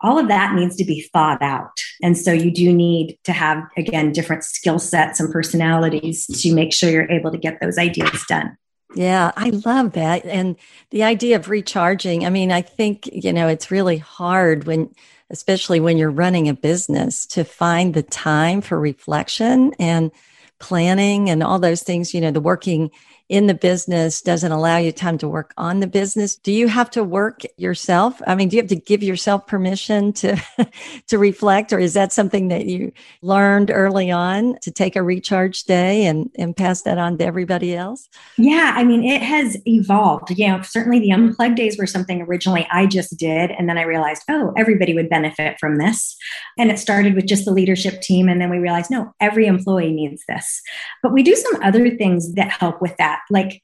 all 0.01 0.19
of 0.19 0.27
that 0.27 0.53
needs 0.53 0.75
to 0.75 0.85
be 0.85 1.01
thought 1.13 1.41
out. 1.41 1.79
And 2.03 2.17
so 2.17 2.31
you 2.31 2.51
do 2.51 2.73
need 2.73 3.17
to 3.23 3.31
have, 3.31 3.63
again, 3.77 4.11
different 4.11 4.43
skill 4.43 4.79
sets 4.79 5.19
and 5.19 5.31
personalities 5.31 6.27
to 6.27 6.53
make 6.53 6.73
sure 6.73 6.89
you're 6.89 7.09
able 7.09 7.31
to 7.31 7.37
get 7.37 7.59
those 7.61 7.77
ideas 7.77 8.23
done. 8.27 8.57
Yeah, 8.95 9.31
I 9.35 9.49
love 9.49 9.93
that. 9.93 10.25
And 10.25 10.55
the 10.91 11.03
idea 11.03 11.35
of 11.35 11.49
recharging, 11.49 12.25
I 12.25 12.29
mean, 12.29 12.51
I 12.51 12.61
think, 12.61 13.09
you 13.11 13.33
know, 13.33 13.47
it's 13.47 13.71
really 13.71 13.97
hard 13.97 14.65
when 14.65 14.93
especially 15.29 15.79
when 15.79 15.97
you're 15.97 16.09
running 16.09 16.47
a 16.47 16.53
business, 16.53 17.25
to 17.27 17.43
find 17.43 17.93
the 17.93 18.03
time 18.03 18.61
for 18.61 18.79
reflection 18.79 19.73
and 19.79 20.11
planning 20.59 21.29
and 21.29 21.43
all 21.43 21.59
those 21.59 21.83
things, 21.83 22.13
you 22.13 22.21
know, 22.21 22.31
the 22.31 22.41
working 22.41 22.89
in 23.29 23.47
the 23.47 23.53
business 23.53 24.21
doesn't 24.21 24.51
allow 24.51 24.77
you 24.77 24.91
time 24.91 25.17
to 25.17 25.27
work 25.27 25.53
on 25.57 25.81
the 25.81 25.87
business. 25.87 26.35
Do 26.35 26.51
you 26.51 26.67
have 26.69 26.89
to 26.91 27.03
work 27.03 27.41
yourself? 27.57 28.21
I 28.25 28.35
mean 28.35 28.47
do 28.47 28.55
you 28.55 28.61
have 28.61 28.69
to 28.69 28.75
give 28.75 29.03
yourself 29.03 29.47
permission 29.47 30.13
to 30.13 30.41
to 31.07 31.17
reflect 31.17 31.73
or 31.73 31.79
is 31.79 31.93
that 31.93 32.13
something 32.13 32.47
that 32.47 32.65
you 32.65 32.91
learned 33.21 33.69
early 33.69 34.09
on 34.11 34.57
to 34.61 34.71
take 34.71 34.95
a 34.95 35.03
recharge 35.03 35.63
day 35.63 36.05
and 36.05 36.29
and 36.37 36.55
pass 36.55 36.83
that 36.83 36.97
on 36.97 37.17
to 37.17 37.25
everybody 37.25 37.75
else? 37.75 38.07
Yeah 38.37 38.73
i 38.75 38.83
mean 38.83 39.03
it 39.03 39.21
has 39.21 39.57
evolved. 39.67 40.29
You 40.31 40.47
know 40.47 40.61
certainly 40.61 40.99
the 40.99 41.11
unplugged 41.11 41.57
days 41.57 41.77
were 41.77 41.87
something 41.87 42.21
originally 42.21 42.65
i 42.71 42.85
just 42.85 43.17
did 43.17 43.51
and 43.51 43.67
then 43.67 43.77
i 43.77 43.81
realized 43.81 44.23
oh 44.29 44.53
everybody 44.55 44.93
would 44.93 45.09
benefit 45.09 45.57
from 45.59 45.77
this. 45.77 46.15
And 46.57 46.71
it 46.71 46.79
started 46.79 47.13
with 47.13 47.27
just 47.27 47.45
the 47.45 47.51
leadership 47.51 48.01
team 48.01 48.29
and 48.29 48.39
then 48.39 48.49
we 48.49 48.57
realized 48.57 48.89
no 48.89 49.13
every 49.19 49.47
employee 49.47 49.91
needs 49.91 50.23
this. 50.27 50.61
But 51.03 51.11
we 51.11 51.23
do 51.23 51.35
some 51.35 51.61
other 51.61 51.89
things 51.89 52.33
that 52.33 52.51
help 52.51 52.81
with 52.81 52.95
that 52.97 53.16
that. 53.17 53.33
Like, 53.33 53.61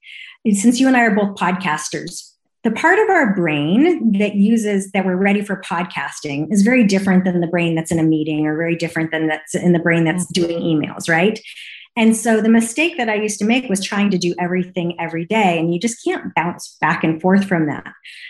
since 0.52 0.80
you 0.80 0.88
and 0.88 0.98
I 0.98 1.02
are 1.02 1.16
both 1.16 1.38
podcasters, 1.38 2.32
the 2.64 2.72
part 2.72 2.98
of 2.98 3.10
our 3.10 3.36
brain 3.36 4.14
that 4.18 4.36
uses 4.36 4.92
that 4.92 5.06
we're 5.06 5.18
ready 5.18 5.42
for 5.42 5.62
podcasting 5.62 6.52
is 6.52 6.62
very 6.62 6.86
different 6.86 7.26
than 7.26 7.42
the 7.42 7.48
brain 7.48 7.76
that's 7.76 7.92
in 7.92 8.00
a 8.00 8.04
meeting 8.04 8.46
or 8.48 8.56
very 8.56 8.76
different 8.76 9.12
than 9.12 9.28
that's 9.28 9.54
in 9.54 9.74
the 9.74 9.80
brain 9.80 10.06
that's 10.06 10.26
mm-hmm. 10.32 10.48
doing 10.48 10.62
emails, 10.62 11.10
right? 11.10 11.40
And 11.96 12.18
so 12.18 12.42
the 12.42 12.50
mistake 12.50 12.98
that 12.98 13.08
I 13.08 13.16
used 13.16 13.38
to 13.40 13.46
make 13.46 13.70
was 13.70 13.84
trying 13.84 14.10
to 14.10 14.18
do 14.18 14.34
everything 14.40 15.00
every 15.00 15.26
day, 15.26 15.60
and 15.60 15.72
you 15.72 15.80
just 15.80 16.04
can't 16.04 16.34
bounce 16.34 16.76
back 16.82 17.04
and 17.04 17.22
forth 17.22 17.46
from 17.46 17.68
that. 17.68 17.86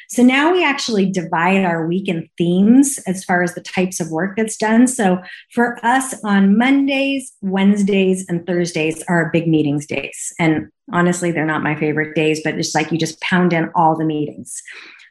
So 0.10 0.22
now 0.22 0.52
we 0.52 0.66
actually 0.66 1.10
divide 1.10 1.64
our 1.64 1.88
week 1.88 2.10
in 2.10 2.30
themes 2.38 3.00
as 3.08 3.24
far 3.24 3.42
as 3.42 3.56
the 3.56 3.62
types 3.62 4.02
of 4.02 4.12
work 4.12 4.36
that's 4.36 4.58
done. 4.58 4.86
So 4.88 5.22
for 5.54 5.84
us 5.86 6.14
on 6.26 6.58
Mondays, 6.58 7.32
Wednesdays, 7.42 8.26
and 8.28 8.46
Thursdays 8.46 9.02
are 9.08 9.32
big 9.32 9.48
meetings 9.48 9.86
days. 9.86 10.34
And 10.38 10.70
honestly, 10.92 11.32
they're 11.32 11.46
not 11.46 11.64
my 11.64 11.76
favorite 11.76 12.16
days, 12.16 12.42
but 12.44 12.56
it's 12.56 12.76
like 12.76 12.92
you 12.92 12.98
just 12.98 13.22
pound 13.22 13.54
in 13.54 13.70
all 13.76 13.98
the 13.98 14.06
meetings. 14.06 14.62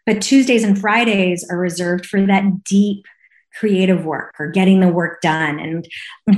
But 0.05 0.21
Tuesdays 0.21 0.65
and 0.65 0.79
Fridays 0.79 1.47
are 1.49 1.59
reserved 1.59 2.05
for 2.05 2.27
that 2.27 2.65
deep 2.65 3.07
creative 3.59 4.05
work 4.05 4.35
or 4.39 4.49
getting 4.49 4.81
the 4.81 4.89
work 4.89 5.21
done. 5.21 5.59
And 5.59 5.87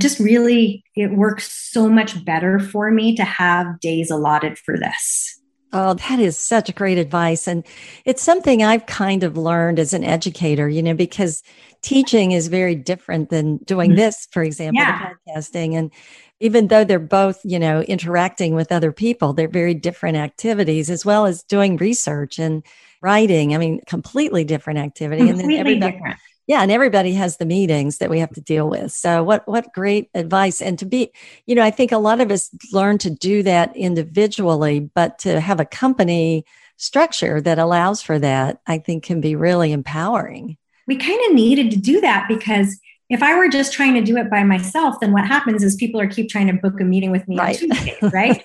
just 0.00 0.18
really, 0.18 0.84
it 0.94 1.12
works 1.12 1.52
so 1.52 1.88
much 1.88 2.24
better 2.24 2.58
for 2.58 2.90
me 2.90 3.14
to 3.16 3.24
have 3.24 3.80
days 3.80 4.10
allotted 4.10 4.58
for 4.58 4.76
this. 4.78 5.40
Oh, 5.72 5.94
that 5.94 6.20
is 6.20 6.38
such 6.38 6.72
great 6.76 6.98
advice. 6.98 7.48
And 7.48 7.66
it's 8.04 8.22
something 8.22 8.62
I've 8.62 8.86
kind 8.86 9.24
of 9.24 9.36
learned 9.36 9.80
as 9.80 9.92
an 9.92 10.04
educator, 10.04 10.68
you 10.68 10.82
know, 10.82 10.94
because 10.94 11.42
teaching 11.82 12.30
is 12.30 12.46
very 12.46 12.76
different 12.76 13.28
than 13.30 13.56
doing 13.58 13.90
mm-hmm. 13.90 13.98
this, 13.98 14.28
for 14.30 14.44
example, 14.44 14.80
yeah. 14.80 15.10
podcasting. 15.26 15.74
And 15.74 15.90
even 16.38 16.68
though 16.68 16.84
they're 16.84 17.00
both, 17.00 17.40
you 17.44 17.58
know, 17.58 17.80
interacting 17.82 18.54
with 18.54 18.70
other 18.70 18.92
people, 18.92 19.32
they're 19.32 19.48
very 19.48 19.74
different 19.74 20.16
activities, 20.16 20.90
as 20.90 21.04
well 21.04 21.26
as 21.26 21.42
doing 21.42 21.76
research 21.76 22.38
and 22.38 22.62
writing. 23.02 23.52
I 23.52 23.58
mean, 23.58 23.80
completely 23.88 24.44
different 24.44 24.78
activity. 24.78 25.26
Completely 25.26 25.44
and 25.44 25.50
then 25.50 25.60
everybody, 25.60 25.92
different 25.92 26.16
yeah 26.46 26.62
and 26.62 26.70
everybody 26.70 27.12
has 27.12 27.36
the 27.36 27.46
meetings 27.46 27.98
that 27.98 28.10
we 28.10 28.18
have 28.18 28.32
to 28.32 28.40
deal 28.40 28.68
with 28.68 28.92
so 28.92 29.22
what 29.22 29.46
what 29.48 29.72
great 29.72 30.08
advice 30.14 30.60
and 30.60 30.78
to 30.78 30.84
be 30.84 31.12
you 31.46 31.54
know 31.54 31.62
i 31.62 31.70
think 31.70 31.92
a 31.92 31.98
lot 31.98 32.20
of 32.20 32.30
us 32.30 32.50
learn 32.72 32.98
to 32.98 33.10
do 33.10 33.42
that 33.42 33.74
individually 33.76 34.80
but 34.80 35.18
to 35.18 35.40
have 35.40 35.60
a 35.60 35.64
company 35.64 36.44
structure 36.76 37.40
that 37.40 37.58
allows 37.58 38.02
for 38.02 38.18
that 38.18 38.60
i 38.66 38.78
think 38.78 39.04
can 39.04 39.20
be 39.20 39.34
really 39.34 39.72
empowering 39.72 40.56
we 40.86 40.96
kind 40.96 41.20
of 41.28 41.34
needed 41.34 41.70
to 41.70 41.78
do 41.78 42.00
that 42.00 42.26
because 42.28 42.78
if 43.10 43.22
I 43.22 43.36
were 43.36 43.48
just 43.48 43.72
trying 43.72 43.94
to 43.94 44.00
do 44.00 44.16
it 44.16 44.30
by 44.30 44.44
myself, 44.44 44.98
then 45.00 45.12
what 45.12 45.26
happens 45.26 45.62
is 45.62 45.76
people 45.76 46.00
are 46.00 46.08
keep 46.08 46.30
trying 46.30 46.46
to 46.46 46.54
book 46.54 46.80
a 46.80 46.84
meeting 46.84 47.10
with 47.10 47.28
me 47.28 47.38
right. 47.38 47.62
on 47.62 47.68
Tuesdays, 47.68 47.96
right? 48.12 48.42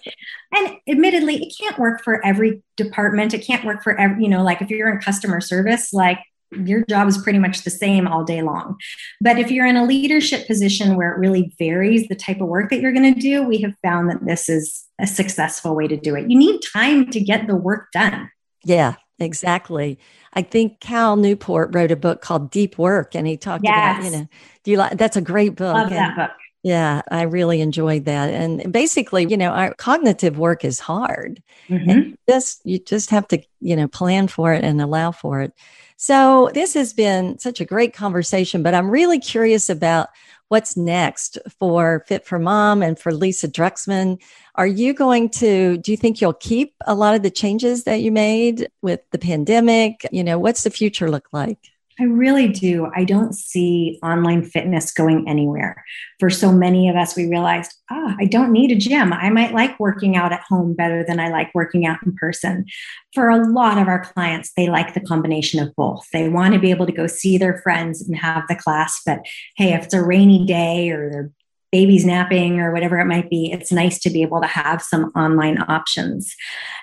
and 0.54 0.78
admittedly, 0.88 1.41
it 1.41 1.54
can't 1.60 1.80
work 1.80 2.04
for 2.04 2.24
every 2.26 2.62
department. 2.76 3.34
It 3.34 3.39
can't 3.39 3.64
work 3.64 3.84
for 3.84 3.97
every, 3.97 4.22
you 4.22 4.30
know, 4.30 4.43
like 4.43 4.62
if 4.62 4.70
you're 4.70 4.89
in 4.89 5.00
customer 5.00 5.39
service, 5.39 5.93
like 5.93 6.20
your 6.52 6.84
job 6.86 7.08
is 7.08 7.18
pretty 7.18 7.39
much 7.39 7.64
the 7.64 7.70
same 7.70 8.08
all 8.08 8.24
day 8.24 8.41
long. 8.41 8.76
But 9.22 9.38
if 9.38 9.52
you're 9.52 9.66
in 9.66 9.78
a 9.78 9.86
leadership 9.86 10.47
position 10.47 10.95
where 10.95 11.14
it 11.14 11.20
really 11.20 11.54
varies 11.60 12.08
the 12.08 12.16
type 12.16 12.41
of 12.41 12.47
work 12.47 12.70
that 12.70 12.82
you're 12.82 12.91
going 12.91 13.14
to 13.14 13.20
do, 13.20 13.43
we 13.43 13.60
have 13.62 13.74
found 13.84 14.10
that 14.10 14.26
this 14.26 14.50
is 14.50 14.86
a 15.00 15.08
successful 15.08 15.76
way 15.76 15.88
to 15.88 15.97
do 15.97 16.16
it. 16.16 16.30
You 16.30 16.38
need 16.38 16.62
time 16.74 17.10
to 17.12 17.20
get 17.20 17.47
the 17.47 17.56
work 17.56 17.88
done. 17.93 18.30
Yeah, 18.64 18.95
exactly. 19.20 20.00
I 20.34 20.41
think 20.41 20.80
Cal 20.80 21.16
Newport 21.16 21.74
wrote 21.74 21.91
a 21.91 21.95
book 21.95 22.22
called 22.22 22.52
Deep 22.52 22.78
Work, 22.78 23.16
and 23.16 23.26
he 23.26 23.38
talked 23.38 23.64
yes. 23.64 23.97
about, 23.97 24.06
you 24.06 24.18
know, 24.18 24.28
do 24.64 24.72
you 24.72 24.78
like 24.78 24.97
that's 24.97 25.18
a 25.18 25.22
great 25.22 25.56
book. 25.56 25.74
Love 25.74 25.89
that 25.89 26.16
book. 26.16 26.32
Yeah, 26.62 27.01
I 27.10 27.22
really 27.22 27.62
enjoyed 27.62 28.05
that. 28.05 28.34
And 28.34 28.72
basically, 28.72 29.26
you 29.26 29.38
know, 29.38 29.51
our 29.51 29.74
cognitive 29.76 30.38
work 30.38 30.66
is 30.66 30.80
hard. 30.80 31.41
Mm-hmm. 31.70 31.89
And 31.89 32.18
just 32.28 32.62
you 32.66 32.80
just 32.80 33.10
have 33.12 33.28
to, 33.30 33.41
you 33.62 33.78
know, 33.78 33.88
plan 33.88 34.28
for 34.28 34.53
it 34.53 34.64
and 34.64 34.82
allow 34.82 35.12
for 35.12 35.41
it. 35.41 35.53
So 35.95 36.49
this 36.53 36.74
has 36.74 36.93
been 36.93 37.39
such 37.39 37.62
a 37.62 37.66
great 37.66 37.93
conversation, 37.93 38.62
but 38.62 38.74
I'm 38.74 38.89
really 38.89 39.20
curious 39.20 39.70
about 39.70 40.10
what's 40.49 40.76
next 40.76 41.38
for 41.60 42.03
Fit 42.07 42.26
for 42.26 42.39
Mom 42.39 42.82
and 42.82 42.99
for 42.99 43.14
Lisa 43.14 43.47
Druxman. 43.47 44.20
Are 44.55 44.68
you 44.68 44.93
going 44.93 45.30
to, 45.32 45.78
do 45.78 45.91
you 45.91 45.97
think 45.97 46.20
you'll 46.20 46.34
keep 46.34 46.74
a 46.88 46.95
lot 46.95 47.16
of 47.16 47.22
the 47.22 47.30
changes 47.30 47.84
that 47.84 48.01
you 48.01 48.12
made 48.12 48.70
with 48.82 49.01
the 49.12 49.20
pandemic? 49.20 50.05
You 50.12 50.24
know, 50.24 50.39
what's 50.39 50.64
the 50.64 50.70
future 50.70 51.10
look 51.10 51.28
like? 51.32 51.72
I 52.00 52.04
really 52.06 52.47
do. 52.47 52.89
I 52.95 53.04
don't 53.04 53.34
see 53.34 54.00
online 54.02 54.43
fitness 54.43 54.91
going 54.91 55.28
anywhere. 55.28 55.84
For 56.20 56.30
so 56.30 56.52
many 56.52 56.88
of 56.88 56.95
us, 56.95 57.16
we 57.16 57.28
realized, 57.28 57.74
ah, 57.91 58.16
I 58.18 58.26
don't 58.26 58.54
need 58.54 58.72
a 58.72 58.76
gym. 58.76 59.12
I 59.12 59.30
might 59.30 59.54
like 59.54 59.78
working 59.80 60.16
out 60.16 60.32
at 60.32 60.43
home 60.47 60.74
better 60.74 61.04
than 61.04 61.20
I 61.20 61.30
like 61.30 61.54
working 61.54 61.86
out 61.86 62.00
in 62.06 62.16
person. 62.16 62.66
For 63.14 63.30
a 63.30 63.45
lot 63.45 63.78
of 63.78 63.88
our 63.88 64.04
clients, 64.04 64.54
they 64.56 64.70
like 64.70 64.93
the 64.93 65.02
combination 65.02 65.60
of 65.60 65.76
both. 65.76 66.06
They 66.14 66.30
want 66.30 66.54
to 66.54 66.60
be 66.60 66.72
able 66.72 66.86
to 66.86 66.93
go 66.93 67.06
see 67.06 67.38
their 67.38 67.58
friends 67.58 68.02
and 68.02 68.18
have 68.18 68.43
the 68.47 68.56
class, 68.56 69.02
but 69.06 69.20
hey, 69.58 69.74
if 69.74 69.86
it's 69.86 69.93
a 69.93 70.04
rainy 70.04 70.45
day 70.45 70.91
or 70.91 71.10
they're 71.10 71.32
baby's 71.72 72.05
napping 72.05 72.59
or 72.59 72.74
whatever 72.74 72.99
it 72.99 73.05
might 73.05 73.30
be, 73.30 73.51
it's 73.51 73.72
nice 73.72 73.99
to 73.99 74.09
be 74.09 74.22
able 74.22 74.41
to 74.41 74.47
have 74.47 74.82
some 74.82 75.11
online 75.15 75.61
options. 75.63 76.36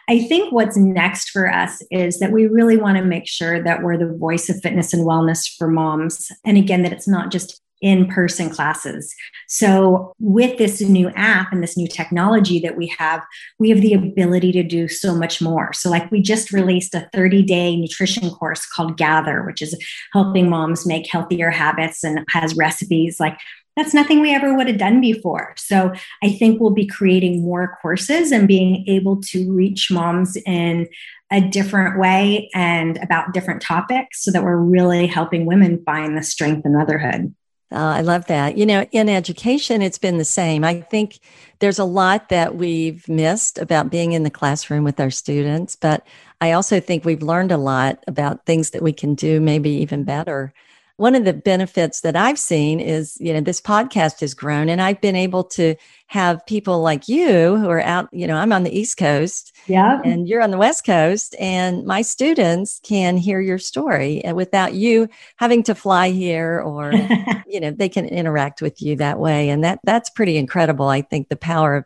I 0.09 0.21
think 0.21 0.53
what's 0.53 0.77
next 0.77 1.31
for 1.31 1.53
us 1.53 1.83
is 1.91 2.19
that 2.21 2.33
we 2.33 2.47
really 2.47 2.77
want 2.77 2.97
to 2.99 3.05
make 3.05 3.27
sure 3.27 3.63
that 3.63 3.83
we're 3.83 3.99
the 3.99 4.17
voice 4.17 4.49
of 4.49 4.61
fitness 4.61 4.93
and 4.93 5.07
wellness 5.07 5.47
for 5.57 5.69
moms. 5.69 6.31
And 6.45 6.57
again, 6.57 6.83
that 6.83 6.93
it's 6.93 7.09
not 7.09 7.31
just 7.31 7.61
in 7.83 8.07
person 8.07 8.49
classes. 8.49 9.15
So, 9.49 10.15
with 10.19 10.57
this 10.59 10.81
new 10.81 11.11
app 11.11 11.53
and 11.53 11.63
this 11.63 11.77
new 11.77 11.87
technology 11.87 12.59
that 12.61 12.77
we 12.77 12.87
have, 12.99 13.23
we 13.59 13.69
have 13.71 13.83
the 13.83 13.93
ability 13.93 14.53
to 14.53 14.63
do 14.63 14.89
so 14.89 15.15
much 15.15 15.43
more. 15.43 15.73
So, 15.73 15.91
like, 15.91 16.11
we 16.11 16.23
just 16.23 16.53
released 16.53 16.95
a 16.95 17.09
30 17.13 17.43
day 17.43 17.77
nutrition 17.77 18.31
course 18.31 18.67
called 18.67 18.97
Gather, 18.97 19.45
which 19.45 19.61
is 19.61 19.77
helping 20.13 20.49
moms 20.49 20.87
make 20.87 21.11
healthier 21.11 21.51
habits 21.51 22.03
and 22.03 22.25
has 22.31 22.57
recipes. 22.57 23.21
Like, 23.21 23.39
that's 23.77 23.93
nothing 23.93 24.21
we 24.21 24.35
ever 24.35 24.55
would 24.55 24.67
have 24.69 24.79
done 24.79 25.01
before. 25.01 25.53
So 25.57 25.93
I 26.23 26.31
think 26.31 26.61
we'll 26.61 26.71
be 26.71 26.87
creating 26.87 27.43
more 27.43 27.79
courses 27.83 28.33
and 28.33 28.49
being 28.49 28.85
able 28.89 29.21
to 29.23 29.53
reach 29.53 29.91
moms 29.91 30.37
in 30.47 30.89
a 31.31 31.41
different 31.41 31.99
way 31.99 32.49
and 32.55 32.97
about 33.03 33.35
different 33.35 33.61
topics 33.61 34.25
so 34.25 34.31
that 34.31 34.45
we're 34.45 34.57
really 34.57 35.07
helping 35.07 35.45
women 35.45 35.83
find 35.85 36.17
the 36.17 36.23
strength 36.23 36.65
in 36.65 36.75
motherhood. 36.75 37.35
Uh, 37.73 37.79
I 37.79 38.01
love 38.01 38.27
that. 38.27 38.57
You 38.57 38.65
know, 38.65 38.87
in 38.93 39.09
education, 39.09 39.83
it's 39.83 39.99
been 39.99 40.19
the 40.19 40.25
same. 40.25 40.63
I 40.63 40.83
think 40.83 41.19
there's 41.59 41.81
a 41.81 41.85
lot 41.85 42.29
that 42.29 42.55
we've 42.55 43.07
missed 43.09 43.59
about 43.59 43.91
being 43.91 44.13
in 44.13 44.23
the 44.23 44.31
classroom 44.31 44.85
with 44.85 45.01
our 45.01 45.11
students, 45.11 45.75
but 45.75 46.07
I 46.41 46.53
also 46.53 46.79
think 46.79 47.05
we've 47.05 47.23
learned 47.23 47.51
a 47.51 47.57
lot 47.57 48.05
about 48.07 48.47
things 48.47 48.71
that 48.71 48.83
we 48.83 48.93
can 48.93 49.17
do 49.17 49.41
maybe 49.41 49.71
even 49.71 50.05
better 50.05 50.55
one 50.97 51.15
of 51.15 51.27
the 51.27 51.35
benefits 51.35 52.01
that 52.01 52.17
I've 52.17 52.39
seen 52.39 52.81
is, 52.81 53.19
you 53.21 53.33
know, 53.35 53.41
this 53.41 53.61
podcast 53.61 54.21
has 54.21 54.33
grown 54.33 54.71
and 54.71 54.81
I've 54.81 55.01
been 55.01 55.17
able 55.17 55.45
to 55.45 55.75
have 56.07 56.45
people 56.47 56.81
like 56.81 57.07
you 57.07 57.57
who 57.57 57.69
are 57.69 57.83
out, 57.83 58.09
you 58.13 58.27
know, 58.27 58.37
I'm 58.37 58.53
on 58.53 58.63
the 58.63 58.77
East 58.77 58.97
Coast. 58.97 59.55
Yeah. 59.67 60.01
And 60.05 60.27
you're 60.27 60.41
on 60.41 60.53
the 60.53 60.59
West 60.59 60.87
Coast. 60.87 61.37
And 61.39 61.85
my 61.85 62.01
students 62.01 62.81
can 62.83 63.19
hear 63.19 63.41
your 63.41 63.59
story 63.59 64.25
uh, 64.25 64.35
without 64.35 64.73
you 64.73 65.09
having 65.37 65.63
to 65.65 65.75
fly 65.75 66.11
here 66.11 66.61
or, 66.61 66.93
you 67.47 67.61
know, 67.61 67.71
they 67.71 67.91
can 67.91 68.07
interact 68.07 68.63
with 68.63 68.81
you 68.81 68.97
that 68.97 69.19
way. 69.19 69.51
And 69.51 69.63
that 69.65 69.81
that's 69.85 70.09
pretty 70.09 70.39
incredible. 70.39 70.89
I 70.89 71.03
think 71.03 71.29
the 71.29 71.37
power 71.37 71.77
of 71.77 71.85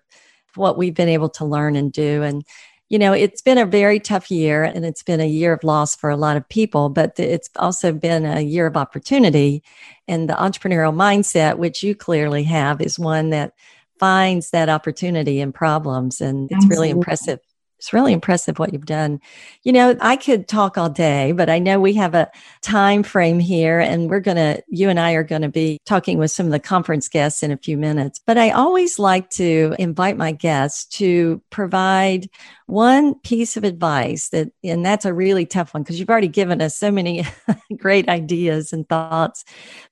what 0.54 0.78
we've 0.78 0.94
been 0.94 1.08
able 1.08 1.30
to 1.30 1.44
learn 1.44 1.74
and 1.74 1.92
do. 1.92 2.22
And 2.22 2.44
you 2.90 2.98
know, 2.98 3.12
it's 3.12 3.40
been 3.40 3.56
a 3.56 3.64
very 3.64 4.00
tough 4.00 4.30
year 4.32 4.64
and 4.64 4.84
it's 4.84 5.04
been 5.04 5.20
a 5.20 5.26
year 5.26 5.52
of 5.52 5.62
loss 5.62 5.94
for 5.94 6.10
a 6.10 6.16
lot 6.16 6.36
of 6.36 6.48
people, 6.48 6.88
but 6.88 7.18
it's 7.18 7.48
also 7.56 7.92
been 7.92 8.26
a 8.26 8.40
year 8.40 8.66
of 8.66 8.76
opportunity. 8.76 9.62
And 10.08 10.28
the 10.28 10.34
entrepreneurial 10.34 10.94
mindset, 10.94 11.56
which 11.56 11.84
you 11.84 11.94
clearly 11.94 12.42
have, 12.44 12.80
is 12.80 12.98
one 12.98 13.30
that 13.30 13.54
finds 14.00 14.50
that 14.50 14.68
opportunity 14.68 15.40
in 15.40 15.52
problems. 15.52 16.20
And 16.20 16.50
it's 16.50 16.56
Absolutely. 16.56 16.76
really 16.76 16.90
impressive 16.90 17.40
it's 17.80 17.94
really 17.94 18.12
impressive 18.12 18.58
what 18.58 18.74
you've 18.74 18.84
done. 18.84 19.22
You 19.62 19.72
know, 19.72 19.96
I 20.02 20.16
could 20.16 20.46
talk 20.46 20.76
all 20.76 20.90
day, 20.90 21.32
but 21.32 21.48
I 21.48 21.58
know 21.58 21.80
we 21.80 21.94
have 21.94 22.14
a 22.14 22.30
time 22.60 23.02
frame 23.02 23.38
here 23.38 23.80
and 23.80 24.10
we're 24.10 24.20
going 24.20 24.36
to, 24.36 24.62
you 24.68 24.90
and 24.90 25.00
I 25.00 25.12
are 25.12 25.24
going 25.24 25.40
to 25.40 25.48
be 25.48 25.78
talking 25.86 26.18
with 26.18 26.30
some 26.30 26.44
of 26.44 26.52
the 26.52 26.60
conference 26.60 27.08
guests 27.08 27.42
in 27.42 27.50
a 27.50 27.56
few 27.56 27.78
minutes. 27.78 28.20
But 28.26 28.36
I 28.36 28.50
always 28.50 28.98
like 28.98 29.30
to 29.30 29.74
invite 29.78 30.18
my 30.18 30.30
guests 30.30 30.84
to 30.98 31.40
provide 31.48 32.28
one 32.66 33.14
piece 33.20 33.56
of 33.56 33.64
advice 33.64 34.28
that, 34.28 34.52
and 34.62 34.84
that's 34.84 35.06
a 35.06 35.14
really 35.14 35.46
tough 35.46 35.72
one 35.72 35.82
because 35.82 35.98
you've 35.98 36.10
already 36.10 36.28
given 36.28 36.60
us 36.60 36.76
so 36.76 36.90
many 36.90 37.24
great 37.78 38.10
ideas 38.10 38.74
and 38.74 38.86
thoughts. 38.90 39.42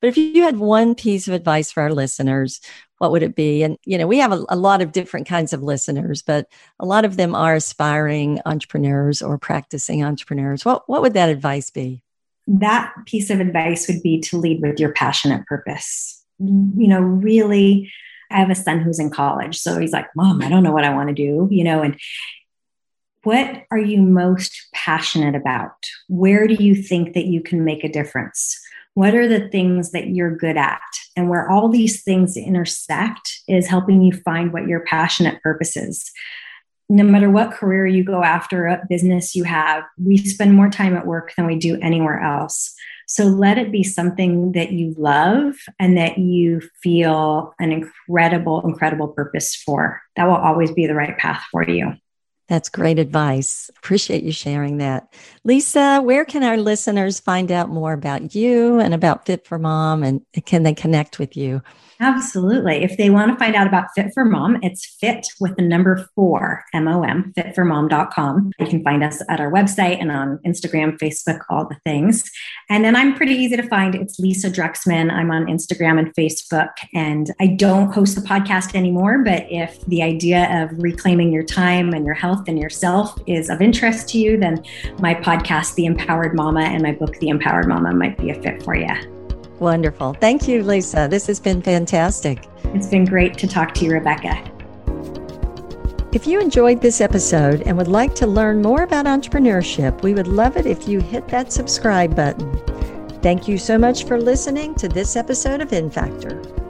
But 0.03 0.09
if 0.09 0.19
you 0.19 0.43
had 0.43 0.59
one 0.59 0.95
piece 0.95 1.27
of 1.27 1.33
advice 1.33 1.73
for 1.73 1.83
our 1.83 1.93
listeners, 1.95 2.61
what 2.99 3.13
would 3.13 3.23
it 3.23 3.35
be? 3.35 3.63
And, 3.63 3.79
you 3.85 3.97
know, 3.97 4.07
we 4.07 4.19
have 4.19 4.33
a, 4.33 4.45
a, 4.49 4.57
lot 4.57 4.83
of 4.83 4.93
different 4.93 5.27
kinds 5.27 5.53
of 5.53 5.63
listeners, 5.63 6.23
but 6.23 6.49
a 6.79 6.87
lot 6.87 7.05
of 7.05 7.17
them 7.17 7.35
are 7.35 7.55
aspiring 7.55 8.41
entrepreneurs 8.45 9.23
or 9.23 9.39
practicing 9.39 10.05
entrepreneurs. 10.05 10.65
What, 10.65 10.89
what 10.89 11.03
would 11.03 11.15
that 11.15 11.29
advice 11.29 11.71
be? 11.71 12.03
That 12.47 12.93
piece 13.07 13.31
of 13.31 13.41
advice 13.41 13.89
would 13.89 14.03
be 14.03 14.21
to 14.23 14.39
lead 14.39 14.63
with 14.63 14.81
your 14.81 14.93
passionate 14.93 15.47
purpose. 15.47 16.25
You 16.39 16.89
know, 16.89 17.01
really, 17.01 17.91
I 18.31 18.39
have 18.39 18.51
a 18.51 18.55
son 18.55 18.81
who's 18.81 18.99
in 18.99 19.11
college. 19.11 19.59
So 19.59 19.79
he's 19.79 19.93
like, 19.93 20.07
Mom, 20.15 20.43
I 20.43 20.49
don't 20.49 20.63
know 20.63 20.73
what 20.73 20.85
I 20.85 20.95
want 20.95 21.09
to 21.09 21.15
do, 21.15 21.49
you 21.51 21.65
know, 21.65 21.83
and 21.83 21.99
what 23.23 23.65
are 23.71 23.79
you 23.79 24.01
most 24.01 24.69
passionate 24.73 25.35
about? 25.35 25.87
Where 26.09 26.47
do 26.47 26.55
you 26.55 26.75
think 26.75 27.15
that 27.15 27.27
you 27.27 27.43
can 27.43 27.65
make 27.65 27.85
a 27.85 27.93
difference? 27.93 28.59
What 28.99 29.15
are 29.15 29.29
the 29.29 29.49
things 29.49 29.93
that 29.93 30.09
you're 30.09 30.37
good 30.37 30.57
at? 30.57 30.81
And 31.15 31.31
where 31.31 31.49
all 31.49 31.69
these 31.69 32.03
things 32.03 32.37
intersect 32.37 33.43
is 33.47 33.69
helping 33.69 34.03
you 34.03 34.13
find 34.13 34.53
what 34.53 34.67
your 34.67 34.81
passionate 34.81 35.41
purpose 35.41 35.77
is. 35.77 36.11
No 36.89 37.05
matter 37.05 37.31
what 37.31 37.53
career 37.53 37.87
you 37.87 38.03
go 38.03 38.25
after, 38.25 38.67
what 38.67 38.89
business 38.89 39.37
you 39.37 39.45
have, 39.45 39.85
we 40.05 40.17
spend 40.17 40.53
more 40.53 40.69
time 40.69 40.97
at 40.97 41.07
work 41.07 41.33
than 41.37 41.47
we 41.47 41.55
do 41.55 41.79
anywhere 41.81 42.19
else. 42.19 42.75
So 43.07 43.27
let 43.27 43.57
it 43.57 43.71
be 43.71 43.85
something 43.85 44.51
that 44.51 44.73
you 44.73 44.97
love 44.99 45.55
and 45.79 45.97
that 45.97 46.19
you 46.19 46.61
feel 46.83 47.55
an 47.61 47.71
incredible, 47.71 48.67
incredible 48.67 49.07
purpose 49.07 49.55
for. 49.55 50.03
That 50.17 50.25
will 50.25 50.35
always 50.35 50.73
be 50.73 50.89
the 50.89 50.97
right 50.97 51.17
path 51.17 51.45
for 51.53 51.63
you. 51.63 51.93
That's 52.49 52.71
great 52.71 52.99
advice. 52.99 53.71
Appreciate 53.77 54.25
you 54.25 54.33
sharing 54.33 54.79
that. 54.79 55.13
Lisa, 55.45 56.01
where 56.01 56.25
can 56.25 56.43
our 56.43 56.57
listeners 56.57 57.21
find 57.21 57.53
out 57.53 57.69
more 57.69 57.93
about 57.93 58.35
you 58.35 58.81
and 58.81 58.95
about 58.95 59.27
Fit 59.27 59.47
for 59.47 59.59
Mom 59.59 60.03
and 60.03 60.23
can 60.47 60.63
they 60.63 60.75
connect 60.75 61.19
with 61.19 61.37
you? 61.37 61.63
Absolutely. 62.01 62.85
If 62.85 62.97
they 62.97 63.11
want 63.11 63.33
to 63.33 63.45
find 63.45 63.57
out 63.57 63.67
about 63.67 63.89
Fit 63.97 64.13
for 64.15 64.25
Mom, 64.25 64.59
it's 64.63 64.87
fit 65.01 65.27
with 65.41 65.57
the 65.57 65.63
number 65.63 66.09
four, 66.15 66.65
M 66.73 66.87
O 66.87 67.03
M, 67.03 67.33
fit4mom.com. 67.37 68.53
You 68.61 68.67
can 68.67 68.85
find 68.85 69.03
us 69.03 69.21
at 69.29 69.41
our 69.41 69.51
website 69.51 70.01
and 70.01 70.13
on 70.13 70.39
Instagram, 70.47 70.97
Facebook, 70.99 71.41
all 71.51 71.67
the 71.67 71.77
things. 71.85 72.31
And 72.71 72.85
then 72.85 72.95
I'm 72.95 73.15
pretty 73.17 73.35
easy 73.35 73.57
to 73.57 73.67
find. 73.69 73.97
It's 73.97 74.19
Lisa 74.21 74.49
Druxman. 74.49 75.13
I'm 75.13 75.33
on 75.33 75.47
Instagram 75.47 75.99
and 75.99 76.15
Facebook. 76.15 76.71
And 76.95 77.33
I 77.41 77.49
don't 77.49 77.93
host 77.93 78.15
the 78.15 78.21
podcast 78.21 78.77
anymore, 78.77 79.25
but 79.25 79.47
if 79.51 79.85
the 79.87 80.03
idea 80.03 80.63
of 80.63 80.71
reclaiming 80.81 81.33
your 81.33 81.45
time 81.45 81.93
and 81.95 82.07
your 82.07 82.15
health 82.15 82.45
and 82.47 82.59
yourself 82.59 83.19
is 83.27 83.51
of 83.51 83.61
interest 83.61 84.09
to 84.11 84.19
you, 84.19 84.37
then 84.37 84.63
my 85.01 85.15
podcast, 85.15 85.75
The 85.75 85.87
Empowered 85.87 86.35
Mama, 86.35 86.61
and 86.61 86.83
my 86.83 86.93
book, 86.93 87.19
The 87.19 87.29
Empowered 87.29 87.67
Mama, 87.67 87.93
might 87.93 88.17
be 88.19 88.31
a 88.31 88.41
fit 88.41 88.63
for 88.63 88.77
you. 88.77 89.18
Wonderful. 89.61 90.15
Thank 90.15 90.47
you, 90.47 90.63
Lisa. 90.63 91.09
This 91.11 91.27
has 91.27 91.41
been 91.41 91.63
fantastic. 91.63 92.49
It's 92.75 92.87
been 92.87 93.05
great 93.05 93.37
to 93.39 93.49
talk 93.49 93.75
to 93.75 93.85
you, 93.85 93.93
Rebecca. 93.93 94.45
If 96.13 96.27
you 96.27 96.41
enjoyed 96.41 96.81
this 96.81 97.01
episode 97.01 97.63
and 97.63 97.77
would 97.77 97.89
like 97.89 98.15
to 98.17 98.27
learn 98.27 98.63
more 98.63 98.83
about 98.83 99.07
entrepreneurship, 99.07 100.03
we 100.03 100.15
would 100.15 100.29
love 100.29 100.57
it 100.57 100.65
if 100.65 100.89
you 100.89 101.01
hit 101.01 101.29
that 101.29 101.53
subscribe 101.53 102.17
button. 102.17 102.57
Thank 103.21 103.47
you 103.47 103.59
so 103.59 103.77
much 103.77 104.05
for 104.05 104.19
listening 104.19 104.75
to 104.77 104.89
this 104.89 105.17
episode 105.17 105.61
of 105.61 105.71
InFactor. 105.71 106.68